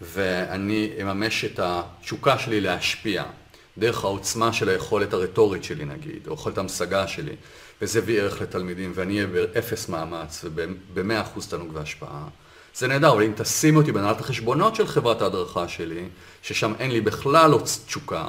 ואני 0.00 0.90
אממש 1.02 1.44
את 1.44 1.60
התשוקה 1.62 2.38
שלי 2.38 2.60
להשפיע, 2.60 3.24
דרך 3.78 4.04
העוצמה 4.04 4.52
של 4.52 4.68
היכולת 4.68 5.12
הרטורית 5.12 5.64
שלי 5.64 5.84
נגיד, 5.84 6.26
או 6.26 6.34
יכולת 6.34 6.58
המשגה 6.58 7.08
שלי, 7.08 7.36
וזה 7.82 7.98
הביא 7.98 8.20
ערך 8.20 8.42
לתלמידים, 8.42 8.92
ואני 8.94 9.14
אהיה 9.14 9.26
באפס 9.26 9.88
מאמץ 9.88 10.44
ובמאה 10.44 11.20
אחוז 11.20 11.46
תענוג 11.46 11.70
והשפעה. 11.74 12.24
זה 12.74 12.88
נהדר, 12.88 13.12
אבל 13.12 13.22
אם 13.22 13.32
תשים 13.36 13.76
אותי 13.76 13.92
בהנהלת 13.92 14.20
החשבונות 14.20 14.74
של 14.74 14.86
חברת 14.86 15.22
ההדרכה 15.22 15.68
שלי, 15.68 16.08
ששם 16.42 16.72
אין 16.78 16.90
לי 16.90 17.00
בכלל 17.00 17.54
תשוקה, 17.86 18.28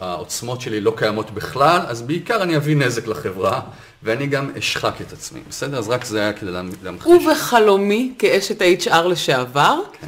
העוצמות 0.00 0.60
שלי 0.60 0.80
לא 0.80 0.94
קיימות 0.96 1.30
בכלל, 1.30 1.80
אז 1.86 2.02
בעיקר 2.02 2.42
אני 2.42 2.56
אביא 2.56 2.76
נזק 2.76 3.06
לחברה, 3.06 3.60
ואני 4.02 4.26
גם 4.26 4.50
אשחק 4.58 4.94
את 5.00 5.12
עצמי. 5.12 5.40
בסדר? 5.48 5.78
אז 5.78 5.88
רק 5.88 6.04
זה 6.04 6.20
היה 6.20 6.32
כדי 6.32 6.50
להמחיש. 6.82 7.12
ובחלומי, 7.12 8.14
כאשת 8.18 8.62
ה-HR 8.62 9.06
לשעבר, 9.06 9.80
כן. 10.00 10.06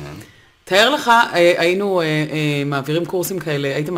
תאר 0.69 0.91
לך, 0.91 1.09
אה, 1.09 1.55
היינו 1.57 2.01
אה, 2.01 2.05
אה, 2.05 2.63
מעבירים 2.67 3.05
קורסים 3.05 3.39
כאלה, 3.39 3.69
היית 3.69 3.89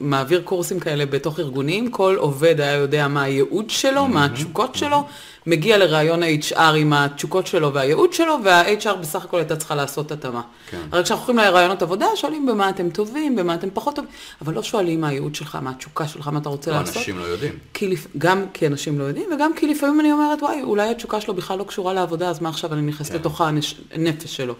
מעביר 0.00 0.42
קורסים 0.44 0.80
כאלה 0.80 1.06
בתוך 1.06 1.40
ארגונים, 1.40 1.90
כל 1.90 2.16
עובד 2.18 2.60
היה 2.60 2.72
יודע 2.72 3.08
מה 3.08 3.22
הייעוד 3.22 3.70
שלו, 3.70 4.08
מה 4.08 4.24
התשוקות 4.24 4.74
שלו, 4.74 5.04
מגיע 5.46 5.78
לראיון 5.78 6.22
ה-HR 6.22 6.60
עם 6.76 6.92
התשוקות 6.92 7.46
שלו 7.46 7.74
והייעוד 7.74 8.12
שלו, 8.12 8.38
וה-HR 8.44 8.94
בסך 8.94 9.24
הכל 9.24 9.36
הייתה 9.36 9.56
צריכה 9.56 9.74
לעשות 9.74 10.12
התאמה. 10.12 10.40
כן. 10.70 10.80
הרי 10.92 11.04
כשאנחנו 11.04 11.32
הולכים 11.32 11.52
לראיונות 11.52 11.82
עבודה, 11.82 12.06
שואלים 12.14 12.46
במה 12.46 12.70
אתם 12.70 12.90
טובים, 12.90 13.36
במה 13.36 13.54
אתם 13.54 13.68
פחות 13.74 13.96
טובים, 13.96 14.10
אבל 14.42 14.54
לא 14.54 14.62
שואלים 14.62 15.00
מה 15.00 15.08
הייעוד 15.08 15.34
שלך, 15.34 15.58
מה 15.62 15.70
התשוקה 15.70 16.08
שלך, 16.08 16.28
מה 16.28 16.38
אתה 16.38 16.48
רוצה 16.48 16.70
לא, 16.70 16.78
לעשות. 16.78 16.96
אנשים 16.96 17.18
לא 17.18 17.24
יודעים. 17.24 17.52
כי, 17.74 17.94
גם 18.18 18.44
כי 18.52 18.66
אנשים 18.66 18.98
לא 18.98 19.04
יודעים, 19.04 19.28
וגם 19.34 19.52
כי 19.56 19.66
לפעמים 19.66 20.00
אני 20.00 20.12
אומרת, 20.12 20.42
וואי, 20.42 20.62
אולי 20.62 20.90
התשוקה 20.90 21.20
שלו 21.20 21.34
בכלל 21.34 21.58
לא 21.58 21.64
קשורה 21.64 21.92
לעבודה, 21.92 22.28
אז 22.28 22.40
מה 22.40 22.48
עכשיו 22.48 22.72
אני 22.72 22.82
נכנסת 22.82 23.12
כן. 23.12 23.18
לתוך 23.18 23.40
הנפש 23.40 24.36
שלו. 24.36 24.54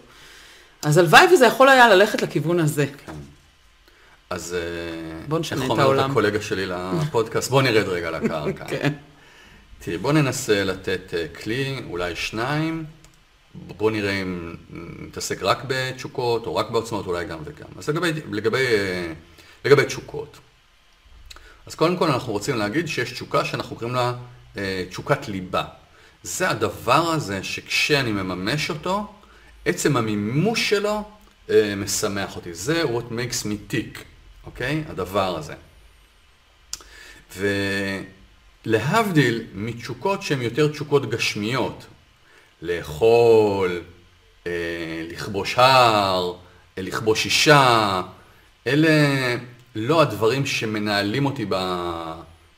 אז 0.81 0.97
הלוואי 0.97 1.33
וזה 1.33 1.45
יכול 1.45 1.69
היה 1.69 1.89
ללכת 1.89 2.21
לכיוון 2.21 2.59
הזה. 2.59 2.85
כן. 3.05 3.13
אז 4.29 4.53
אה, 4.53 5.27
בוא 5.27 5.39
נשנה 5.39 5.65
את 5.65 5.69
העולם. 5.69 5.81
איך 5.81 5.89
אומרת 5.89 6.11
הקולגה 6.11 6.41
שלי 6.41 6.65
לפודקאסט? 7.01 7.49
בוא 7.49 7.61
נרד 7.61 7.87
רגע 7.87 8.11
לקרקע. 8.11 8.65
כן. 8.71 8.93
תראי, 9.79 9.97
בוא 9.97 10.13
ננסה 10.13 10.63
לתת 10.63 11.13
אה, 11.13 11.27
כלי, 11.27 11.81
אולי 11.89 12.15
שניים. 12.15 12.85
בוא 13.53 13.91
נראה 13.91 14.11
אם 14.11 14.55
נתעסק 14.99 15.43
רק 15.43 15.63
בתשוקות 15.67 16.45
או 16.45 16.55
רק 16.55 16.69
בעוצמות, 16.69 17.07
אולי 17.07 17.25
גם 17.25 17.39
וגם. 17.43 17.67
אז 17.77 17.89
לגבי, 17.89 18.11
לגבי, 18.31 18.65
אה, 18.65 19.13
לגבי 19.65 19.85
תשוקות. 19.85 20.37
אז 21.65 21.75
קודם 21.75 21.97
כל 21.97 22.07
אנחנו 22.07 22.33
רוצים 22.33 22.57
להגיד 22.57 22.87
שיש 22.87 23.11
תשוקה 23.11 23.45
שאנחנו 23.45 23.75
קוראים 23.75 23.95
לה 23.95 24.13
תשוקת 24.89 25.27
ליבה. 25.27 25.63
זה 26.23 26.49
הדבר 26.49 27.11
הזה 27.11 27.43
שכשאני 27.43 28.11
מממש 28.11 28.69
אותו, 28.69 29.13
עצם 29.67 29.97
המימוש 29.97 30.69
שלו 30.69 31.03
אה, 31.49 31.73
משמח 31.75 32.35
אותי. 32.35 32.53
זה 32.53 32.83
what 32.83 33.11
makes 33.11 33.43
me 33.43 33.73
tick, 33.73 33.99
אוקיי? 34.45 34.83
הדבר 34.89 35.37
הזה. 35.37 35.53
ולהבדיל 38.65 39.45
מתשוקות 39.53 40.23
שהן 40.23 40.41
יותר 40.41 40.67
תשוקות 40.67 41.09
גשמיות, 41.09 41.85
לאכול, 42.61 43.81
אה, 44.47 44.51
לכבוש 45.09 45.57
הר, 45.57 46.33
אה, 46.77 46.83
לכבוש 46.83 47.25
אישה, 47.25 48.01
אלה 48.67 48.89
לא 49.75 50.01
הדברים 50.01 50.45
שמנהלים 50.45 51.25
אותי 51.25 51.45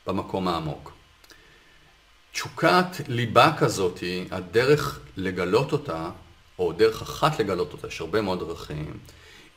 במקום 0.07 0.47
העמוק. 0.47 0.91
תשוקת 2.31 2.85
ליבה 3.07 3.51
כזאת, 3.57 4.03
הדרך 4.31 4.99
לגלות 5.17 5.71
אותה 5.71 6.09
או 6.59 6.71
דרך 6.71 7.01
אחת 7.01 7.39
לגלות 7.39 7.73
אותה, 7.73 7.87
יש 7.87 8.01
הרבה 8.01 8.21
מאוד 8.21 8.39
דרכים, 8.39 8.97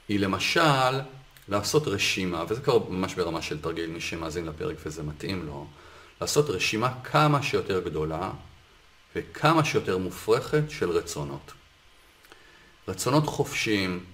היא 0.08 0.20
למשל 0.20 1.00
לעשות 1.48 1.88
רשימה, 1.88 2.44
וזה 2.48 2.60
כבר 2.60 2.78
ממש 2.88 3.14
ברמה 3.14 3.42
של 3.42 3.60
תרגיל, 3.60 3.90
מי 3.90 4.00
שמאזין 4.00 4.46
לפרק 4.46 4.76
וזה 4.86 5.02
מתאים 5.02 5.46
לו, 5.46 5.66
לעשות 6.20 6.50
רשימה 6.50 6.92
כמה 7.04 7.42
שיותר 7.42 7.80
גדולה 7.80 8.30
וכמה 9.16 9.64
שיותר 9.64 9.98
מופרכת 9.98 10.62
של 10.68 10.90
רצונות. 10.90 11.52
רצונות 12.88 13.26
חופשיים, 13.26 14.04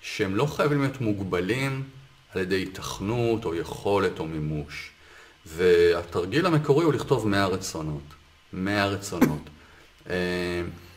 שהם 0.00 0.36
לא 0.36 0.46
חייבים 0.46 0.80
להיות 0.80 1.00
מוגבלים 1.00 1.84
על 2.32 2.40
ידי 2.40 2.62
התכנות 2.62 3.44
או 3.44 3.54
יכולת 3.54 4.18
או 4.18 4.26
מימוש. 4.26 4.90
והתרגיל 5.46 6.46
המקורי 6.46 6.84
הוא 6.84 6.92
לכתוב 6.92 7.28
100 7.28 7.46
רצונות. 7.46 8.02
100 8.52 8.86
רצונות. 8.86 9.50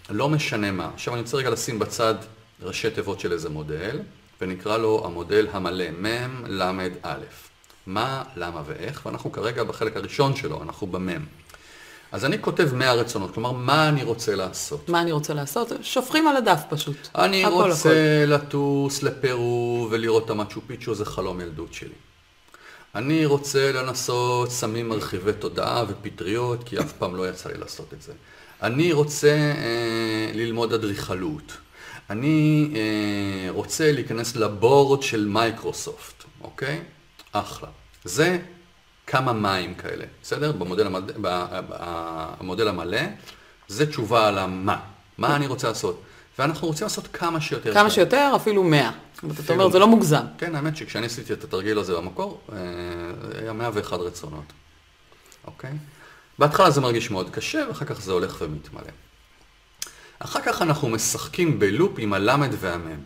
לא 0.10 0.30
משנה 0.30 0.72
מה. 0.72 0.90
עכשיו 0.94 1.14
אני 1.14 1.22
רוצה 1.22 1.38
רגע 1.38 1.50
לשים 1.50 1.80
בצד 1.80 2.16
ראשי 2.62 2.92
תיבות 2.92 3.20
של 3.20 3.32
איזה 3.32 3.50
מודל, 3.50 4.00
ונקרא 4.42 4.78
לו 4.78 5.02
המודל 5.06 5.48
המלא, 5.52 5.92
מ' 5.92 6.46
ל' 6.46 6.62
א'. 7.04 7.24
מה, 7.88 8.24
למה 8.36 8.62
ואיך, 8.66 9.06
ואנחנו 9.06 9.32
כרגע 9.32 9.64
בחלק 9.64 9.98
הראשון 9.98 10.36
שלו, 10.36 10.64
אנחנו 10.64 10.88
במ'. 10.88 11.26
אז 12.12 12.26
אני 12.26 12.42
כותב 12.42 12.70
100 12.74 12.94
רצונות, 12.94 13.34
כלומר, 13.34 13.52
מה 13.52 13.90
אני 13.90 14.04
רוצה 14.04 14.36
לעשות? 14.36 14.90
מה 14.90 15.02
אני 15.02 15.12
רוצה 15.12 15.34
לעשות? 15.34 15.72
שופכים 15.82 16.28
על 16.28 16.38
הדף 16.38 16.62
פשוט. 16.70 17.08
אני 17.16 17.46
הכל, 17.46 17.54
רוצה 17.54 17.90
הכל. 18.24 18.34
לטוס 18.34 19.04
לפרו 19.04 19.88
ולראות 19.92 20.26
את 20.26 20.30
המצ'ו 20.30 20.62
פיצ'ו, 20.68 20.96
זה 20.96 21.06
חלום 21.06 21.42
ילדות 21.42 21.74
שלי. 21.74 21.96
אני 22.96 23.26
רוצה 23.26 23.72
לנסות 23.72 24.52
סמים 24.52 24.90
מרחיבי 24.90 25.34
תודעה 25.34 25.84
ופטריות, 25.88 26.64
כי 26.64 26.80
אף 26.80 26.94
פעם 26.94 27.16
לא 27.16 27.30
יצא 27.30 27.50
לי 27.50 27.58
לעשות 27.58 27.94
את 27.94 28.02
זה. 28.02 28.14
אני 28.64 28.94
רוצה 28.94 29.32
אה, 29.32 30.32
ללמוד 30.34 30.74
אדריכלות. 30.74 31.58
אני 32.10 32.70
אה, 32.76 33.52
רוצה 33.52 33.92
להיכנס 33.92 34.36
לבורד 34.36 35.04
של 35.04 35.28
מייקרוסופט, 35.28 36.24
אוקיי? 36.42 36.82
אחלה. 37.32 37.68
זה 38.04 38.40
כמה 39.08 39.34
מים 39.34 39.74
כאלה, 39.74 40.06
בסדר? 40.22 40.52
במודל, 40.52 40.88
המד... 40.88 41.12
במודל 42.40 42.68
המלא, 42.68 43.02
זה 43.68 43.90
תשובה 43.90 44.28
על 44.28 44.38
המה. 44.38 44.80
מה 45.18 45.36
אני 45.36 45.48
רוצה 45.48 45.68
לעשות? 45.68 46.02
ואנחנו 46.40 46.68
רוצים 46.68 46.86
לעשות 46.86 47.08
כמה 47.14 47.42
שיותר. 47.42 47.74
כמה 47.74 47.90
שיותר, 47.90 48.32
אפילו 48.36 48.64
מאה. 48.64 48.92
זאת 49.24 49.50
אומרת, 49.50 49.72
זה 49.72 49.80
לא 49.80 49.88
מוגזם. 49.88 50.26
כן, 50.38 50.56
האמת 50.56 50.78
שכשאני 50.78 51.06
עשיתי 51.06 51.34
את 51.34 51.44
התרגיל 51.44 51.80
הזה 51.80 51.96
במקור, 51.96 52.42
אה, 52.52 52.58
היה 53.42 53.54
101 53.54 54.00
רצונות, 54.00 54.54
אוקיי? 55.46 55.72
בהתחלה 56.40 56.72
זה 56.72 56.82
מרגיש 56.82 57.12
מאוד 57.12 57.30
קשה, 57.30 57.66
ואחר 57.68 57.86
כך 57.86 58.02
זה 58.02 58.12
הולך 58.12 58.38
ומתמלא. 58.42 58.92
אחר 60.20 60.42
כך 60.42 60.62
אנחנו 60.62 60.90
משחקים 60.90 61.60
בלופ 61.60 61.92
עם 61.98 62.14
הלמד 62.14 62.50
והמם. 62.60 63.00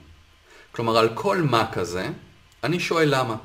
כלומר, 0.72 0.98
על 0.98 1.10
כל 1.13 1.41
מה 1.41 1.72
כזה, 1.72 2.10
אני 2.63 2.80
שואל 2.80 3.15
למה. 3.15 3.36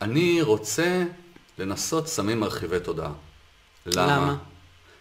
אני 0.00 0.42
רוצה 0.42 1.04
לנסות 1.58 2.08
סמים 2.08 2.40
מרחיבי 2.40 2.80
תודעה. 2.80 3.12
למה? 3.86 4.16
למה? 4.16 4.36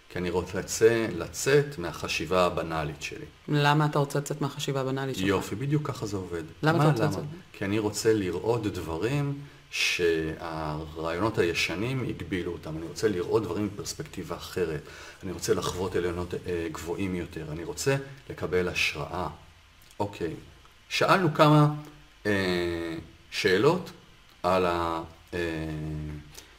כי 0.10 0.20
אני 0.20 0.30
רוצה 0.30 0.60
לצאת, 0.60 1.10
לצאת 1.16 1.78
מהחשיבה 1.78 2.46
הבנאלית 2.46 3.02
שלי. 3.02 3.26
למה 3.48 3.86
אתה 3.86 4.00
רוצה 4.00 4.20
לצאת 4.20 4.42
מהחשיבה 4.42 4.82
הבנאלית 4.82 5.16
שלך? 5.16 5.28
יופי, 5.28 5.56
בדיוק 5.56 5.88
ככה 5.88 6.06
זה 6.06 6.18
עובד. 6.18 6.44
למה 6.64 6.84
אתה 6.84 6.92
רוצה 6.92 7.06
לצאת? 7.06 7.24
כי 7.54 7.66
אני 7.66 7.80
רוצה 7.80 8.14
לראות 8.14 8.64
דברים 8.64 9.40
שהרעיונות 9.72 11.38
הישנים 11.38 12.04
הגבילו 12.10 12.52
אותם. 12.52 12.78
אני 12.78 12.86
רוצה 12.88 13.08
לראות 13.08 13.44
דברים 13.44 13.70
בפרספקטיבה 13.74 14.36
אחרת. 14.36 14.82
אני 15.24 15.32
רוצה 15.32 15.54
לחוות 15.54 15.96
עליונות 15.96 16.34
אה, 16.34 16.68
גבוהים 16.72 17.16
יותר. 17.16 17.46
אני 17.52 17.64
רוצה 17.64 17.96
לקבל 18.30 18.68
השראה. 18.68 19.28
אוקיי, 20.00 20.34
שאלנו 20.90 21.34
כמה 21.34 21.68
אה, 22.26 22.96
שאלות 23.32 23.92
על 24.44 24.66
ה... 24.66 25.02
אה, 25.34 25.40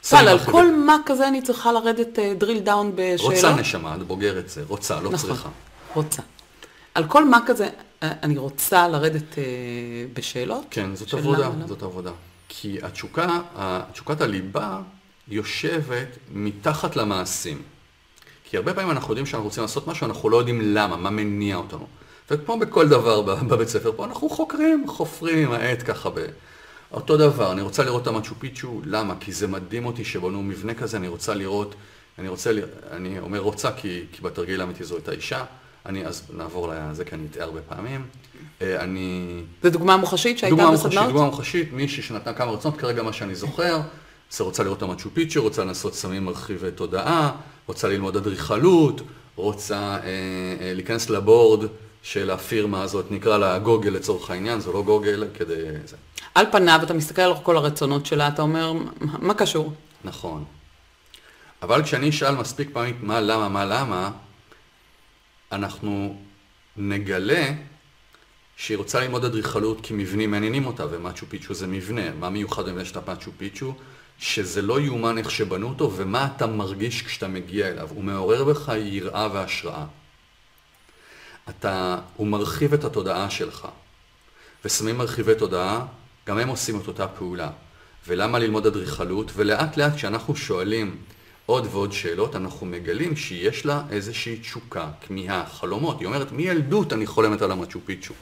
סל, 0.03 0.29
על 0.29 0.39
כל 0.39 0.71
מה 0.71 0.97
כזה 1.07 1.29
אני 1.29 1.43
צריכה 1.43 1.73
לרדת 1.73 2.19
דריל 2.39 2.59
uh, 2.59 2.61
דאון 2.61 2.93
בשאלות? 2.95 3.35
רוצה 3.35 3.57
נשמה, 3.57 3.95
את 3.95 4.03
בוגרת 4.03 4.49
זה, 4.49 4.63
רוצה, 4.69 5.01
לא 5.01 5.11
נכון, 5.11 5.17
צריכה. 5.31 5.49
רוצה. 5.95 6.23
על 6.95 7.05
כל 7.07 7.25
מה 7.25 7.39
כזה 7.47 7.69
אה, 8.03 8.13
אני 8.23 8.39
רוצה 8.39 8.89
לרדת 8.89 9.39
בשאלות? 10.13 10.65
כן, 10.71 10.97
זאת 10.97 11.15
עבודה, 11.15 11.49
למה? 11.49 11.67
זאת 11.67 11.83
עבודה. 11.83 12.11
כי 12.61 12.79
התשוקה, 12.83 13.41
תשוקת 13.93 14.21
הליבה 14.21 14.81
יושבת 15.29 16.09
מתחת 16.33 16.97
למעשים. 16.97 17.63
כי 18.45 18.57
הרבה 18.57 18.75
פעמים 18.75 18.91
אנחנו 18.91 19.11
יודעים 19.11 19.27
שאנחנו 19.27 19.45
רוצים 19.45 19.63
לעשות 19.63 19.87
משהו, 19.87 20.07
אנחנו 20.07 20.29
לא 20.29 20.37
יודעים 20.37 20.61
למה, 20.63 20.97
מה 20.97 21.11
מניע 21.11 21.57
אותנו. 21.57 21.87
וכמו 22.31 22.59
בכל 22.59 22.89
דבר 22.89 23.23
בבית 23.51 23.69
ספר 23.69 23.93
פה, 23.97 24.05
אנחנו 24.05 24.29
חוקרים, 24.29 24.85
חופרים 24.89 25.49
עם 25.49 25.53
העט 25.53 25.83
ככה 25.87 26.11
ב... 26.11 26.27
אותו 26.93 27.17
דבר, 27.17 27.53
אני 27.53 27.63
רוצה 27.63 27.85
לראות 27.85 28.03
את 28.03 28.07
המצ'ו 28.07 28.35
פיצ'ו, 28.39 28.81
למה? 28.85 29.15
כי 29.21 29.33
זה 29.33 29.47
מדהים 29.47 29.87
אותי 29.87 30.05
שבנו 30.05 30.43
מבנה 30.43 30.75
כזה, 30.75 30.97
אני 30.97 31.09
רוצה 31.09 31.35
לראות, 31.35 31.75
אני 32.19 32.29
רוצה, 32.29 32.51
אני 32.91 33.19
אומר 33.19 33.39
רוצה 33.39 33.73
כי, 33.73 34.05
כי 34.13 34.23
בתרגיל 34.23 34.61
האמיתי 34.61 34.85
זו 34.85 34.97
הייתה 34.97 35.13
אישה, 35.13 35.45
אני, 35.87 36.07
אז 36.07 36.23
נעבור 36.37 36.69
לזה 36.69 37.05
כי 37.05 37.15
אני 37.15 37.27
אטעה 37.31 37.45
הרבה 37.45 37.61
פעמים. 37.69 38.07
אה, 38.63 38.81
אני... 38.81 39.41
זו 39.63 39.71
דוגמה 39.71 39.97
מוחשית 39.97 40.39
שהייתה 40.39 40.57
דוגמה 40.57 40.73
בסדנאות? 40.73 40.95
מוחשית, 40.95 41.13
דוגמה 41.13 41.27
מוחשית, 41.27 41.73
מישהי 41.73 42.03
שנתנה 42.03 42.33
כמה 42.33 42.51
רצונות, 42.51 42.79
כרגע 42.79 43.03
מה 43.03 43.13
שאני 43.13 43.35
זוכר, 43.35 43.81
זה 44.31 44.45
רוצה 44.45 44.63
לראות 44.63 44.79
את 44.79 44.83
המצ'ו 44.83 45.11
פיצ'ו, 45.15 45.43
רוצה 45.43 45.65
לנסות 45.65 45.95
סמים 45.95 46.25
מרחיבי 46.25 46.71
תודעה, 46.71 47.33
רוצה 47.67 47.89
ללמוד 47.89 48.17
אדריכלות, 48.17 49.01
רוצה 49.37 49.77
אה, 49.77 49.99
אה, 50.61 50.73
להיכנס 50.75 51.11
לבורד 51.11 51.69
של 52.03 52.31
הפירמה 52.31 52.83
הזאת, 52.83 53.11
נקרא 53.11 53.39
לה 53.39 53.59
גוגל 53.59 53.91
לצורך 53.91 54.31
העניין, 54.31 54.61
זה 54.61 54.73
לא 54.73 54.83
גוגל 54.83 55.25
כדי... 55.39 55.55
זה. 55.85 55.97
על 56.35 56.47
פניו, 56.53 56.81
אתה 56.83 56.95
מסתכל 56.95 57.23
על 57.23 57.35
כל 57.43 57.57
הרצונות 57.57 58.07
שלה, 58.07 58.29
אתה 58.29 58.43
אומר, 58.43 58.73
מה 59.01 59.35
קשור? 59.35 59.73
נכון. 60.05 60.45
אבל 61.63 61.83
כשאני 61.83 62.09
אשאל 62.09 62.35
מספיק 62.35 62.69
פעמים 62.73 62.99
מה 63.03 63.21
למה, 63.21 63.49
מה 63.49 63.65
למה, 63.65 64.11
אנחנו 65.53 66.21
נגלה 66.77 67.53
שהיא 68.57 68.77
רוצה 68.77 69.01
ללמוד 69.01 69.25
אדריכלות 69.25 69.81
כי 69.83 69.95
מבנים 69.95 70.31
מעניינים 70.31 70.67
אותה, 70.67 70.87
ומצ'ו 70.91 71.27
פיצ'ו 71.29 71.55
זה 71.55 71.67
מבנה. 71.67 72.15
מה 72.15 72.31
מיוחד 72.31 72.69
במבנה 72.69 72.85
של 72.85 73.01
מצ'ו 73.07 73.31
פיצ'ו? 73.39 73.75
שזה 74.19 74.63
לא 74.63 74.81
יאומן 74.81 75.19
איך 75.19 75.31
שבנו 75.31 75.69
אותו, 75.69 75.93
ומה 75.97 76.29
אתה 76.37 76.47
מרגיש 76.47 77.03
כשאתה 77.03 77.29
מגיע 77.29 77.69
אליו. 77.69 77.89
הוא 77.91 78.05
מעורר 78.05 78.45
בך 78.45 78.73
יראה 78.77 79.29
והשראה. 79.33 79.85
אתה, 81.49 81.99
הוא 82.17 82.27
מרחיב 82.27 82.75
את 82.75 82.85
התודעה 82.85 83.31
שלך. 83.31 83.69
וסמים 84.65 84.99
מרחיבי 84.99 85.35
תודעה, 85.35 85.87
גם 86.27 86.39
הם 86.39 86.49
עושים 86.49 86.81
את 86.81 86.89
אותה 86.89 87.09
פעולה. 87.09 87.51
ולמה 88.07 88.39
ללמוד 88.39 88.67
אדריכלות? 88.67 89.31
ולאט 89.35 89.77
לאט 89.77 89.95
כשאנחנו 89.95 90.37
שואלים 90.37 90.97
עוד 91.47 91.69
ועוד 91.71 91.93
שאלות, 91.93 92.37
אנחנו 92.37 92.67
מגלים 92.67 93.17
שיש 93.17 93.67
לה 93.67 93.83
איזושהי 93.91 94.37
תשוקה, 94.37 94.89
כמיהה, 95.07 95.47
חלומות. 95.47 96.01
היא 96.01 96.07
אומרת, 96.07 96.33
מילדות 96.33 96.93
אני 96.93 97.07
חולמת 97.07 97.43
על 97.43 97.53
המצ'ו 97.53 97.81
פיצ'ו. 97.85 98.15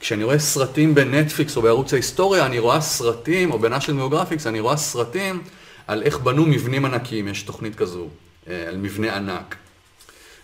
כשאני 0.00 0.24
רואה 0.24 0.38
סרטים 0.38 0.94
בנטפליקס 0.94 1.56
או 1.56 1.62
בערוץ 1.62 1.92
ההיסטוריה, 1.92 2.46
אני 2.46 2.58
רואה 2.58 2.80
סרטים, 2.80 3.50
או 3.52 3.58
בנאשל 3.58 3.92
מיוגרפיקס, 3.92 4.46
אני 4.46 4.60
רואה 4.60 4.76
סרטים 4.76 5.42
על 5.86 6.02
איך 6.02 6.18
בנו 6.18 6.46
מבנים 6.46 6.84
ענקיים, 6.84 7.28
יש 7.28 7.42
תוכנית 7.42 7.74
כזו, 7.74 8.08
אה, 8.48 8.68
על 8.68 8.76
מבנה 8.76 9.16
ענק. 9.16 9.56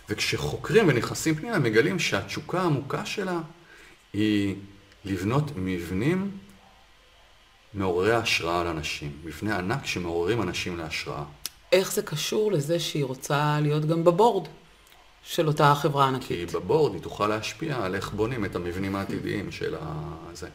וכשחוקרים 0.09 0.87
ונכנסים 0.87 1.35
פנימה, 1.35 1.59
מגלים 1.59 1.99
שהתשוקה 1.99 2.61
העמוקה 2.61 3.05
שלה 3.05 3.39
היא 4.13 4.55
לבנות 5.05 5.51
מבנים 5.55 6.31
מעוררי 7.73 8.15
השראה 8.15 8.61
על 8.61 8.67
אנשים. 8.67 9.11
מבנה 9.23 9.57
ענק 9.57 9.85
שמעוררים 9.85 10.41
אנשים 10.41 10.77
להשראה. 10.77 11.23
איך 11.75 11.91
זה 11.91 12.01
קשור 12.01 12.51
לזה 12.51 12.79
שהיא 12.79 13.05
רוצה 13.05 13.57
להיות 13.61 13.85
גם 13.85 14.03
בבורד 14.03 14.47
של 15.23 15.47
אותה 15.47 15.75
חברה 15.75 16.07
ענקית? 16.07 16.49
כי 16.49 16.57
בבורד 16.57 16.93
היא 16.93 17.01
תוכל 17.01 17.27
להשפיע 17.27 17.83
על 17.83 17.95
איך 17.95 18.13
בונים 18.13 18.45
את 18.45 18.55
המבנים 18.55 18.95
העתידיים 18.95 19.51
של 19.51 19.75
הזה. 19.79 20.47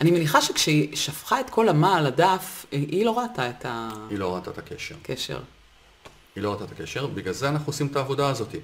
אני 0.00 0.10
מניחה 0.10 0.42
שכשהיא 0.42 0.96
שפכה 0.96 1.40
את 1.40 1.50
כל 1.50 1.68
המה 1.68 1.96
על 1.96 2.06
הדף, 2.06 2.66
היא 2.70 3.04
לא 3.04 3.18
ראתה 3.18 3.50
את 3.50 3.64
ה... 3.64 3.88
היא 4.10 4.18
לא 4.18 4.34
ראתה 4.34 4.50
את 4.50 4.58
הקשר. 4.58 4.94
קשר. 5.02 5.38
היא 6.36 6.42
לא 6.42 6.52
ראתה 6.52 6.64
את 6.64 6.72
הקשר, 6.72 7.06
בגלל 7.06 7.34
זה 7.34 7.48
אנחנו 7.48 7.66
עושים 7.66 7.86
את 7.86 7.96
העבודה 7.96 8.28
הזאת. 8.28 8.54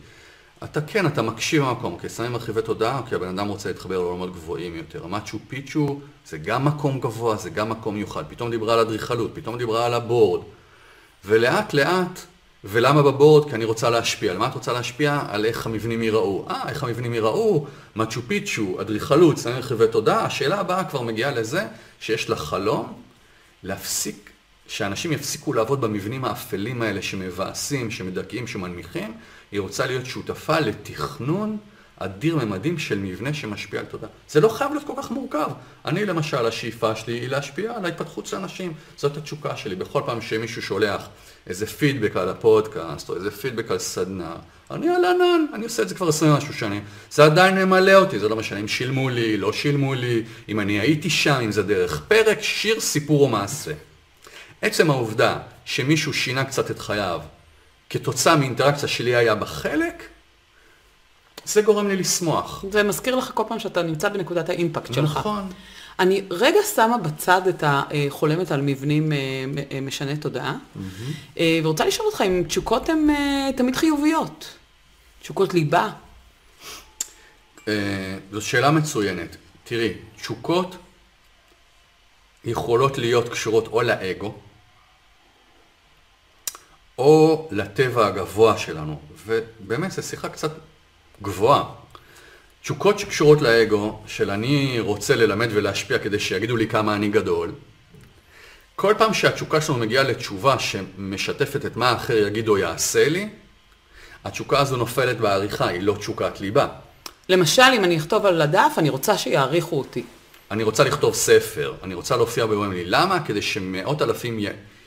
אתה 0.64 0.80
כן, 0.80 1.06
אתה 1.06 1.22
מקשיב 1.22 1.62
במקום, 1.62 1.98
כי 1.98 2.08
שמים 2.08 2.32
מרחיבי 2.32 2.62
תודעה, 2.62 3.02
כי 3.08 3.14
הבן 3.14 3.38
אדם 3.38 3.48
רוצה 3.48 3.68
להתחבר 3.68 3.98
לעולמות 3.98 4.32
גבוהים 4.32 4.76
יותר. 4.76 5.06
מצ'ו 5.06 5.38
פיצ'ו 5.48 6.00
זה 6.26 6.38
גם 6.38 6.64
מקום 6.64 7.00
גבוה, 7.00 7.36
זה 7.36 7.50
גם 7.50 7.68
מקום 7.70 7.94
מיוחד. 7.94 8.24
פתאום 8.28 8.50
דיברה 8.50 8.74
על 8.74 8.80
אדריכלות, 8.80 9.30
פתאום 9.34 9.58
דיברה 9.58 9.86
על 9.86 9.94
הבורד. 9.94 10.40
ולאט 11.26 11.74
לאט, 11.74 12.20
ולמה 12.64 13.02
בבורד? 13.02 13.48
כי 13.48 13.54
אני 13.54 13.64
רוצה 13.64 13.90
להשפיע. 13.90 14.32
על 14.32 14.38
מה 14.38 14.46
את 14.46 14.54
רוצה 14.54 14.72
להשפיע? 14.72 15.20
על 15.28 15.44
איך 15.44 15.66
המבנים 15.66 16.02
ייראו. 16.02 16.46
אה, 16.50 16.68
איך 16.68 16.82
המבנים 16.82 17.14
ייראו? 17.14 17.66
מצ'ו 17.96 18.22
פיצ'ו, 18.26 18.80
אדריכלות, 18.80 19.38
שמים 19.38 19.56
מרחיבי 19.56 19.84
תודעה. 19.92 20.24
השאלה 20.24 20.60
הבאה 20.60 20.84
כבר 20.84 21.02
מגיעה 21.02 21.30
לזה 21.30 21.66
שיש 22.00 22.30
לה 22.30 22.36
חלום 22.36 23.02
להפסיק 23.62 24.30
שאנשים 24.66 25.12
יפסיקו 25.12 25.52
לעבוד 25.52 25.80
במבנים 25.80 26.24
האפלים 26.24 26.82
האלה 26.82 27.02
שמבאסים, 27.02 27.90
שמדכאים, 27.90 28.46
שמנמיכים, 28.46 29.14
היא 29.52 29.60
רוצה 29.60 29.86
להיות 29.86 30.06
שותפה 30.06 30.60
לתכנון 30.60 31.56
אדיר 31.98 32.36
ממדים 32.36 32.78
של 32.78 32.98
מבנה 32.98 33.34
שמשפיע 33.34 33.80
על 33.80 33.86
תודעה. 33.86 34.10
זה 34.28 34.40
לא 34.40 34.48
חייב 34.48 34.72
להיות 34.72 34.86
כל 34.86 34.92
כך 34.96 35.10
מורכב. 35.10 35.50
אני 35.84 36.06
למשל, 36.06 36.46
השאיפה 36.46 36.96
שלי 36.96 37.12
היא 37.12 37.28
להשפיע 37.28 37.72
על 37.76 37.84
ההתפתחות 37.84 38.26
של 38.26 38.36
אנשים. 38.36 38.72
זאת 38.96 39.16
התשוקה 39.16 39.56
שלי. 39.56 39.74
בכל 39.74 40.02
פעם 40.06 40.20
שמישהו 40.20 40.62
שולח 40.62 41.08
איזה 41.46 41.66
פידבק 41.66 42.16
על 42.16 42.28
הפודקאסט, 42.28 43.08
או 43.08 43.16
איזה 43.16 43.30
פידבק 43.30 43.70
על 43.70 43.78
סדנה, 43.78 44.36
אני 44.70 44.88
על 44.88 45.04
ענן, 45.04 45.46
אני 45.54 45.64
עושה 45.64 45.82
את 45.82 45.88
זה 45.88 45.94
כבר 45.94 46.08
עשרים 46.08 46.32
משהו 46.32 46.54
שנים. 46.54 46.84
זה 47.10 47.24
עדיין 47.24 47.58
ממלא 47.58 47.94
אותי, 47.94 48.18
זה 48.18 48.28
לא 48.28 48.36
משנה 48.36 48.60
אם 48.60 48.68
שילמו 48.68 49.08
לי, 49.08 49.36
לא 49.36 49.52
שילמו 49.52 49.94
לי, 49.94 50.22
אם 50.48 50.60
אני 50.60 50.80
הייתי 50.80 51.10
שם, 51.10 51.38
אם 51.44 51.52
זה 51.52 51.62
דרך 51.62 52.02
פרק, 52.08 52.42
שיר, 52.42 52.80
סיפור 52.80 53.20
או 53.22 53.28
מעשה. 53.28 53.72
עצם 54.62 54.90
העובדה 54.90 55.38
שמישהו 55.64 56.12
שינה 56.12 56.44
קצת 56.44 56.70
את 56.70 56.78
חייו, 56.78 57.20
כתוצאה 57.90 58.36
מאינטראקציה 58.36 58.88
שלי 58.88 59.14
היה 59.14 59.34
בחלק, 59.34 60.02
זה 61.44 61.62
גורם 61.62 61.88
לי 61.88 61.96
לשמוח. 61.96 62.64
זה 62.70 62.82
מזכיר 62.82 63.16
לך 63.16 63.30
כל 63.34 63.42
פעם 63.48 63.58
שאתה 63.58 63.82
נמצא 63.82 64.08
בנקודת 64.08 64.48
האימפקט 64.48 64.94
שלך. 64.94 65.16
נכון. 65.16 65.48
אני 65.98 66.22
רגע 66.30 66.58
שמה 66.74 66.98
בצד 66.98 67.48
את 67.48 67.64
החולמת 67.66 68.50
על 68.50 68.60
מבנים 68.60 69.12
אה, 69.12 69.18
אה, 69.72 69.80
משני 69.80 70.16
תודעה, 70.16 70.56
אה, 71.38 71.60
ורוצה 71.62 71.84
לשאול 71.84 72.06
אותך 72.06 72.20
אם 72.20 72.42
תשוקות 72.46 72.88
הן 72.88 73.08
תמיד 73.56 73.76
חיוביות. 73.76 74.54
תשוקות 75.20 75.54
ליבה. 75.54 75.90
זו 78.32 78.40
שאלה 78.40 78.70
מצוינת. 78.70 79.36
תראי, 79.64 79.92
תשוקות 80.16 80.76
יכולות 82.44 82.98
להיות 82.98 83.28
קשורות 83.28 83.66
או 83.66 83.82
לאגו, 83.82 84.34
או 86.98 87.48
לטבע 87.50 88.06
הגבוה 88.06 88.58
שלנו, 88.58 89.00
ובאמת 89.26 89.92
זו 89.92 90.02
שיחה 90.02 90.28
קצת 90.28 90.50
גבוהה. 91.24 91.64
תשוקות 92.62 92.98
שקשורות 92.98 93.42
לאגו, 93.42 94.02
של 94.06 94.30
אני 94.30 94.80
רוצה 94.80 95.16
ללמד 95.16 95.48
ולהשפיע 95.52 95.98
כדי 95.98 96.18
שיגידו 96.18 96.56
לי 96.56 96.68
כמה 96.68 96.94
אני 96.94 97.08
גדול, 97.08 97.52
כל 98.76 98.94
פעם 98.98 99.14
שהתשוקה 99.14 99.60
שלנו 99.60 99.78
מגיעה 99.78 100.04
לתשובה 100.04 100.58
שמשתפת 100.58 101.66
את 101.66 101.76
מה 101.76 101.90
האחר 101.90 102.16
יגיד 102.16 102.48
או 102.48 102.58
יעשה 102.58 103.08
לי, 103.08 103.28
התשוקה 104.24 104.58
הזו 104.58 104.76
נופלת 104.76 105.18
בעריכה, 105.18 105.68
היא 105.68 105.82
לא 105.82 105.94
תשוקת 105.98 106.40
ליבה. 106.40 106.68
למשל, 107.28 107.62
אם 107.76 107.84
אני 107.84 107.96
אכתוב 107.96 108.26
על 108.26 108.42
הדף, 108.42 108.72
אני 108.78 108.88
רוצה 108.88 109.18
שיעריכו 109.18 109.78
אותי. 109.78 110.04
אני 110.50 110.62
רוצה 110.62 110.84
לכתוב 110.84 111.14
ספר, 111.14 111.74
אני 111.82 111.94
רוצה 111.94 112.16
להופיע 112.16 112.46
לי. 112.46 112.84
למה? 112.84 113.20
כדי 113.20 113.42
שמאות 113.42 114.02
אלפים 114.02 114.38
י... 114.38 114.46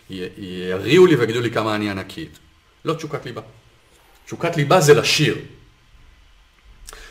י... 0.10 0.28
יריעו 0.70 1.06
לי 1.06 1.16
ויגידו 1.16 1.42
לי 1.42 1.52
כמה 1.52 1.76
אני 1.76 1.90
ענקית. 1.90 2.40
לא 2.86 2.94
תשוקת 2.94 3.26
ליבה. 3.26 3.42
תשוקת 4.26 4.58
ליבה 4.58 4.82
זה 4.82 4.94
לשיר. 4.94 5.38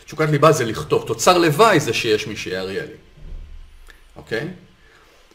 תשוקת 0.07 0.29
ליבה 0.31 0.53
זה 0.53 0.65
לכתוב. 0.65 1.05
תוצר 1.07 1.39
לוואי 1.39 1.81
זה 1.81 1.93
שיש 1.93 2.27
מי 2.27 2.37
שיריע 2.37 2.83
לי. 2.83 2.93
אוקיי? 4.17 4.49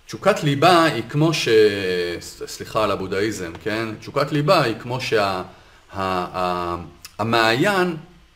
תשוקת 0.06 0.44
ליבה 0.44 0.84
היא 0.84 1.04
כמו 1.10 1.34
ש... 1.34 1.48
סליחה 2.46 2.84
על 2.84 2.92
הבודהיזם, 2.92 3.52
כן? 3.64 3.90
תשוקת 4.00 4.32
ליבה 4.32 4.64
היא 4.64 4.76
כמו 4.80 5.00
שהמעיין 7.18 7.88
שה... 7.88 7.94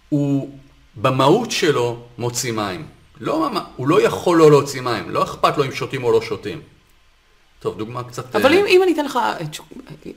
הוא 0.09 0.59
במהות 0.95 1.51
שלו 1.51 2.03
מוציא 2.17 2.51
מים. 2.51 2.85
לא, 3.19 3.49
הוא 3.75 3.87
לא 3.87 4.01
יכול 4.01 4.37
לא 4.37 4.51
להוציא 4.51 4.81
מים, 4.81 5.09
לא 5.09 5.23
אכפת 5.23 5.57
לו 5.57 5.63
אם 5.63 5.71
שותים 5.71 6.03
או 6.03 6.11
לא 6.11 6.21
שותים. 6.21 6.61
טוב, 7.65 7.77
דוגמה 7.77 8.03
קצת... 8.03 8.35
אבל 8.35 8.53
אם, 8.53 8.65
אם 8.67 8.83
אני 8.83 8.93
אתן 8.93 9.05
לך, 9.05 9.19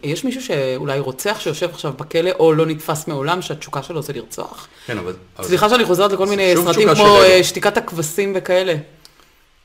יש 0.02 0.24
מישהו 0.24 0.42
שאולי 0.42 0.98
רוצח 0.98 1.37
שיושב 1.40 1.70
עכשיו 1.70 1.92
בכלא, 1.92 2.30
או 2.38 2.52
לא 2.52 2.66
נתפס 2.66 3.06
מעולם 3.06 3.42
שהתשוקה 3.42 3.82
שלו 3.82 4.02
זה 4.02 4.12
לרצוח? 4.12 4.68
כן, 4.87 4.98
אבל... 4.98 5.12
סליחה 5.42 5.68
שאני 5.68 5.84
חוזרת 5.84 6.12
לכל 6.12 6.26
מיני 6.26 6.54
סרטים 6.64 6.94
כמו 6.94 7.22
אה, 7.22 7.44
שתיקת 7.44 7.76
הכבשים 7.76 8.32
וכאלה. 8.37 8.74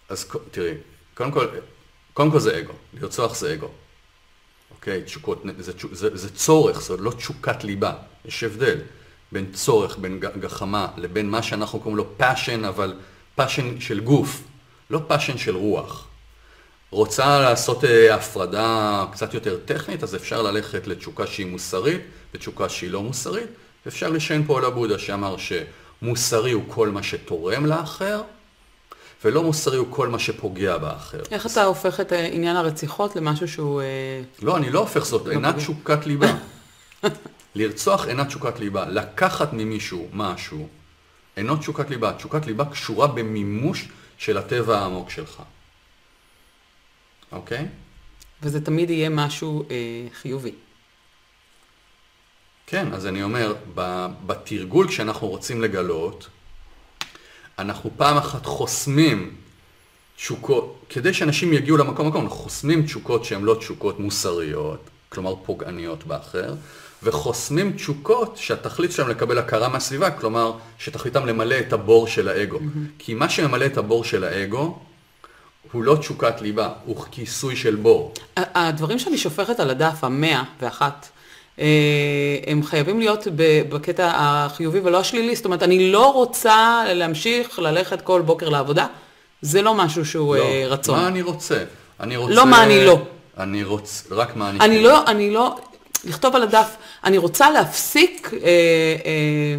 אז 0.10 0.26
תראי, 0.52 0.74
קודם 1.14 1.32
כל, 1.32 1.48
קודם 2.14 2.32
כל 2.32 2.40
זה 2.40 2.60
אגו, 2.60 2.74
לרצוח 2.94 3.36
זה 3.36 3.54
אגו. 3.54 3.68
אוקיי, 4.76 5.04
תשוקות, 5.04 5.44
זה, 5.58 5.72
זה, 5.92 6.10
זה 6.18 6.30
צורך, 6.30 6.82
זה 6.82 6.98
לא 6.98 7.12
תשוקת 7.12 7.64
ליבה, 7.64 7.94
יש 8.26 8.44
הבדל 8.44 8.78
בין 9.32 9.46
צורך, 9.54 9.98
בין 9.98 10.20
גחמה, 10.20 10.88
לבין 10.98 11.30
מה 11.30 11.44
שאנחנו 11.44 11.80
קוראים 11.80 11.98
לו 11.98 12.06
passion, 12.20 12.68
אבל 12.68 12.94
passion 13.40 13.80
של 13.80 14.00
גוף, 14.00 14.42
לא 14.90 15.02
passion 15.10 15.38
של 15.38 15.56
רוח. 15.56 16.08
רוצה 16.94 17.42
לעשות 17.42 17.84
אה, 17.84 18.16
הפרדה 18.16 19.06
קצת 19.12 19.34
יותר 19.34 19.58
טכנית, 19.66 20.04
אז 20.04 20.16
אפשר 20.16 20.42
ללכת 20.42 20.88
לתשוקה 20.88 21.28
שהיא 21.28 21.46
מוסרית 21.46 22.02
ותשוקה 22.34 22.70
שהיא 22.70 22.92
לא 22.92 23.04
מוסרית. 23.04 23.48
אפשר 23.88 24.10
לשען 24.10 24.44
פה 24.46 24.58
על 24.58 24.66
הבודה 24.66 25.00
שאמר 25.00 25.36
שמוסרי 25.38 26.52
הוא 26.52 26.64
כל 26.68 26.90
מה 26.90 27.04
שתורם 27.04 27.66
לאחר, 27.66 28.22
ולא 29.26 29.44
מוסרי 29.44 29.78
הוא 29.78 29.88
כל 29.90 30.08
מה 30.08 30.20
שפוגע 30.20 30.78
באחר. 30.78 31.22
איך 31.32 31.46
אתה 31.46 31.64
הופך 31.64 32.00
את 32.00 32.14
אה, 32.14 32.26
עניין 32.26 32.56
הרציחות 32.56 33.16
למשהו 33.16 33.48
שהוא... 33.48 33.82
אה, 33.82 34.22
לא, 34.42 34.58
אני 34.58 34.70
לא 34.70 34.80
הופך 34.80 35.06
זאת, 35.06 35.28
אינה 35.28 35.54
תשוקת 35.54 36.06
ליבה. 36.06 36.36
לרצוח 37.56 38.08
אינה 38.08 38.26
תשוקת 38.26 38.60
ליבה. 38.60 38.86
לקחת 38.86 39.54
ממישהו 39.54 40.08
משהו 40.14 40.68
אינו 41.38 41.56
תשוקת 41.56 41.90
ליבה. 41.90 42.14
תשוקת 42.14 42.46
ליבה 42.46 42.66
קשורה 42.66 43.08
במימוש 43.08 43.88
של 44.18 44.38
הטבע 44.38 44.80
העמוק 44.80 45.10
שלך. 45.10 45.42
אוקיי? 47.34 47.66
וזה 48.44 48.66
תמיד 48.66 48.90
יהיה 48.90 49.10
משהו 49.10 49.64
אה, 49.72 49.76
חיובי. 50.22 50.52
כן, 52.68 52.94
אז 52.94 53.08
אני 53.08 53.24
אומר, 53.24 53.54
בתרגול 54.26 54.88
כשאנחנו 54.88 55.28
רוצים 55.28 55.62
לגלות, 55.62 56.28
אנחנו 57.60 57.90
פעם 57.98 58.18
אחת 58.18 58.46
חוסמים 58.46 59.36
תשוקות, 60.16 60.86
כדי 60.90 61.14
שאנשים 61.14 61.54
יגיעו 61.54 61.78
למקום 61.78 62.08
מקום, 62.08 62.24
אנחנו 62.24 62.38
חוסמים 62.38 62.84
תשוקות 62.84 63.26
שהן 63.26 63.44
לא 63.44 63.56
תשוקות 63.60 64.00
מוסריות, 64.00 64.90
כלומר 65.10 65.36
פוגעניות 65.46 66.04
באחר, 66.08 66.56
וחוסמים 67.04 67.74
תשוקות 67.74 68.38
שהתכלית 68.38 68.92
שלהם 68.92 69.10
לקבל 69.10 69.38
הכרה 69.38 69.70
מהסביבה, 69.70 70.12
כלומר 70.12 70.58
שתכליתם 70.80 71.26
למלא 71.26 71.60
את 71.60 71.74
הבור 71.74 72.08
של 72.08 72.28
האגו. 72.28 72.58
Mm-hmm. 72.58 73.00
כי 73.00 73.14
מה 73.14 73.30
שממלא 73.30 73.66
את 73.66 73.78
הבור 73.78 74.04
של 74.04 74.24
האגו, 74.24 74.80
הוא 75.74 75.84
לא 75.84 75.96
תשוקת 75.96 76.42
ליבה, 76.42 76.70
הוא 76.86 76.96
כיסוי 77.12 77.56
של 77.56 77.76
בור. 77.76 78.14
הדברים 78.38 79.00
שאני 79.00 79.18
שופכת 79.18 79.60
על 79.60 79.70
הדף, 79.70 80.04
המאה 80.04 80.44
ואחת, 80.62 81.10
אה, 81.60 81.66
הם 82.48 82.64
חייבים 82.64 83.00
להיות 83.00 83.28
בקטע 83.70 84.12
החיובי 84.16 84.80
ולא 84.80 85.00
השלילי. 85.00 85.36
זאת 85.36 85.46
אומרת, 85.46 85.64
אני 85.64 85.92
לא 85.92 86.14
רוצה 86.14 86.84
להמשיך 86.88 87.60
ללכת 87.60 88.02
כל 88.02 88.22
בוקר 88.22 88.50
לעבודה. 88.50 88.88
זה 89.42 89.62
לא 89.62 89.74
משהו 89.74 90.06
שהוא 90.06 90.36
לא. 90.36 90.44
אה, 90.44 90.64
רצון. 90.68 91.00
מה 91.00 91.08
אני 91.08 91.22
רוצה? 91.22 91.64
אני 92.00 92.18
רוצה... 92.18 92.34
לא 92.34 92.46
מה 92.46 92.64
אני 92.64 92.86
לא. 92.86 93.00
אני 93.38 93.64
רוצה, 93.64 94.16
רק 94.16 94.36
מה 94.36 94.50
אני... 94.50 94.60
אני 94.60 94.76
כן. 94.76 94.84
לא, 94.84 95.06
אני 95.08 95.32
לא, 95.32 95.56
לכתוב 96.06 96.36
על 96.36 96.44
הדף, 96.44 96.76
אני 97.04 97.18
רוצה 97.18 97.50
להפסיק, 97.52 98.32
אה, 98.34 98.40
אה, 99.06 99.56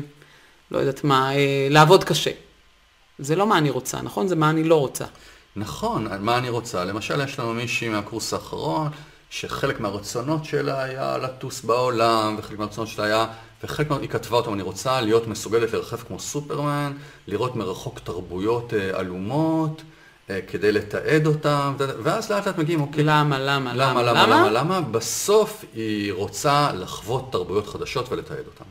לא 0.70 0.78
יודעת 0.78 1.04
מה, 1.04 1.34
אה, 1.34 1.66
לעבוד 1.70 2.04
קשה. 2.04 2.30
זה 3.18 3.36
לא 3.36 3.46
מה 3.46 3.58
אני 3.58 3.70
רוצה, 3.70 4.02
נכון? 4.02 4.28
זה 4.28 4.36
מה 4.36 4.50
אני 4.50 4.64
לא 4.64 4.74
רוצה. 4.80 5.04
נכון, 5.56 6.08
מה 6.20 6.38
אני 6.38 6.48
רוצה? 6.48 6.84
למשל, 6.84 7.20
יש 7.20 7.38
לנו 7.38 7.54
מישהי 7.54 7.88
מהקורס 7.88 8.32
האחרון, 8.34 8.88
שחלק 9.30 9.80
מהרצונות 9.80 10.44
שלה 10.44 10.82
היה 10.82 11.18
לטוס 11.18 11.62
בעולם, 11.62 12.36
וחלק 12.38 12.58
מהרצונות 12.58 12.88
שלה 12.88 13.04
היה, 13.04 13.26
וחלק 13.64 13.90
מה... 13.90 13.96
היא 13.96 14.08
כתבה 14.08 14.36
אותם, 14.36 14.54
אני 14.54 14.62
רוצה 14.62 15.00
להיות 15.00 15.26
מסוגלת 15.26 15.72
לרחב 15.72 15.96
כמו 15.96 16.18
סופרמן, 16.18 16.92
לראות 17.26 17.56
מרחוק 17.56 17.98
תרבויות 17.98 18.72
עלומות. 18.92 19.82
אה, 20.30 20.40
כדי 20.48 20.72
לתעד 20.72 21.26
אותם, 21.26 21.74
ואז 21.78 22.30
לאט 22.30 22.46
לאט 22.46 22.58
מגיעים, 22.58 22.80
אוקיי. 22.80 23.04
למה, 23.04 23.38
למה, 23.38 23.74
למה, 23.74 24.02
למה, 24.02 24.02
למה, 24.02 24.26
למה, 24.26 24.50
למה? 24.50 24.80
בסוף 24.80 25.64
היא 25.74 26.12
רוצה 26.12 26.72
לחוות 26.72 27.32
תרבויות 27.32 27.66
חדשות 27.66 28.12
ולתעד 28.12 28.46
אותן. 28.46 28.64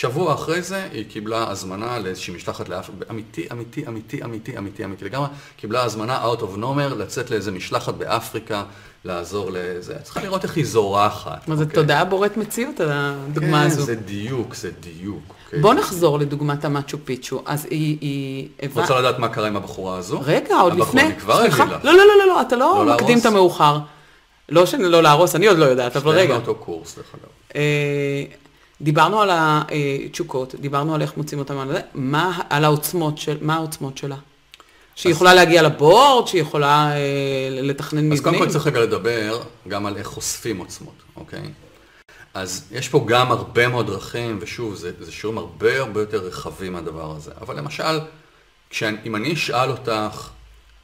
שבוע 0.00 0.34
אחרי 0.34 0.62
זה 0.62 0.88
היא 0.92 1.04
קיבלה 1.08 1.50
הזמנה 1.50 1.98
לאיזושהי 1.98 2.34
משלחת 2.34 2.68
לאפריקה, 2.68 3.04
אמיתי, 3.10 3.46
אמיתי, 3.52 3.86
אמיתי, 3.86 4.24
אמיתי, 4.24 4.58
אמיתי, 4.58 4.84
אמיתי 4.84 5.04
לגמרי, 5.04 5.28
קיבלה 5.56 5.84
הזמנה 5.84 6.24
out 6.24 6.38
of 6.38 6.58
nowhere 6.58 6.94
לצאת 6.94 7.30
לאיזה 7.30 7.50
משלחת 7.50 7.94
באפריקה, 7.94 8.62
לעזור 9.04 9.50
לזה, 9.52 9.94
צריכה 10.02 10.22
לראות 10.22 10.44
איך 10.44 10.56
היא 10.56 10.66
זורחת. 10.66 11.48
מה 11.48 11.56
זה 11.56 11.64
אוקיי? 11.64 11.74
תודעה 11.74 12.04
בוראת 12.04 12.36
מציאות, 12.36 12.80
הדוגמה 12.80 13.60
כן, 13.60 13.66
הזו. 13.66 13.80
כן, 13.80 13.86
זה 13.86 13.94
דיוק, 13.94 14.54
זה 14.54 14.70
דיוק. 14.80 15.34
אוקיי. 15.44 15.60
בוא 15.60 15.74
נחזור 15.74 16.18
לדוגמת 16.18 16.64
המאצ'ו 16.64 16.98
פיצ'ו. 17.04 17.42
אז 17.46 17.66
היא... 17.70 17.98
היא... 18.00 18.68
רוצה 18.74 18.98
לדעת 18.98 19.18
מה 19.18 19.28
קרה 19.28 19.46
עם 19.48 19.56
הבחורה 19.56 19.98
הזו? 19.98 20.20
רגע, 20.24 20.56
עוד 20.60 20.74
לפני... 20.74 21.02
אני 21.02 21.16
כבר 21.16 21.40
אגיד 21.40 21.52
לך. 21.52 21.62
לא, 21.82 21.92
לא, 21.92 22.04
לא, 22.18 22.26
לא, 22.26 22.40
אתה 22.40 22.56
לא, 22.56 22.86
לא 22.86 22.94
מקדים 22.94 23.18
את 23.18 23.26
המאוחר. 23.26 23.78
לא 24.48 24.64
לא 24.78 25.02
להרוס, 25.02 25.34
אני 25.34 25.46
עוד 25.46 25.58
לא 25.58 25.64
יודעת, 25.64 25.96
אבל 25.96 26.10
רגע. 26.12 26.22
שנינו 26.22 26.34
אותו 26.34 26.54
קורס, 26.54 26.96
דרך 26.96 27.14
אגב. 27.14 27.60
דיברנו 28.80 29.20
על 29.20 29.30
התשוקות, 29.32 30.54
דיברנו 30.54 30.94
על 30.94 31.02
איך 31.02 31.16
מוצאים 31.16 31.38
אותם, 31.38 31.58
על, 31.58 31.76
מה, 31.94 32.40
על 32.50 32.64
העוצמות 32.64 33.18
של, 33.18 33.38
מה 33.40 33.54
העוצמות 33.54 33.98
שלה? 33.98 34.16
שהיא 34.94 35.12
יכולה 35.12 35.34
להגיע 35.34 35.62
לבורד, 35.62 36.26
שהיא 36.26 36.42
יכולה 36.42 36.92
אה, 36.92 37.48
לתכנן 37.50 37.98
מבנים? 37.98 38.12
אז 38.12 38.20
קודם 38.20 38.38
כל 38.38 38.48
צריך 38.48 38.66
רגע 38.66 38.80
לדבר 38.80 39.42
גם 39.68 39.86
על 39.86 39.96
איך 39.96 40.06
חושפים 40.06 40.58
עוצמות, 40.58 41.02
אוקיי? 41.16 41.42
אז 42.34 42.68
יש 42.70 42.88
פה 42.88 43.04
גם 43.08 43.32
הרבה 43.32 43.68
מאוד 43.68 43.86
דרכים, 43.86 44.38
ושוב, 44.40 44.74
זה, 44.74 44.92
זה 45.00 45.12
שיעורים 45.12 45.38
הרבה 45.38 45.80
הרבה 45.80 46.00
יותר 46.00 46.18
רחבים 46.18 46.72
מהדבר 46.72 47.16
הזה. 47.16 47.30
אבל 47.40 47.58
למשל, 47.58 48.00
אם 48.82 49.16
אני 49.16 49.32
אשאל 49.32 49.70
אותך, 49.70 50.28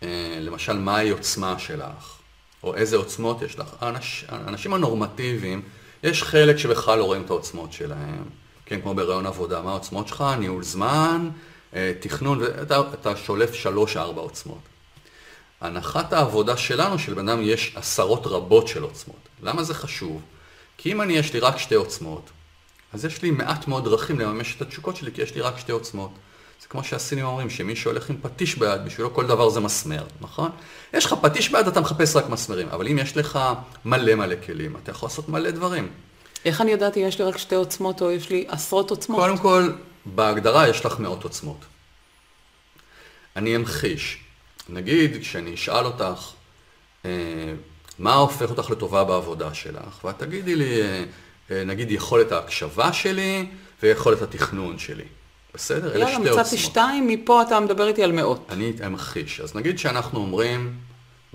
אה, 0.02 0.38
למשל, 0.40 0.78
מהי 0.78 1.10
עוצמה 1.10 1.58
שלך, 1.58 2.18
או 2.62 2.74
איזה 2.74 2.96
עוצמות 2.96 3.42
יש 3.42 3.58
לך, 3.58 3.66
האנש, 3.80 4.24
האנשים 4.28 4.74
הנורמטיביים, 4.74 5.62
יש 6.04 6.22
חלק 6.22 6.56
שבכלל 6.56 6.98
לא 6.98 7.04
רואים 7.04 7.22
את 7.22 7.30
העוצמות 7.30 7.72
שלהם. 7.72 8.24
כן, 8.66 8.80
כמו 8.80 8.94
ברעיון 8.94 9.26
עבודה, 9.26 9.62
מה 9.62 9.70
העוצמות 9.70 10.08
שלך? 10.08 10.24
ניהול 10.38 10.62
זמן, 10.62 11.30
אה, 11.74 11.92
תכנון, 12.00 12.38
ואתה 12.40 13.16
שולף 13.16 13.54
שלוש-ארבע 13.54 14.20
עוצמות. 14.20 14.58
הנחת 15.60 16.12
העבודה 16.12 16.56
שלנו, 16.56 16.98
שלבן 16.98 17.28
אדם 17.28 17.42
יש 17.42 17.72
עשרות 17.76 18.26
רבות 18.26 18.68
של 18.68 18.82
עוצמות. 18.82 19.28
למה 19.42 19.62
זה 19.62 19.74
חשוב? 19.74 20.22
כי 20.78 20.92
אם 20.92 21.02
אני, 21.02 21.12
יש 21.12 21.32
לי 21.32 21.40
רק 21.40 21.58
שתי 21.58 21.74
עוצמות, 21.74 22.30
אז 22.92 23.04
יש 23.04 23.22
לי 23.22 23.30
מעט 23.30 23.68
מאוד 23.68 23.84
דרכים 23.84 24.20
לממש 24.20 24.54
את 24.56 24.62
התשוקות 24.62 24.96
שלי, 24.96 25.12
כי 25.12 25.22
יש 25.22 25.34
לי 25.34 25.40
רק 25.40 25.58
שתי 25.58 25.72
עוצמות. 25.72 26.10
זה 26.64 26.68
כמו 26.68 26.84
שהסינים 26.84 27.24
אומרים, 27.24 27.50
שמי 27.50 27.76
שהולך 27.76 28.10
עם 28.10 28.16
פטיש 28.22 28.54
ביד, 28.54 28.84
בשבילו 28.84 29.14
כל 29.14 29.26
דבר 29.26 29.48
זה 29.48 29.60
מסמר, 29.60 30.04
נכון? 30.20 30.50
יש 30.94 31.06
לך 31.06 31.14
פטיש 31.22 31.48
ביד, 31.48 31.66
אתה 31.66 31.80
מחפש 31.80 32.16
רק 32.16 32.28
מסמרים, 32.28 32.68
אבל 32.68 32.88
אם 32.88 32.98
יש 32.98 33.16
לך 33.16 33.38
מלא 33.84 34.14
מלא 34.14 34.34
כלים, 34.46 34.76
אתה 34.76 34.90
יכול 34.90 35.06
לעשות 35.06 35.28
מלא 35.28 35.50
דברים. 35.50 35.88
איך 36.44 36.60
אני 36.60 36.70
יודעת 36.70 36.96
אם 36.96 37.02
יש 37.02 37.18
לי 37.18 37.24
רק 37.24 37.38
שתי 37.38 37.54
עוצמות 37.54 38.02
או 38.02 38.10
יש 38.10 38.30
לי 38.30 38.44
עשרות 38.48 38.90
עוצמות? 38.90 39.20
קודם 39.20 39.38
כל, 39.38 39.72
בהגדרה 40.06 40.68
יש 40.68 40.84
לך 40.84 40.98
מאות 40.98 41.24
עוצמות. 41.24 41.64
אני 43.36 43.56
אמחיש. 43.56 44.18
נגיד, 44.68 45.20
כשאני 45.20 45.54
אשאל 45.54 45.84
אותך, 45.84 46.30
אה, 47.04 47.10
מה 47.98 48.14
הופך 48.14 48.50
אותך 48.50 48.70
לטובה 48.70 49.04
בעבודה 49.04 49.54
שלך, 49.54 50.04
ואת 50.04 50.18
תגידי 50.18 50.56
לי, 50.56 50.82
אה, 50.82 51.04
אה, 51.50 51.64
נגיד, 51.64 51.90
יכולת 51.90 52.32
ההקשבה 52.32 52.92
שלי 52.92 53.46
ויכולת 53.82 54.22
התכנון 54.22 54.78
שלי. 54.78 55.04
בסדר? 55.54 55.94
אלה 55.94 56.06
שתי 56.06 56.14
עוצמות. 56.14 56.26
יאללה, 56.26 56.42
מצאתי 56.42 56.58
שתיים, 56.58 57.08
מפה 57.08 57.42
אתה 57.42 57.60
מדבר 57.60 57.88
איתי 57.88 58.02
על 58.02 58.12
מאות. 58.12 58.46
אני 58.48 58.72
אמחיש. 58.86 59.40
אז 59.40 59.56
נגיד 59.56 59.78
שאנחנו 59.78 60.18
אומרים, 60.18 60.76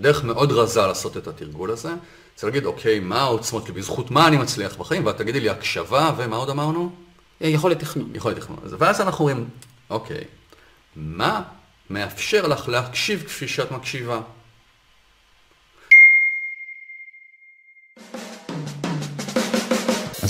דרך 0.00 0.24
מאוד 0.24 0.52
רזה 0.52 0.80
לעשות 0.80 1.16
את 1.16 1.26
התרגול 1.26 1.70
הזה, 1.70 1.90
זה 2.38 2.46
להגיד, 2.46 2.64
אוקיי, 2.64 3.00
מה 3.00 3.20
העוצמות 3.20 3.66
שלי, 3.66 3.74
בזכות 3.74 4.10
מה 4.10 4.28
אני 4.28 4.36
מצליח 4.36 4.76
בחיים, 4.76 5.06
ואת 5.06 5.16
תגידי 5.16 5.40
לי 5.40 5.50
הקשבה, 5.50 6.12
ומה 6.16 6.36
עוד 6.36 6.50
אמרנו? 6.50 6.90
יכולת 7.40 7.78
תכנון. 7.78 8.10
יכולת 8.14 8.36
תכנון. 8.36 8.58
ואז 8.78 9.00
אנחנו 9.00 9.28
אומרים, 9.28 9.48
אוקיי, 9.90 10.24
מה 10.96 11.42
מאפשר 11.90 12.46
לך 12.46 12.68
להקשיב 12.68 13.22
כפי 13.26 13.48
שאת 13.48 13.70
מקשיבה? 13.70 14.20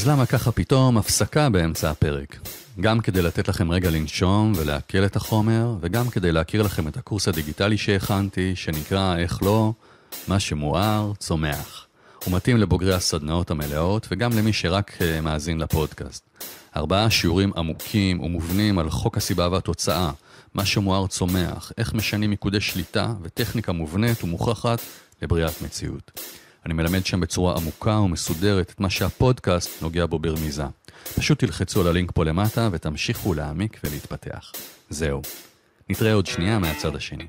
אז 0.01 0.09
למה 0.09 0.27
ככה 0.27 0.53
פתאום 0.53 0.99
הפסקה 0.99 1.49
באמצע 1.49 1.91
הפרק? 1.91 2.39
גם 2.81 3.01
כדי 3.01 3.23
לתת 3.23 3.49
לכם 3.49 3.71
רגע 3.71 3.91
לנשום 3.91 4.53
ולעכל 4.57 5.05
את 5.05 5.17
החומר, 5.17 5.77
וגם 5.81 6.11
כדי 6.11 6.33
להכיר 6.33 6.63
לכם 6.63 6.89
את 6.89 6.97
הקורס 6.97 7.29
הדיגיטלי 7.29 7.79
שהכנתי, 7.79 8.57
שנקרא 8.57 9.17
איך 9.17 9.43
לא, 9.43 9.73
מה 10.29 10.41
שמואר, 10.41 11.13
צומח. 11.19 11.87
הוא 12.25 12.35
מתאים 12.35 12.57
לבוגרי 12.57 12.95
הסדנאות 12.95 13.51
המלאות 13.51 14.07
וגם 14.11 14.33
למי 14.33 14.53
שרק 14.53 14.93
uh, 14.99 15.21
מאזין 15.21 15.59
לפודקאסט. 15.59 16.25
ארבעה 16.77 17.11
שיעורים 17.11 17.53
עמוקים 17.57 18.21
ומובנים 18.21 18.79
על 18.79 18.91
חוק 18.91 19.17
הסיבה 19.17 19.49
והתוצאה, 19.53 20.11
מה 20.55 20.65
שמואר 20.65 21.07
צומח, 21.07 21.73
איך 21.79 21.95
משנים 21.95 22.31
מיקודי 22.31 22.61
שליטה 22.61 23.15
וטכניקה 23.23 23.73
מובנית 23.73 24.25
ומוכחת 24.25 24.81
לבריאת 25.23 25.63
מציאות. 25.63 26.21
אני 26.67 26.75
מלמד 26.75 27.07
שם 27.07 27.21
בצורה 27.21 27.57
עמוקה 27.57 27.99
ומסודרת 28.01 28.71
את 28.71 28.81
מה 28.81 28.91
שהפודקאסט 28.91 29.83
נוגע 29.83 30.07
בו 30.07 30.19
ברמיזה. 30.19 30.65
פשוט 31.17 31.39
תלחצו 31.39 31.81
על 31.81 31.87
הלינק 31.87 32.13
פה 32.13 32.25
למטה 32.25 32.69
ותמשיכו 32.73 33.35
להעמיק 33.35 33.81
ולהתפתח. 33.85 34.53
זהו. 34.91 35.23
נתראה 35.89 36.13
עוד 36.13 36.27
שנייה 36.27 36.59
מהצד 36.59 36.97
השני. 36.97 37.27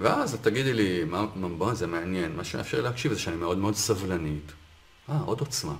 ואז 0.00 0.34
את 0.34 0.42
תגידי 0.42 0.74
לי, 0.74 1.04
מה, 1.04 1.26
בוא, 1.58 1.74
זה 1.74 1.86
מעניין, 1.86 2.36
מה 2.36 2.44
שמאפשר 2.44 2.82
להקשיב 2.82 3.12
זה 3.12 3.18
שאני 3.18 3.36
מאוד 3.36 3.58
מאוד 3.58 3.74
סבלנית. 3.74 4.52
אה, 5.08 5.18
עוד 5.18 5.40
עוצמה. 5.40 5.76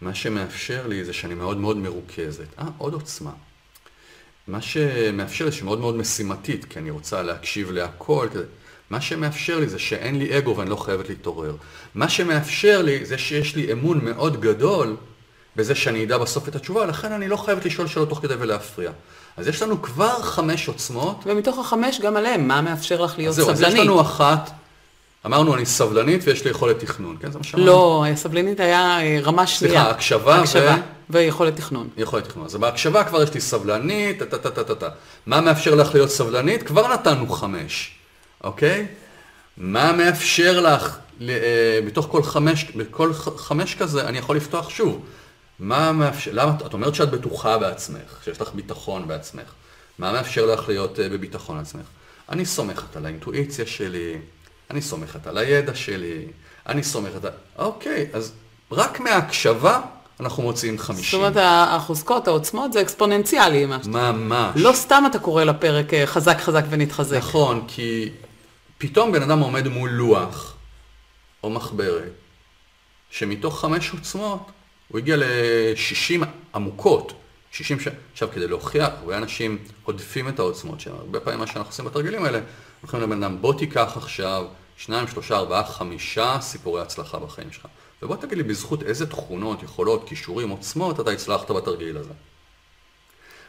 מה 0.00 0.14
שמאפשר 0.14 0.86
לי 0.86 1.04
זה 1.04 1.12
שאני 1.12 1.34
מאוד 1.34 1.56
מאוד 1.56 1.76
מרוכזת. 1.76 2.58
אה, 2.58 2.64
עוד 2.78 2.92
עוצמה. 2.94 3.32
מה 4.48 4.62
שמאפשר 4.62 5.44
לי 5.44 5.52
שמאוד 5.52 5.80
מאוד 5.80 5.96
משימתית, 5.96 6.64
כי 6.64 6.78
אני 6.78 6.90
רוצה 6.90 7.22
להקשיב 7.22 7.70
להכל. 7.70 8.28
כזה. 8.32 8.44
מה 8.90 9.00
שמאפשר 9.00 9.58
לי 9.58 9.68
זה 9.68 9.78
שאין 9.78 10.18
לי 10.18 10.38
אגו 10.38 10.56
ואני 10.56 10.70
לא 10.70 10.76
חייבת 10.76 11.08
להתעורר. 11.08 11.54
מה 11.94 12.08
שמאפשר 12.08 12.82
לי 12.82 13.04
זה 13.04 13.18
שיש 13.18 13.56
לי 13.56 13.72
אמון 13.72 14.04
מאוד 14.04 14.40
גדול 14.40 14.96
בזה 15.56 15.74
שאני 15.74 16.04
אדע 16.04 16.18
בסוף 16.18 16.48
את 16.48 16.56
התשובה, 16.56 16.86
לכן 16.86 17.12
אני 17.12 17.28
לא 17.28 17.36
חייבת 17.36 17.64
לשאול 17.64 17.86
שאלות 17.86 18.08
תוך 18.08 18.18
כדי 18.22 18.34
ולהפריע. 18.38 18.90
אז 19.36 19.48
יש 19.48 19.62
לנו 19.62 19.82
כבר 19.82 20.22
חמש 20.22 20.68
עוצמות. 20.68 21.16
ומתוך 21.26 21.58
החמש 21.58 22.00
גם 22.00 22.16
עליהם, 22.16 22.48
מה 22.48 22.60
מאפשר 22.60 23.00
לך 23.00 23.18
להיות 23.18 23.34
זהו, 23.34 23.44
סבלנית? 23.44 23.66
אז 23.66 23.74
יש 23.74 23.80
לנו 23.80 24.00
אחת, 24.00 24.50
אמרנו 25.26 25.54
אני 25.54 25.66
סבלנית 25.66 26.20
ויש 26.24 26.44
לי 26.44 26.50
יכולת 26.50 26.78
תכנון, 26.78 27.16
כן? 27.20 27.32
זה 27.32 27.38
מה 27.38 27.44
שאמרנו. 27.44 27.66
לא, 27.66 28.04
סבלנית 28.14 28.60
היה 28.60 29.00
אה, 29.00 29.20
רמה 29.22 29.46
שנייה. 29.46 29.74
סליחה, 29.74 29.90
הקשבה, 29.90 30.36
הקשבה 30.36 30.76
ו... 30.78 30.97
ויכולת 31.10 31.56
תכנון. 31.56 31.88
יכולת 31.96 32.24
תכנון. 32.24 32.44
אז 32.44 32.56
בהקשבה 32.56 33.04
כבר 33.04 33.22
יש 33.22 33.34
לי 33.34 33.40
סבלנית, 33.40 34.22
טה-טה-טה-טה. 34.22 34.88
מה 35.26 35.40
מאפשר 35.40 35.74
לך 35.74 35.94
להיות 35.94 36.10
סבלנית? 36.10 36.62
כבר 36.62 36.92
נתנו 36.92 37.28
חמש, 37.28 37.98
אוקיי? 38.44 38.86
מה 39.56 39.92
מאפשר 39.92 40.60
לך, 40.60 40.98
אה, 41.28 41.78
מתוך 41.84 42.06
כל 42.10 42.22
חמש, 42.22 42.64
בכל 42.64 43.12
חמש 43.36 43.74
כזה, 43.74 44.08
אני 44.08 44.18
יכול 44.18 44.36
לפתוח 44.36 44.70
שוב. 44.70 45.04
מה 45.58 45.92
מאפשר, 45.92 46.30
למה, 46.34 46.52
את 46.66 46.72
אומרת 46.72 46.94
שאת 46.94 47.10
בטוחה 47.10 47.58
בעצמך, 47.58 48.18
שיש 48.24 48.40
לך 48.40 48.54
ביטחון 48.54 49.08
בעצמך. 49.08 49.52
מה 49.98 50.12
מאפשר 50.12 50.46
לך 50.46 50.68
להיות 50.68 51.00
אה, 51.00 51.08
בביטחון 51.08 51.58
עצמך? 51.58 51.86
אני 52.28 52.46
סומכת 52.46 52.96
על 52.96 53.06
האינטואיציה 53.06 53.66
שלי, 53.66 54.18
אני 54.70 54.82
סומכת 54.82 55.26
על 55.26 55.38
הידע 55.38 55.74
שלי, 55.74 56.26
אני 56.66 56.82
סומכת 56.82 57.24
על... 57.24 57.32
אוקיי, 57.58 58.06
אז 58.12 58.32
רק 58.72 59.00
מההקשבה 59.00 59.80
אנחנו 60.20 60.42
מוציאים 60.42 60.78
50. 60.78 61.04
זאת 61.04 61.14
אומרת, 61.14 61.46
החוזקות, 61.70 62.28
העוצמות, 62.28 62.72
זה 62.72 62.80
אקספוננציאלי. 62.80 63.66
ממש. 63.86 64.52
לא 64.56 64.72
סתם 64.72 65.04
אתה 65.10 65.18
קורא 65.18 65.44
לפרק 65.44 65.94
אה, 65.94 66.06
חזק 66.06 66.38
חזק 66.38 66.64
ונתחזק. 66.70 67.16
נכון, 67.16 67.64
כי 67.68 68.10
פתאום 68.78 69.12
בן 69.12 69.22
אדם 69.22 69.38
עומד 69.38 69.68
מול 69.68 69.90
לוח 69.90 70.54
או 71.42 71.50
מחברת, 71.50 72.12
שמתוך 73.10 73.60
חמש 73.60 73.90
עוצמות 73.90 74.50
הוא 74.88 74.98
הגיע 74.98 75.16
ל-60 75.16 76.24
עמוקות. 76.54 77.12
60 77.52 77.80
ש... 77.80 77.88
עכשיו, 78.12 78.28
כדי 78.34 78.48
להוכיח, 78.48 78.88
הרבה 79.00 79.18
אנשים 79.18 79.58
עודפים 79.84 80.28
את 80.28 80.38
העוצמות 80.38 80.80
שלנו. 80.80 80.96
הרבה 80.98 81.20
פעמים 81.20 81.40
מה 81.40 81.46
שאנחנו 81.46 81.70
עושים 81.70 81.84
בתרגילים 81.84 82.24
האלה, 82.24 82.38
אנחנו 82.82 82.98
אומרים 82.98 83.12
לבן 83.12 83.22
אדם, 83.22 83.40
בוא 83.42 83.54
תיקח 83.58 83.92
עכשיו 83.96 84.44
שניים, 84.76 85.08
שלושה, 85.08 85.36
ארבעה, 85.36 85.64
חמישה 85.64 86.38
סיפורי 86.40 86.82
הצלחה 86.82 87.18
בחיים 87.18 87.52
שלך. 87.52 87.66
ובוא 88.02 88.16
תגיד 88.16 88.38
לי 88.38 88.44
בזכות 88.44 88.82
איזה 88.82 89.06
תכונות, 89.06 89.62
יכולות, 89.62 90.08
כישורים, 90.08 90.48
עוצמות 90.48 91.00
אתה 91.00 91.10
הצלחת 91.10 91.50
בתרגיל 91.50 91.96
הזה. 91.96 92.12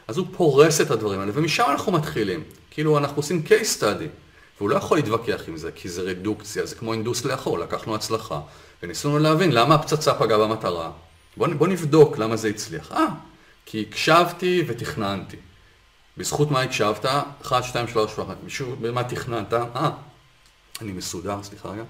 אז 0.07 0.17
הוא 0.17 0.27
פורס 0.37 0.81
את 0.81 0.91
הדברים 0.91 1.19
האלה, 1.19 1.31
ומשם 1.35 1.63
אנחנו 1.69 1.91
מתחילים. 1.91 2.43
כאילו 2.71 2.97
אנחנו 2.97 3.17
עושים 3.17 3.43
case 3.45 3.81
study, 3.81 4.07
והוא 4.57 4.69
לא 4.69 4.75
יכול 4.75 4.97
להתווכח 4.97 5.41
עם 5.47 5.57
זה, 5.57 5.71
כי 5.71 5.89
זה 5.89 6.01
רדוקציה, 6.01 6.65
זה 6.65 6.75
כמו 6.75 6.93
אינדוס 6.93 7.25
לאחור, 7.25 7.59
לקחנו 7.59 7.95
הצלחה, 7.95 8.39
וניסינו 8.83 9.19
להבין 9.19 9.51
למה 9.51 9.75
הפצצה 9.75 10.13
פגעה 10.13 10.37
במטרה. 10.37 10.91
בוא, 11.37 11.47
בוא 11.47 11.67
נבדוק 11.67 12.17
למה 12.17 12.35
זה 12.35 12.47
הצליח. 12.47 12.91
אה, 12.91 13.07
כי 13.65 13.85
הקשבתי 13.89 14.63
ותכננתי. 14.67 15.37
בזכות 16.17 16.51
מה 16.51 16.61
הקשבת? 16.61 17.05
1, 17.41 17.63
2, 17.63 17.87
3, 17.87 18.19
4, 18.19 18.33
במה 18.81 19.03
תכננת? 19.03 19.53
אה, 19.53 19.89
אני 20.81 20.91
מסודר, 20.91 21.43
סליחה 21.43 21.69
רגע. 21.69 21.83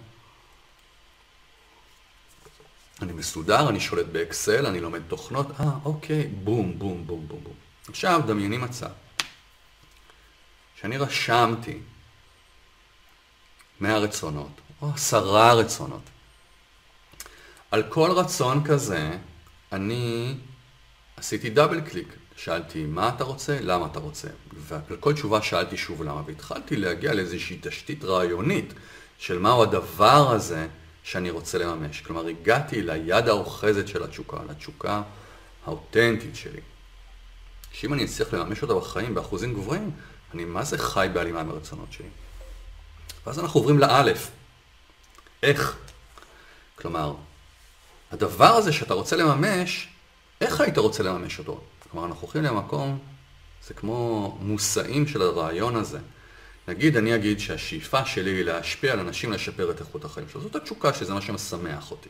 אני 3.02 3.14
מסודר, 3.14 3.70
אני 3.70 3.80
שולט 3.80 4.06
באקסל, 4.06 4.66
אני 4.66 4.80
לומד 4.80 5.02
תוכנות, 5.08 5.48
אה, 5.60 5.66
אוקיי, 5.86 6.28
בום, 6.28 6.80
בום, 6.80 7.08
בום, 7.08 7.28
בום, 7.28 7.40
בום. 7.44 7.54
עכשיו, 7.90 8.22
דמייני 8.28 8.58
מצב. 8.58 8.90
שאני 10.82 10.98
רשמתי 10.98 11.80
100 13.80 13.98
רצונות, 13.98 14.62
או 14.82 14.90
עשרה 14.94 15.54
רצונות. 15.54 16.02
על 17.72 17.84
כל 17.90 18.12
רצון 18.12 18.64
כזה, 18.64 19.18
אני 19.72 20.36
עשיתי 21.18 21.50
דאבל 21.50 21.82
קליק. 21.82 22.16
שאלתי 22.36 22.86
מה 22.86 23.10
אתה 23.10 23.24
רוצה, 23.24 23.60
למה 23.62 23.86
אתה 23.86 24.00
רוצה. 24.00 24.28
ועל 24.54 24.98
כל 25.00 25.14
תשובה 25.14 25.42
שאלתי 25.42 25.78
שוב 25.78 26.04
למה, 26.04 26.22
והתחלתי 26.26 26.76
להגיע 26.76 27.14
לאיזושהי 27.14 27.58
תשתית 27.62 28.04
רעיונית 28.04 28.74
של 29.18 29.40
מהו 29.40 29.64
הדבר 29.64 30.32
הזה 30.32 30.68
שאני 31.10 31.30
רוצה 31.30 31.58
לממש. 31.58 32.02
כלומר, 32.02 32.28
הגעתי 32.28 32.82
ליד 32.82 33.28
האוחזת 33.28 33.88
של 33.88 34.04
התשוקה, 34.04 34.38
לתשוקה 34.50 35.02
האותנטית 35.66 36.36
שלי. 36.36 36.62
שאם 37.72 37.94
אני 37.94 38.06
אצליח 38.06 38.34
לממש 38.34 38.62
אותה 38.62 38.74
בחיים 38.74 39.16
באחוזים 39.16 39.54
גבוהים, 39.54 39.92
אני 40.34 40.46
מה 40.46 40.64
זה 40.64 40.78
חי 40.78 41.08
בהלימה 41.14 41.42
עם 41.42 41.50
הרצונות 41.50 41.94
שלי. 41.94 42.08
ואז 43.26 43.40
אנחנו 43.40 43.60
עוברים 43.60 43.80
לאלף. 43.80 44.32
איך? 45.44 45.78
כלומר, 46.76 47.14
הדבר 48.12 48.54
הזה 48.54 48.74
שאתה 48.74 48.94
רוצה 48.94 49.16
לממש, 49.16 49.90
איך 50.42 50.62
היית 50.62 50.78
רוצה 50.78 51.04
לממש 51.04 51.40
אותו? 51.40 51.62
כלומר, 51.92 52.08
אנחנו 52.08 52.22
הולכים 52.22 52.44
למקום, 52.44 53.00
זה 53.68 53.74
כמו 53.74 54.38
מושאים 54.42 55.08
של 55.08 55.22
הרעיון 55.22 55.76
הזה. 55.76 56.00
נגיד, 56.70 56.98
אני 56.98 57.16
אגיד 57.16 57.40
שהשאיפה 57.40 58.06
שלי 58.06 58.30
היא 58.30 58.44
להשפיע 58.44 58.94
על 58.94 59.00
אנשים 59.00 59.32
לשפר 59.32 59.72
את 59.72 59.80
איכות 59.80 60.06
החיים 60.06 60.30
שלו. 60.30 60.42
זאת 60.42 60.56
התשוקה 60.56 60.94
שזה 60.94 61.14
מה 61.14 61.22
שמשמח 61.22 61.92
אותי. 61.92 62.10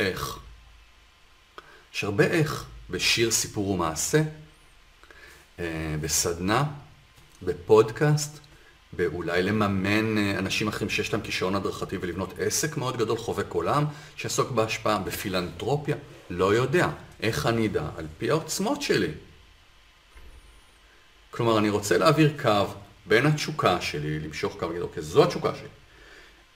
איך? 0.00 0.38
יש 1.94 2.04
הרבה 2.04 2.24
איך 2.24 2.64
בשיר 2.90 3.30
סיפור 3.30 3.68
ומעשה, 3.70 4.22
אה, 5.58 5.94
בסדנה, 6.00 6.64
בפודקאסט, 7.42 8.38
באולי 8.92 9.42
לממן 9.42 10.18
אה, 10.18 10.38
אנשים 10.38 10.68
אחרים 10.68 10.90
שיש 10.90 11.12
להם 11.12 11.22
כישרון 11.22 11.54
הדרכתי 11.54 11.96
ולבנות 12.00 12.34
עסק 12.38 12.76
מאוד 12.76 12.96
גדול, 12.96 13.18
חובק 13.18 13.52
עולם, 13.52 13.84
שיעסוק 14.16 14.50
בהשפעה, 14.50 14.98
בפילנטרופיה, 14.98 15.96
לא 16.30 16.54
יודע. 16.54 16.88
איך 17.20 17.46
אני 17.46 17.66
אדע? 17.66 17.88
על 17.96 18.06
פי 18.18 18.30
העוצמות 18.30 18.82
שלי. 18.82 19.12
כלומר, 21.36 21.58
אני 21.58 21.70
רוצה 21.70 21.98
להעביר 21.98 22.30
קו 22.42 22.64
בין 23.06 23.26
התשוקה 23.26 23.80
שלי, 23.80 24.18
למשוך 24.18 24.56
קו, 24.58 24.66
להגיד, 24.66 24.82
אוקיי, 24.82 25.02
זו 25.02 25.22
התשוקה 25.22 25.50
שלי. 25.58 25.68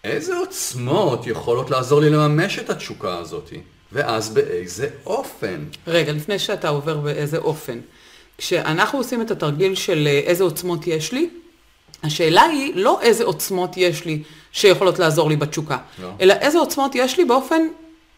איזה 0.05 0.37
עוצמות 0.37 1.27
יכולות 1.27 1.71
לעזור 1.71 2.01
לי 2.01 2.11
לממש 2.11 2.59
את 2.59 2.71
התשוקה 2.71 3.19
הזאת, 3.19 3.53
ואז 3.93 4.35
באיזה 4.35 4.89
אופן. 5.07 5.65
רגע, 5.87 6.13
לפני 6.13 6.39
שאתה 6.39 6.69
עובר 6.69 6.97
באיזה 6.97 7.39
אופן. 7.39 7.79
כשאנחנו 8.39 8.99
עושים 8.99 9.23
את 9.23 9.31
התרגיל 9.31 9.75
של 9.75 10.07
אה, 10.07 10.19
איזה 10.19 10.45
עוצמות 10.45 10.87
יש 10.87 11.13
לי, 11.13 11.31
השאלה 12.03 12.43
היא 12.43 12.73
לא 12.75 13.01
איזה 13.03 13.25
עוצמות 13.25 13.77
יש 13.77 14.05
לי 14.05 14.23
שיכולות 14.53 14.99
לעזור 14.99 15.29
לי 15.29 15.37
בתשוקה, 15.37 15.79
לא. 16.03 16.09
אלא 16.21 16.35
איזה 16.35 16.59
עוצמות 16.59 16.95
יש 16.95 17.19
לי 17.19 17.25
באופן 17.25 17.63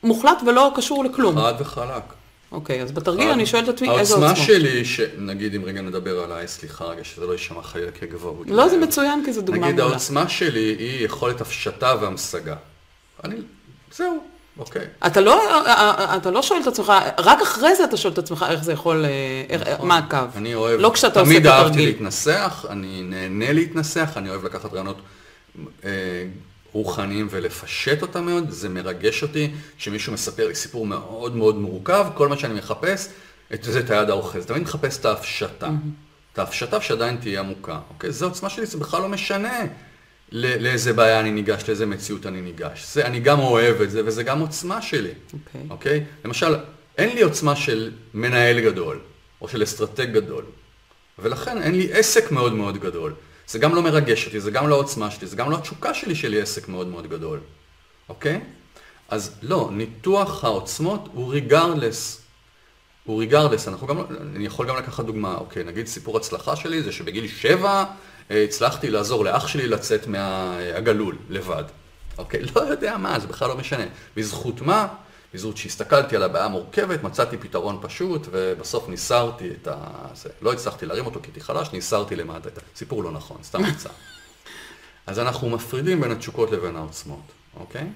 מוחלט 0.03 0.43
ולא 0.47 0.73
קשור 0.75 1.05
לכלום. 1.05 1.39
חד 1.39 1.55
וחלק. 1.61 2.22
אוקיי, 2.53 2.83
אז 2.83 2.93
בתרגיל 2.93 3.31
אני 3.31 3.47
שואלת 3.47 3.69
את 3.69 3.75
עצמי 3.75 3.89
איזה 3.91 4.15
עוצמות. 4.15 4.29
העוצמה 4.29 4.47
שלי, 4.47 4.83
נגיד 5.19 5.55
אם 5.55 5.65
רגע 5.65 5.83
נדבר 5.83 6.21
עליי, 6.25 6.49
סליחה 6.49 6.85
רגע, 6.85 7.05
שזה 7.05 7.27
לא 7.27 7.33
יישמע 7.33 7.63
חלילה 7.63 7.91
כגבהות. 7.91 8.47
לא, 8.51 8.69
זה 8.69 8.77
מצוין 8.77 9.23
כי 9.25 9.33
זו 9.33 9.41
דוגמה 9.41 9.59
מעולה. 9.61 9.73
נגיד 9.73 9.81
העוצמה 9.81 10.29
שלי 10.29 10.77
היא 10.79 11.05
יכולת 11.05 11.41
הפשטה 11.41 11.95
והמשגה. 12.01 12.55
אני, 13.25 13.37
זהו, 13.93 14.19
אוקיי. 14.59 14.87
אתה 15.07 15.21
לא, 15.21 15.63
אתה 16.17 16.31
לא 16.31 16.43
שואל 16.43 16.61
את 16.63 16.67
עצמך, 16.67 16.93
רק 17.19 17.43
אחרי 17.43 17.77
זה 17.77 17.85
אתה 17.85 17.97
שואל 17.97 18.13
את 18.13 18.19
עצמך 18.19 18.47
איך 18.49 18.65
זה 18.65 18.73
יכול, 18.73 19.05
נכון. 19.73 19.89
מה 19.89 19.99
הקו. 19.99 20.17
אני 20.37 20.55
אוהב, 20.55 20.81
לא 20.81 20.91
כשאתה 20.95 21.21
עושה 21.21 21.33
את 21.33 21.37
התרגיל. 21.37 21.43
תמיד 21.43 21.47
אהבתי 21.47 21.87
להתנסח, 21.87 22.67
אני 22.71 23.03
נהנה 23.03 23.53
להתנסח, 23.53 24.11
אני 24.17 24.31
אוהב 24.31 24.45
לקחת 24.45 24.73
רעיונות 24.73 25.01
אה, 25.85 25.91
רוחניים 26.73 27.29
ולפשט 27.31 28.03
אותם 28.03 28.27
מאוד, 28.27 28.51
זה 28.51 28.69
מרגש 28.69 29.23
אותי 29.23 29.51
שמישהו 29.79 30.13
מספר 30.13 30.49
לי 30.49 30.55
סיפור 30.55 30.87
מאוד 30.87 31.37
מאוד 31.37 31.57
מורכב, 31.57 32.07
כל 32.15 32.29
מה 32.29 32.39
שאני 32.39 32.55
מחפש, 32.55 33.09
את 33.55 33.63
זה 33.63 33.81
את 33.81 33.91
היד 33.91 34.11
האוחז, 34.11 34.47
תמיד 34.47 34.63
מחפש 34.63 35.01
את 35.01 35.05
ההפשטה. 35.05 35.71
את 36.33 36.39
ההפשטה 36.39 36.81
שעדיין 36.81 37.17
תהיה 37.17 37.41
עמוקה, 37.41 37.79
אוקיי? 37.89 38.13
זו 38.13 38.27
עוצמה 38.27 38.51
שלי, 38.51 38.67
זה 38.67 38.79
בכלל 38.79 39.03
לא 39.03 39.09
משנה 39.09 39.61
לאיזה 40.33 40.93
בעיה 40.93 41.21
אני 41.21 41.31
ניגש, 41.31 41.69
לאיזה 41.69 41.87
מציאות 41.87 42.27
אני 42.27 42.41
ניגש. 42.41 42.95
זה, 42.95 43.07
אני 43.07 43.21
גם 43.21 43.39
אוהב 43.39 43.81
את 43.81 43.91
זה, 43.91 44.03
וזה 44.05 44.23
גם 44.23 44.41
עוצמה 44.41 44.83
שלי, 44.83 45.09
אוקיי? 45.09 45.61
Okay. 45.61 45.71
אוקיי? 45.71 46.05
למשל, 46.25 46.57
אין 46.99 47.15
לי 47.15 47.23
עוצמה 47.23 47.57
של 47.57 47.91
מנהל 48.15 48.61
גדול, 48.61 49.01
או 49.41 49.49
של 49.49 49.63
אסטרטג 49.63 50.13
גדול, 50.13 50.45
ולכן 51.19 51.63
אין 51.63 51.75
לי 51.75 51.93
עסק 51.93 52.31
מאוד 52.31 52.53
מאוד 52.53 52.79
גדול. 52.79 53.15
זה 53.53 53.59
גם 53.59 53.75
לא 53.75 53.83
מרגש 53.83 54.27
אותי, 54.27 54.41
זה 54.41 54.51
גם 54.51 54.69
לא 54.69 54.75
העוצמה 54.75 55.11
שלי, 55.11 55.27
זה 55.27 55.37
גם 55.37 55.51
לא 55.51 55.57
התשוקה 55.57 55.95
שלי 55.95 56.15
שלי 56.15 56.41
עסק 56.41 56.69
מאוד 56.69 56.87
מאוד 56.87 57.07
גדול, 57.07 57.41
אוקיי? 58.09 58.41
אז 59.09 59.35
לא, 59.43 59.69
ניתוח 59.73 60.45
העוצמות 60.45 61.09
הוא 61.13 61.33
regardless. 61.33 62.23
הוא 63.05 63.19
ריגרלס, 63.19 63.69
אנחנו 63.69 63.87
גם, 63.87 64.01
אני 64.37 64.47
יכול 64.47 64.69
גם 64.69 64.77
לקחת 64.77 65.05
דוגמה, 65.05 65.35
אוקיי, 65.35 65.65
נגיד 65.65 65.87
סיפור 65.87 66.17
הצלחה 66.17 66.57
שלי 66.57 66.83
זה 66.83 66.93
שבגיל 66.93 67.29
שבע 67.29 67.85
אה, 68.31 68.45
הצלחתי 68.45 68.91
לעזור 68.91 69.25
לאח 69.25 69.47
שלי 69.47 69.67
לצאת 69.67 70.07
מהגלול 70.07 71.17
לבד. 71.31 71.65
אוקיי, 72.19 72.43
לא 72.57 72.61
יודע 72.61 72.97
מה, 72.97 73.19
זה 73.19 73.27
בכלל 73.27 73.49
לא 73.49 73.57
משנה. 73.57 73.85
בזכות 74.17 74.61
מה? 74.61 74.89
בזכות 75.35 75.57
שהסתכלתי 75.57 76.17
על 76.17 76.23
הבעיה 76.23 76.45
המורכבת, 76.45 77.03
מצאתי 77.03 77.37
פתרון 77.37 77.79
פשוט, 77.83 78.27
ובסוף 78.31 78.89
ניסרתי 78.89 79.51
את 79.51 79.69
ה... 79.69 79.77
זה, 80.15 80.29
לא 80.43 80.53
הצלחתי 80.53 80.87
להרים 80.87 81.07
אותו 81.07 81.21
כי 81.23 81.29
הייתי 81.29 81.41
חלש, 81.41 81.73
ניסרתי 81.73 82.17
למטה 82.17 82.49
את 82.49 82.59
ה... 82.59 82.61
סיפור 82.77 83.03
לא 83.03 83.13
נכון, 83.13 83.37
סתם 83.43 83.63
מצא. 83.73 83.89
אז 85.07 85.19
אנחנו 85.19 85.51
מפרידים 85.51 86.01
בין 86.01 86.11
התשוקות 86.11 86.51
לבין 86.51 86.77
העוצמות, 86.77 87.25
אוקיי? 87.57 87.87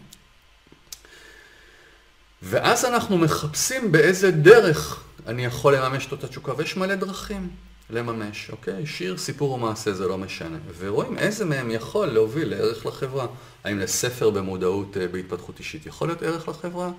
ואז 2.42 2.84
אנחנו 2.84 3.18
מחפשים 3.18 3.92
באיזה 3.92 4.30
דרך 4.30 5.02
אני 5.26 5.44
יכול 5.44 5.76
לממש 5.76 6.06
את 6.12 6.24
התשוקה, 6.24 6.52
ויש 6.56 6.76
מלא 6.76 6.94
דרכים 6.94 7.50
לממש, 7.90 8.50
אוקיי? 8.50 8.86
שיר, 8.86 9.18
סיפור 9.18 9.52
או 9.52 9.58
מעשה, 9.58 9.92
זה 9.92 10.08
לא 10.08 10.18
משנה. 10.18 10.58
ורואים 10.78 11.18
איזה 11.18 11.44
מהם 11.44 11.70
יכול 11.70 12.06
להוביל 12.06 12.48
לערך 12.48 12.86
לחברה. 12.86 13.26
האם 13.64 13.78
לספר 13.78 14.30
במודעות 14.30 14.96
אה, 14.96 15.08
בהתפתחות 15.08 15.58
אישית 15.58 15.86
יכול 15.86 16.08
להיות 16.08 16.22
ערך 16.22 16.48
לחברה? 16.48 16.90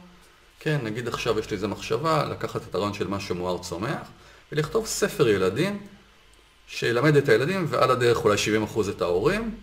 כן, 0.59 0.77
נגיד 0.83 1.07
עכשיו 1.07 1.39
יש 1.39 1.49
לי 1.49 1.55
איזה 1.55 1.67
מחשבה, 1.67 2.25
לקחת 2.25 2.61
את 2.69 2.75
הרעיון 2.75 2.93
של 2.93 3.07
מה 3.07 3.19
שמואר 3.19 3.57
צומח, 3.57 4.07
ולכתוב 4.51 4.85
ספר 4.85 5.27
ילדים, 5.27 5.79
שילמד 6.67 7.15
את 7.15 7.29
הילדים, 7.29 7.65
ועל 7.69 7.91
הדרך 7.91 8.25
אולי 8.25 8.35
70% 8.75 8.79
את 8.89 9.01
ההורים, 9.01 9.55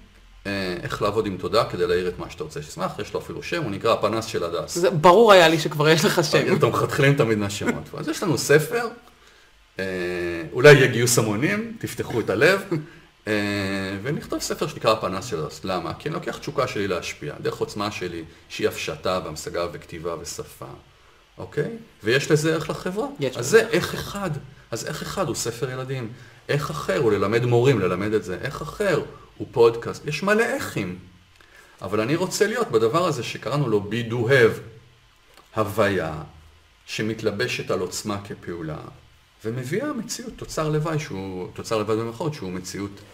אה, 0.46 0.76
איך 0.82 1.02
לעבוד 1.02 1.26
עם 1.26 1.36
תודה 1.36 1.64
כדי 1.64 1.86
להעיר 1.86 2.08
את 2.08 2.18
מה 2.18 2.30
שאתה 2.30 2.44
רוצה 2.44 2.62
שישמח, 2.62 2.98
יש 2.98 3.14
לו 3.14 3.20
אפילו 3.20 3.42
שם, 3.42 3.62
הוא 3.62 3.70
נקרא 3.70 3.92
הפנס 3.92 4.24
של 4.24 4.44
הדס. 4.44 4.74
זה 4.78 4.90
ברור 4.90 5.32
היה 5.32 5.48
לי 5.48 5.58
שכבר 5.58 5.88
יש 5.88 6.04
לך 6.04 6.24
שם. 6.24 6.56
אתם 6.56 6.68
מתחילים 6.68 7.14
תמיד 7.14 7.38
מהשמות. 7.38 7.88
אז 7.96 8.08
יש 8.08 8.22
לנו 8.22 8.38
ספר, 8.38 8.88
אה, 9.78 9.84
אולי 10.52 10.72
יהיה 10.72 10.86
גיוס 10.86 11.18
המונים, 11.18 11.76
תפתחו 11.78 12.20
את 12.20 12.30
הלב, 12.30 12.60
ונכתוב 14.02 14.40
ספר 14.40 14.66
שנקרא 14.66 14.92
הפנס 14.92 15.24
של 15.24 15.44
הדס. 15.44 15.64
למה? 15.64 15.94
כי 15.94 16.08
אני 16.08 16.14
לוקח 16.14 16.38
תשוקה 16.38 16.68
שלי 16.68 16.88
להשפיע, 16.88 17.34
דרך 17.40 17.56
עוצמה 17.56 17.90
שלי, 17.90 18.24
שהיא 18.48 18.68
הפשטה 18.68 19.20
והמשגה 19.24 19.66
וכתיבה 19.72 20.14
ושפה. 20.20 20.66
אוקיי? 21.38 21.70
ויש 22.02 22.30
לזה 22.30 22.54
ערך 22.54 22.70
לחברה. 22.70 23.06
יש. 23.20 23.36
אז 23.36 23.46
זה 23.46 23.68
איך 23.68 23.94
אחד. 23.94 24.30
אז 24.70 24.86
איך 24.86 25.02
אחד 25.02 25.28
הוא 25.28 25.34
ספר 25.34 25.70
ילדים. 25.70 26.12
איך 26.48 26.70
אחר 26.70 26.98
הוא 26.98 27.12
ללמד 27.12 27.44
מורים, 27.44 27.80
ללמד 27.80 28.12
את 28.12 28.24
זה. 28.24 28.38
איך 28.42 28.62
אחר 28.62 29.02
הוא 29.36 29.48
פודקאסט. 29.52 30.06
יש 30.06 30.22
מלא 30.22 30.54
איכים. 30.54 30.98
אבל 31.82 32.00
אני 32.00 32.16
רוצה 32.16 32.46
להיות 32.46 32.70
בדבר 32.70 33.06
הזה 33.06 33.22
שקראנו 33.22 33.68
לו 33.68 33.84
be 33.90 34.10
do 34.10 34.14
have, 34.14 34.60
הוויה 35.54 36.22
שמתלבשת 36.86 37.70
על 37.70 37.80
עוצמה 37.80 38.20
כפעולה, 38.24 38.78
ומביאה 39.44 39.92
מציאות, 39.92 40.32
תוצר 40.36 40.68
לוואי 40.68 40.98
שהוא, 40.98 41.48
תוצר 41.54 41.78
לוואי 41.78 41.96
במחאות, 41.96 42.34
שהוא 42.34 42.52
מציאות 42.52 42.90
אה, 42.90 43.13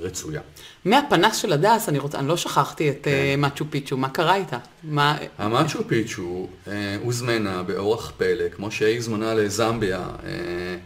רצויה. 0.00 0.40
מהפנס 0.84 1.36
של 1.36 1.52
הדס, 1.52 1.88
אני 1.88 1.98
רוצה, 1.98 2.18
אני 2.18 2.28
לא 2.28 2.36
שכחתי 2.36 2.90
את 2.90 2.98
כן. 3.02 3.40
מאצ'ו 3.40 3.64
פיצ'ו, 3.70 3.96
מה 3.96 4.08
קרה 4.08 4.34
איתה? 4.34 4.58
מה... 4.82 5.16
המאצ'ו 5.38 5.88
פיצ'ו 5.88 6.48
אה, 6.68 6.96
הוזמנה 7.02 7.62
באורח 7.62 8.12
פלא, 8.16 8.48
כמו 8.48 8.70
שהיא 8.70 9.00
זמנה 9.00 9.34
לזמביה, 9.34 10.08
אה, 10.24 10.76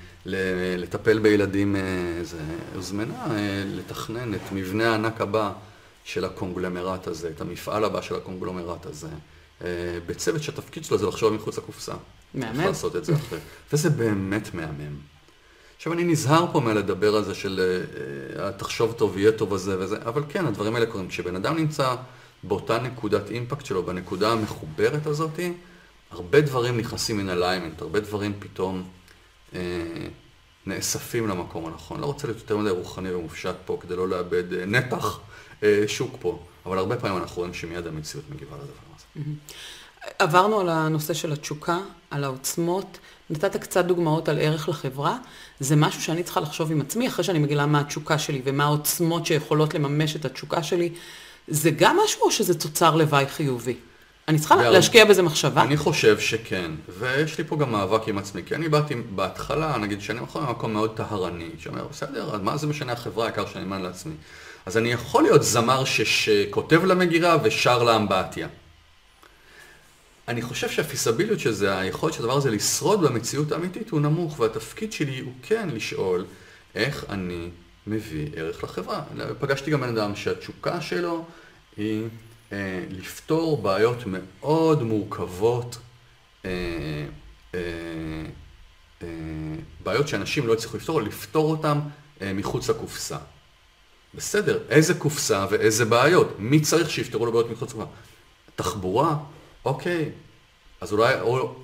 לטפל 0.77 1.19
בילדים, 1.19 1.77
זה, 2.23 2.37
הוזמנה 2.75 3.27
לתכנן 3.67 4.35
את 4.35 4.53
מבנה 4.53 4.91
הענק 4.91 5.21
הבא 5.21 5.53
של 6.05 6.25
הקונגלומרט 6.25 7.07
הזה, 7.07 7.29
את 7.37 7.41
המפעל 7.41 7.85
הבא 7.85 8.01
של 8.01 8.15
הקונגלומרט 8.15 8.87
הזה, 8.87 9.09
בצוות 10.07 10.43
שהתפקיד 10.43 10.85
שלו 10.85 10.99
זה 10.99 11.07
לחשוב 11.07 11.35
מחוץ 11.35 11.59
לקופסה. 11.59 11.95
מהמם. 12.35 12.61
איך 12.61 12.67
לעשות 12.67 12.97
את 12.97 13.05
זה 13.05 13.15
אחרי. 13.15 13.39
וזה 13.73 13.91
באמת 13.91 14.55
מהמם. 14.55 14.97
עכשיו 15.79 15.93
אני 15.93 16.05
נזהר 16.05 16.47
פה 16.53 16.61
מלדבר 16.61 17.17
על 17.17 17.25
זה 17.25 17.35
של 17.35 17.61
אה, 18.39 18.45
אה, 18.45 18.53
תחשוב 18.53 18.93
טוב, 18.93 19.19
יהיה 19.19 19.33
טוב 19.33 19.53
וזה 19.53 19.79
וזה, 19.79 19.97
אבל 20.03 20.23
כן, 20.29 20.47
הדברים 20.47 20.75
האלה 20.75 20.87
קורים. 20.87 21.09
כשבן 21.09 21.37
אדם 21.37 21.57
נמצא 21.57 21.95
באותה 22.43 22.79
נקודת 22.79 23.31
אימפקט 23.31 23.67
שלו, 23.67 23.83
בנקודה 23.83 24.33
המחוברת 24.33 25.07
הזאת, 25.07 25.41
הרבה 26.11 26.41
דברים 26.41 26.77
נכנסים 26.77 27.17
מן 27.17 27.29
אליימנט, 27.29 27.83
הרבה 27.83 28.01
דברים 28.01 28.33
פתאום 28.39 28.89
אה, 29.55 29.61
נאספים 30.67 31.29
למקום 31.29 31.67
הנכון. 31.67 32.01
לא 32.01 32.07
רוצה 32.07 32.27
להיות 32.27 32.41
יותר 32.41 32.57
מדי 32.57 32.71
רוחני 32.71 33.13
ומופשט 33.13 33.55
פה 33.65 33.79
כדי 33.81 33.97
לא 33.97 34.09
לאבד 34.09 34.53
אה, 34.53 34.67
נתח 34.67 35.21
אה, 35.63 35.85
שוק 35.87 36.17
פה, 36.21 36.43
אבל 36.67 36.79
הרבה 36.79 36.97
פעמים 36.97 37.19
אנחנו 37.19 37.37
רואים 37.37 37.55
שמיד 37.55 37.87
המציאות 37.87 38.25
מגיבה 38.31 38.57
לדבר 38.57 38.95
הזה. 38.97 39.23
עברנו 40.19 40.61
על 40.61 40.69
הנושא 40.69 41.15
של 41.15 41.33
התשוקה, 41.33 41.79
על 42.11 42.25
העוצמות. 42.25 42.99
נתת 43.31 43.57
קצת 43.57 43.85
דוגמאות 43.85 44.29
על 44.29 44.39
ערך 44.39 44.69
לחברה, 44.69 45.17
זה 45.61 45.77
משהו 45.77 46.03
שאני 46.03 46.23
צריכה 46.23 46.41
לחשוב 46.41 46.73
עם 46.73 46.81
עצמי, 46.81 47.09
אחרי 47.09 47.25
שאני 47.25 47.39
מגילה 47.39 47.67
מה 47.67 47.81
התשוקה 47.81 48.19
שלי 48.19 48.43
ומה 48.45 48.65
העוצמות 48.65 49.27
שיכולות 49.27 49.75
לממש 49.75 50.17
את 50.17 50.25
התשוקה 50.25 50.63
שלי. 50.63 50.93
זה 51.49 51.71
גם 51.71 51.97
משהו 52.05 52.23
או 52.23 52.31
שזה 52.31 52.59
תוצר 52.59 52.97
לוואי 52.97 53.27
חיובי? 53.27 53.77
אני 54.29 54.39
צריכה 54.39 54.57
בהר- 54.57 54.71
להשקיע 54.71 55.05
בזה 55.05 55.23
מחשבה? 55.23 55.63
אני 55.63 55.77
חושב 55.77 56.19
שכן, 56.19 56.71
ויש 56.99 57.39
לי 57.39 57.45
פה 57.45 57.57
גם 57.57 57.73
מאבק 57.73 58.09
עם 58.09 58.19
עצמי, 58.19 58.43
כי 58.47 58.55
אני 58.55 58.69
באתי 58.69 58.95
בהתחלה, 58.95 59.77
נגיד 59.79 60.01
שאני 60.01 60.19
יכול 60.23 60.43
ממקום 60.43 60.73
מאוד 60.73 60.97
טהרני, 60.97 61.51
שאומר, 61.59 61.87
בסדר, 61.91 62.39
מה 62.43 62.57
זה 62.57 62.67
משנה 62.67 62.93
החברה, 62.93 63.25
העיקר 63.25 63.47
שאני 63.47 63.65
אמן 63.65 63.83
לעצמי. 63.83 64.15
אז 64.67 64.77
אני 64.77 64.93
יכול 64.93 65.23
להיות 65.23 65.43
זמר 65.43 65.85
שכותב 65.85 66.85
למגירה 66.85 67.37
ושר 67.43 67.83
לאמבטיה. 67.83 68.49
אני 70.29 70.43
חושב 70.43 70.69
שהפיסביליות 70.69 71.41
של 71.41 71.53
זה, 71.53 71.79
היכולת 71.79 72.15
של 72.15 72.23
הדבר 72.23 72.37
הזה 72.37 72.51
לשרוד 72.51 73.01
במציאות 73.01 73.53
האמיתית 73.53 73.91
הוא 73.91 74.01
נמוך, 74.01 74.41
והתפקיד 74.41 74.93
שלי 74.93 75.21
הוא 75.21 75.33
כן 75.43 75.69
לשאול 75.73 76.25
איך 76.75 77.05
אני 77.09 77.51
מביא 77.87 78.29
ערך 78.37 78.65
לחברה. 78.65 79.03
פגשתי 79.39 79.71
גם 79.71 79.81
בן 79.81 79.89
אדם 79.89 80.17
שהתשוקה 80.17 80.81
שלו 80.81 81.25
היא 81.77 82.03
אה, 82.53 82.85
לפתור 82.91 83.63
בעיות 83.63 83.99
מאוד 84.07 84.83
מורכבות, 84.83 85.79
אה, 86.45 86.51
אה, 87.55 87.61
אה, 89.03 89.09
בעיות 89.83 90.09
שאנשים 90.09 90.47
לא 90.47 90.53
הצליחו 90.53 90.77
לפתור, 90.77 91.03
לפתור 91.03 91.51
אותם 91.51 91.81
אה, 92.23 92.33
מחוץ 92.33 92.71
לקופסה. 92.71 93.19
בסדר, 94.15 94.59
איזה 94.69 94.95
קופסה 94.95 95.47
ואיזה 95.51 95.85
בעיות? 95.85 96.35
מי 96.39 96.61
צריך 96.61 96.91
שיפתרו 96.91 97.27
לו 97.27 97.33
בעיות 97.33 97.51
מחוץ 97.51 97.71
לקופסה? 97.71 97.91
תחבורה? 98.57 99.17
אוקיי. 99.69 100.11
אז 100.81 100.93
אולי, 100.93 101.21
או, 101.21 101.55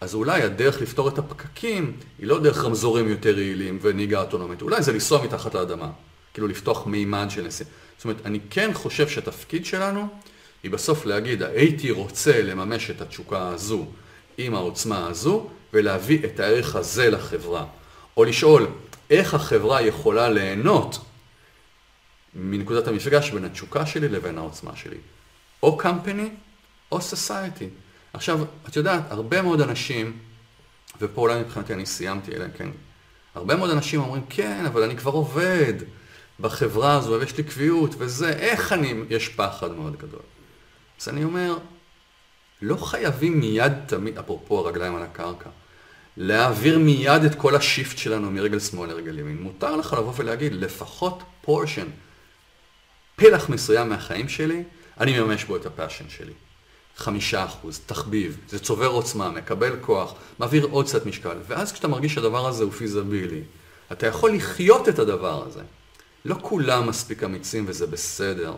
אז 0.00 0.14
אולי 0.14 0.42
הדרך 0.42 0.82
לפתור 0.82 1.08
את 1.08 1.18
הפקקים 1.18 1.96
היא 2.18 2.26
לא 2.26 2.40
דרך 2.40 2.64
רמזורים 2.64 3.08
יותר 3.08 3.38
יעילים 3.38 3.78
ונהיגה 3.82 4.20
אוטונומית, 4.20 4.62
אולי 4.62 4.82
זה 4.82 4.92
לנסוע 4.92 5.24
מתחת 5.24 5.54
לאדמה, 5.54 5.90
כאילו 6.34 6.48
לפתוח 6.48 6.86
מימד 6.86 7.26
של 7.30 7.46
נסיעה. 7.46 7.70
זאת 7.96 8.04
אומרת, 8.04 8.26
אני 8.26 8.38
כן 8.50 8.70
חושב 8.74 9.08
שהתפקיד 9.08 9.66
שלנו 9.66 10.08
היא 10.62 10.70
בסוף 10.70 11.06
להגיד, 11.06 11.42
הייתי 11.42 11.90
רוצה 11.90 12.42
לממש 12.42 12.90
את 12.90 13.00
התשוקה 13.00 13.48
הזו 13.48 13.86
עם 14.38 14.54
העוצמה 14.54 15.06
הזו 15.06 15.46
ולהביא 15.72 16.24
את 16.24 16.40
הערך 16.40 16.76
הזה 16.76 17.10
לחברה. 17.10 17.66
או 18.16 18.24
לשאול, 18.24 18.66
איך 19.10 19.34
החברה 19.34 19.82
יכולה 19.82 20.28
ליהנות 20.28 20.98
מנקודת 22.34 22.88
המפגש 22.88 23.30
בין 23.30 23.44
התשוקה 23.44 23.86
שלי 23.86 24.08
לבין 24.08 24.38
העוצמה 24.38 24.76
שלי. 24.76 24.98
או 25.62 25.80
company 25.80 26.28
או 26.92 26.98
society. 26.98 27.68
עכשיו, 28.12 28.40
את 28.68 28.76
יודעת, 28.76 29.02
הרבה 29.10 29.42
מאוד 29.42 29.60
אנשים, 29.60 30.18
ופה 31.00 31.20
אולי 31.20 31.40
מבחינתי 31.40 31.74
אני 31.74 31.86
סיימתי, 31.86 32.32
אלא 32.32 32.44
כן, 32.56 32.68
הרבה 33.34 33.56
מאוד 33.56 33.70
אנשים 33.70 34.00
אומרים, 34.00 34.22
כן, 34.28 34.66
אבל 34.66 34.82
אני 34.82 34.96
כבר 34.96 35.10
עובד 35.10 35.74
בחברה 36.40 36.96
הזו, 36.96 37.16
ויש 37.20 37.36
לי 37.36 37.42
קביעות, 37.42 37.94
וזה, 37.98 38.28
איך 38.28 38.72
אני, 38.72 38.94
יש 39.10 39.28
פחד 39.28 39.72
מאוד 39.72 39.96
גדול. 39.96 40.20
אז 41.00 41.08
אני 41.08 41.24
אומר, 41.24 41.58
לא 42.62 42.76
חייבים 42.76 43.40
מיד 43.40 43.72
תמיד, 43.86 44.18
אפרופו 44.18 44.58
הרגליים 44.58 44.96
על 44.96 45.02
הקרקע, 45.02 45.50
להעביר 46.16 46.78
מיד 46.78 47.24
את 47.24 47.34
כל 47.34 47.56
ה 47.56 47.63
shift 47.63 47.98
שלנו 47.98 48.30
מרגל 48.30 48.60
שמאל 48.60 48.90
לרגל 48.90 49.18
ימין. 49.18 49.42
מותר 49.42 49.76
לך 49.76 49.92
לבוא 49.92 50.12
ולהגיד, 50.16 50.52
לפחות 50.52 51.22
portion, 51.40 51.86
פלח 53.16 53.48
מסוים 53.48 53.88
מהחיים 53.88 54.28
שלי, 54.28 54.62
אני 55.00 55.20
מממש 55.20 55.44
בו 55.44 55.56
את 55.56 55.66
ה 55.66 55.71
passion 55.71 56.08
שלי. 56.08 56.32
חמישה 56.96 57.44
אחוז, 57.44 57.80
תחביב, 57.86 58.38
זה 58.48 58.58
צובר 58.58 58.86
עוצמה, 58.86 59.30
מקבל 59.30 59.76
כוח, 59.80 60.14
מעביר 60.38 60.66
עוד 60.70 60.86
קצת 60.86 61.06
משקל, 61.06 61.36
ואז 61.48 61.72
כשאתה 61.72 61.88
מרגיש 61.88 62.14
שהדבר 62.14 62.48
הזה 62.48 62.64
הוא 62.64 62.72
פיזבילי, 62.72 63.42
אתה 63.92 64.06
יכול 64.06 64.34
לחיות 64.34 64.88
את 64.88 64.98
הדבר 64.98 65.46
הזה. 65.46 65.60
לא 66.24 66.36
כולם 66.42 66.88
מספיק 66.88 67.24
אמיצים 67.24 67.64
וזה 67.68 67.86
בסדר. 67.86 68.54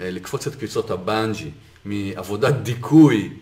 אה, 0.00 0.10
לקפוץ 0.10 0.46
את 0.46 0.54
קפיצות 0.54 0.90
הבנג'י 0.90 1.50
מעבודת 1.84 2.54
דיכוי 2.54 3.32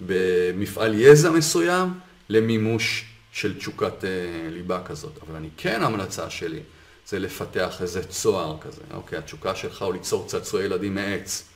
במפעל 0.00 0.94
יזע 0.94 1.30
מסוים 1.30 1.88
למימוש 2.28 3.04
של 3.32 3.58
תשוקת 3.58 4.04
אה, 4.04 4.10
ליבה 4.50 4.82
כזאת. 4.84 5.18
אבל 5.22 5.36
אני 5.36 5.48
כן, 5.56 5.82
ההמלצה 5.82 6.30
שלי 6.30 6.60
זה 7.08 7.18
לפתח 7.18 7.82
איזה 7.82 8.04
צוהר 8.04 8.56
כזה. 8.60 8.82
אוקיי, 8.94 9.18
התשוקה 9.18 9.54
שלך 9.54 9.82
הוא 9.82 9.92
ליצור 9.92 10.26
צעצועי 10.26 10.64
ילדים 10.64 10.94
מעץ. 10.94 11.49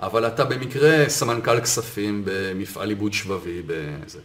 אבל 0.00 0.26
אתה 0.26 0.44
במקרה 0.44 1.08
סמנכ"ל 1.08 1.60
כספים 1.60 2.22
במפעל 2.24 2.88
עיבוד 2.88 3.12
שבבי 3.12 3.62
בזה. 3.66 4.18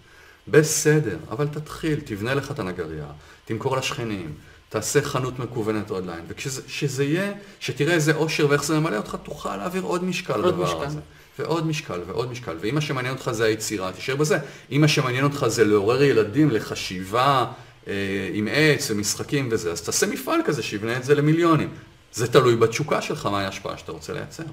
בסדר, 0.48 1.18
אבל 1.32 1.48
תתחיל, 1.48 2.00
תבנה 2.06 2.34
לך 2.34 2.52
את 2.52 2.60
הנגרייה, 2.60 3.08
תמכור 3.46 3.78
לשכנים, 3.78 4.34
תעשה 4.70 5.02
חנות 5.02 5.40
מקוונת 5.40 5.92
אונליין, 5.92 6.26
וכשזה 6.28 7.04
יהיה, 7.04 7.32
שתראה 7.60 7.94
איזה 7.94 8.16
אושר 8.16 8.50
ואיך 8.50 8.64
זה 8.64 8.80
ממלא 8.80 8.98
אותך, 8.98 9.18
תוכל 9.24 9.58
להעביר 9.58 9.84
עוד 9.84 10.04
משקל 10.04 10.38
לדבר 10.38 10.64
משקל. 10.64 10.86
הזה. 10.86 11.00
ועוד 11.40 11.68
משקל 11.68 12.00
ועוד 12.08 12.32
משקל. 12.32 12.56
ואם 12.60 12.76
מה 12.76 12.82
שמעניין 12.82 13.14
אותך 13.14 13.32
זה 13.32 13.46
היצירה, 13.46 13.92
תישאר 13.92 14.16
בזה. 14.16 14.38
אם 14.72 14.82
מה 14.82 14.88
שמעניין 14.88 15.24
אותך 15.24 15.46
זה 15.48 15.64
לעורר 15.64 16.04
ילדים 16.04 16.52
לחשיבה 16.52 17.46
אה, 17.88 17.94
עם 18.34 18.48
עץ 18.52 18.92
ומשחקים 18.92 19.50
וזה, 19.52 19.72
אז 19.72 19.82
תעשה 19.82 20.08
מפעל 20.08 20.40
כזה 20.46 20.64
שיבנה 20.64 20.98
את 20.98 21.04
זה 21.04 21.16
למיליונים. 21.16 21.70
זה 22.14 22.28
תלוי 22.28 22.56
בתשוקה 22.56 23.02
שלך, 23.02 23.26
מהי 23.26 23.46
ההשפעה 23.46 23.78
שאתה 23.78 23.92
רוצה 23.92 24.14
לייצר. 24.14 24.44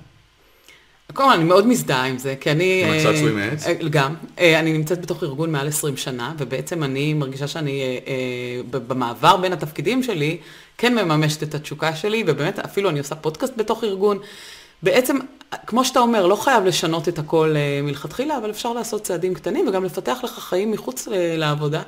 קודם 1.12 1.28
כל, 1.28 1.34
אני 1.34 1.44
מאוד 1.44 1.66
מזדהה 1.66 2.04
עם 2.04 2.18
זה, 2.18 2.34
כי 2.40 2.50
אני... 2.50 2.84
עם 2.84 2.92
אה, 2.92 2.98
הצעצועים 2.98 3.36
מעץ? 3.36 3.66
אה, 3.66 3.74
גם. 3.90 4.14
אה, 4.38 4.60
אני 4.60 4.72
נמצאת 4.72 5.00
בתוך 5.00 5.22
ארגון 5.22 5.52
מעל 5.52 5.68
20 5.68 5.96
שנה, 5.96 6.32
ובעצם 6.38 6.84
אני 6.84 7.14
מרגישה 7.14 7.48
שאני 7.48 7.82
אה, 7.82 7.98
אה, 8.08 8.80
במעבר 8.88 9.36
בין 9.36 9.52
התפקידים 9.52 10.02
שלי, 10.02 10.38
כן 10.78 10.94
מממשת 10.94 11.42
את 11.42 11.54
התשוקה 11.54 11.96
שלי, 11.96 12.24
ובאמת 12.26 12.58
אפילו 12.58 12.90
אני 12.90 12.98
עושה 12.98 13.14
פודקאסט 13.14 13.52
בתוך 13.56 13.84
ארגון. 13.84 14.18
בעצם, 14.82 15.18
כמו 15.66 15.84
שאתה 15.84 16.00
אומר, 16.00 16.26
לא 16.26 16.36
חייב 16.36 16.64
לשנות 16.64 17.08
את 17.08 17.18
הכל 17.18 17.54
אה, 17.56 17.82
מלכתחילה, 17.82 18.36
אבל 18.36 18.50
אפשר 18.50 18.72
לעשות 18.72 19.02
צעדים 19.02 19.34
קטנים 19.34 19.68
וגם 19.68 19.84
לפתח 19.84 20.18
לך 20.24 20.38
חיים 20.38 20.70
מחוץ 20.70 21.08
לעבודה, 21.36 21.78
אה, 21.78 21.84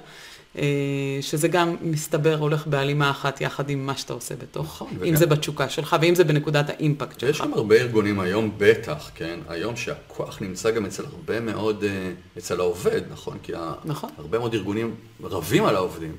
שזה 1.20 1.48
גם 1.48 1.76
מסתבר 1.80 2.36
הולך 2.38 2.66
בהלימה 2.66 3.10
אחת 3.10 3.40
יחד 3.40 3.70
עם 3.70 3.86
מה 3.86 3.96
שאתה 3.96 4.12
עושה 4.12 4.36
בתוך, 4.36 4.64
נכון, 4.66 4.88
אם 4.92 4.96
וגם- 5.00 5.16
זה 5.16 5.26
בתשוקה 5.26 5.68
שלך 5.68 5.96
ואם 6.02 6.14
זה 6.14 6.24
בנקודת 6.24 6.70
האימפקט 6.70 7.20
שלך. 7.20 7.40
גם 7.40 7.54
הרבה 7.54 7.74
ארגונים 7.76 8.20
היום, 8.20 8.54
בטח, 8.58 9.10
כן, 9.14 9.40
היום 9.48 9.76
שהכוח 9.76 10.42
נמצא 10.42 10.70
גם 10.70 10.86
אצל 10.86 11.04
הרבה 11.04 11.40
מאוד, 11.40 11.84
אה, 11.84 12.12
אצל 12.38 12.60
העובד, 12.60 13.00
נכון? 13.10 13.38
כי 13.42 13.52
נכון. 13.84 14.10
הרבה 14.18 14.38
מאוד 14.38 14.54
ארגונים 14.54 14.94
רבים 15.22 15.64
על 15.64 15.76
העובדים. 15.76 16.16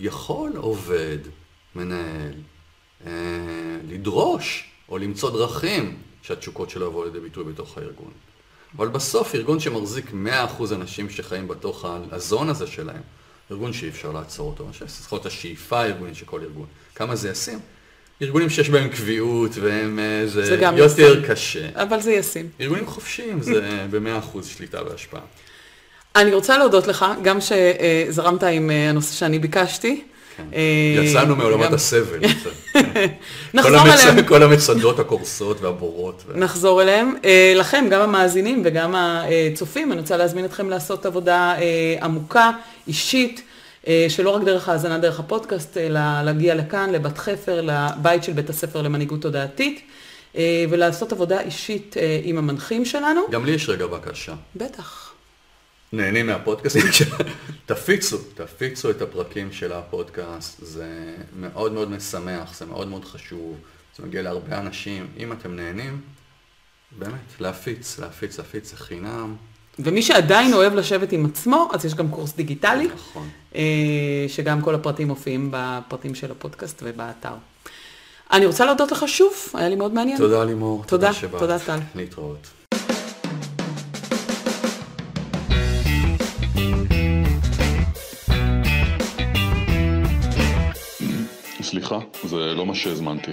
יכול 0.00 0.52
עובד, 0.56 1.18
מנהל, 1.76 2.32
אה, 3.06 3.10
לדרוש 3.88 4.64
או 4.88 4.98
למצוא 4.98 5.30
דרכים 5.30 5.96
שהתשוקות 6.22 6.70
שלו 6.70 6.86
יבואו 6.86 7.04
לידי 7.04 7.20
ביטוי 7.20 7.44
בתוך 7.44 7.78
הארגון. 7.78 8.10
אבל 8.76 8.88
בסוף 8.88 9.34
ארגון 9.34 9.60
שמחזיק 9.60 10.12
100% 10.12 10.72
אנשים 10.72 11.10
שחיים 11.10 11.48
בתוך 11.48 11.84
הזון 12.12 12.48
הזה 12.48 12.66
שלהם, 12.66 13.00
ארגון 13.52 13.72
שאי 13.72 13.88
אפשר 13.88 14.12
לעצור 14.12 14.50
אותו, 14.50 14.64
אני 14.64 14.72
חושב 14.72 14.88
שצריכה 14.88 15.16
להיות 15.16 15.26
השאיפה 15.26 15.80
הארגונית 15.80 16.14
של 16.16 16.24
כל 16.24 16.40
ארגון. 16.40 16.66
כמה 16.94 17.16
זה 17.16 17.28
ישים? 17.28 17.58
ארגונים 18.22 18.50
שיש 18.50 18.68
בהם 18.68 18.88
קביעות 18.88 19.50
והם, 19.60 19.98
אה, 19.98 20.26
זה, 20.26 20.44
זה 20.44 20.54
יותר 20.54 21.12
ישים. 21.12 21.22
קשה. 21.30 21.68
אבל 21.74 22.00
זה 22.00 22.12
ישים. 22.12 22.48
ארגונים 22.60 22.86
חופשיים 22.86 23.42
זה 23.42 23.60
ב-100% 23.90 24.42
שליטה 24.56 24.80
והשפעה. 24.90 25.20
אני 26.16 26.34
רוצה 26.34 26.58
להודות 26.58 26.86
לך, 26.86 27.04
גם 27.22 27.38
שזרמת 27.40 28.42
עם 28.42 28.70
אה, 28.70 28.90
הנושא 28.90 29.14
שאני 29.14 29.38
ביקשתי. 29.38 30.04
כן. 30.36 30.42
אה, 30.54 30.60
יצאנו 31.04 31.36
מעולמות 31.36 31.66
גם- 31.66 31.74
הסבל. 31.74 32.18
נחזור 33.54 33.80
אליהם. 33.80 34.22
כל 34.22 34.42
המצדות 34.42 34.98
הקורסות 34.98 35.60
והבורות. 35.60 36.22
נחזור 36.34 36.82
אליהם. 36.82 37.14
לכם, 37.56 37.84
גם 37.90 38.00
המאזינים 38.00 38.62
וגם 38.64 38.94
הצופים, 38.96 39.92
אני 39.92 40.00
רוצה 40.00 40.16
להזמין 40.16 40.44
אתכם 40.44 40.70
לעשות 40.70 41.06
עבודה 41.06 41.54
אה, 41.58 41.96
עמוקה, 42.02 42.50
אישית, 42.88 43.42
אה, 43.86 44.06
שלא 44.08 44.30
רק 44.30 44.42
דרך 44.44 44.68
האזנה 44.68 44.98
דרך 44.98 45.20
הפודקאסט, 45.20 45.76
אלא 45.76 46.00
להגיע 46.24 46.54
לכאן, 46.54 46.90
לבת 46.90 47.18
חפר, 47.18 47.60
לבית 47.60 48.24
של 48.24 48.32
בית 48.32 48.50
הספר 48.50 48.82
למנהיגות 48.82 49.22
תודעתית, 49.22 49.80
אה, 50.36 50.64
ולעשות 50.70 51.12
עבודה 51.12 51.40
אישית 51.40 51.96
עם 52.22 52.38
המנחים 52.38 52.84
שלנו. 52.84 53.20
גם 53.30 53.44
לי 53.44 53.52
יש 53.52 53.68
רגע 53.68 53.86
בקשה. 53.86 54.34
בטח. 54.56 55.11
נהנים 55.92 56.26
מהפודקאסטים 56.26 56.92
שלנו. 56.98 57.30
תפיצו, 57.66 58.18
תפיצו 58.34 58.90
את 58.90 59.02
הפרקים 59.02 59.52
של 59.52 59.72
הפודקאסט, 59.72 60.58
זה 60.62 61.14
מאוד 61.36 61.72
מאוד 61.72 61.90
משמח, 61.90 62.54
זה 62.58 62.66
מאוד 62.66 62.88
מאוד 62.88 63.04
חשוב, 63.04 63.56
זה 63.96 64.06
מגיע 64.06 64.22
להרבה 64.22 64.58
אנשים. 64.58 65.06
אם 65.18 65.32
אתם 65.32 65.56
נהנים, 65.56 66.00
באמת, 66.98 67.40
להפיץ, 67.40 67.98
להפיץ, 67.98 68.38
להפיץ, 68.38 68.70
זה 68.70 68.76
חינם. 68.76 69.34
ומי 69.78 70.02
שעדיין 70.02 70.54
אוהב 70.54 70.74
לשבת 70.74 71.12
עם 71.12 71.26
עצמו, 71.26 71.68
אז 71.72 71.84
יש 71.84 71.94
גם 71.94 72.08
קורס 72.08 72.34
דיגיטלי. 72.36 72.88
נכון. 72.94 73.28
אה, 73.54 74.24
שגם 74.28 74.60
כל 74.60 74.74
הפרטים 74.74 75.08
מופיעים 75.08 75.48
בפרטים 75.52 76.14
של 76.14 76.30
הפודקאסט 76.30 76.82
ובאתר. 76.86 77.34
אני 78.32 78.46
רוצה 78.46 78.64
להודות 78.64 78.92
לך 78.92 79.08
שוב, 79.08 79.34
היה 79.54 79.68
לי 79.68 79.76
מאוד 79.76 79.94
מעניין. 79.94 80.18
תודה 80.18 80.44
לימור, 80.44 80.84
תודה, 80.86 81.12
שבאת. 81.12 81.40
תודה, 81.40 81.58
טל. 81.58 81.78
להתראות. 81.94 82.61
סליחה, 91.82 91.98
זה 92.24 92.36
לא 92.36 92.66
מה 92.66 92.74
שהזמנתי. 92.74 93.30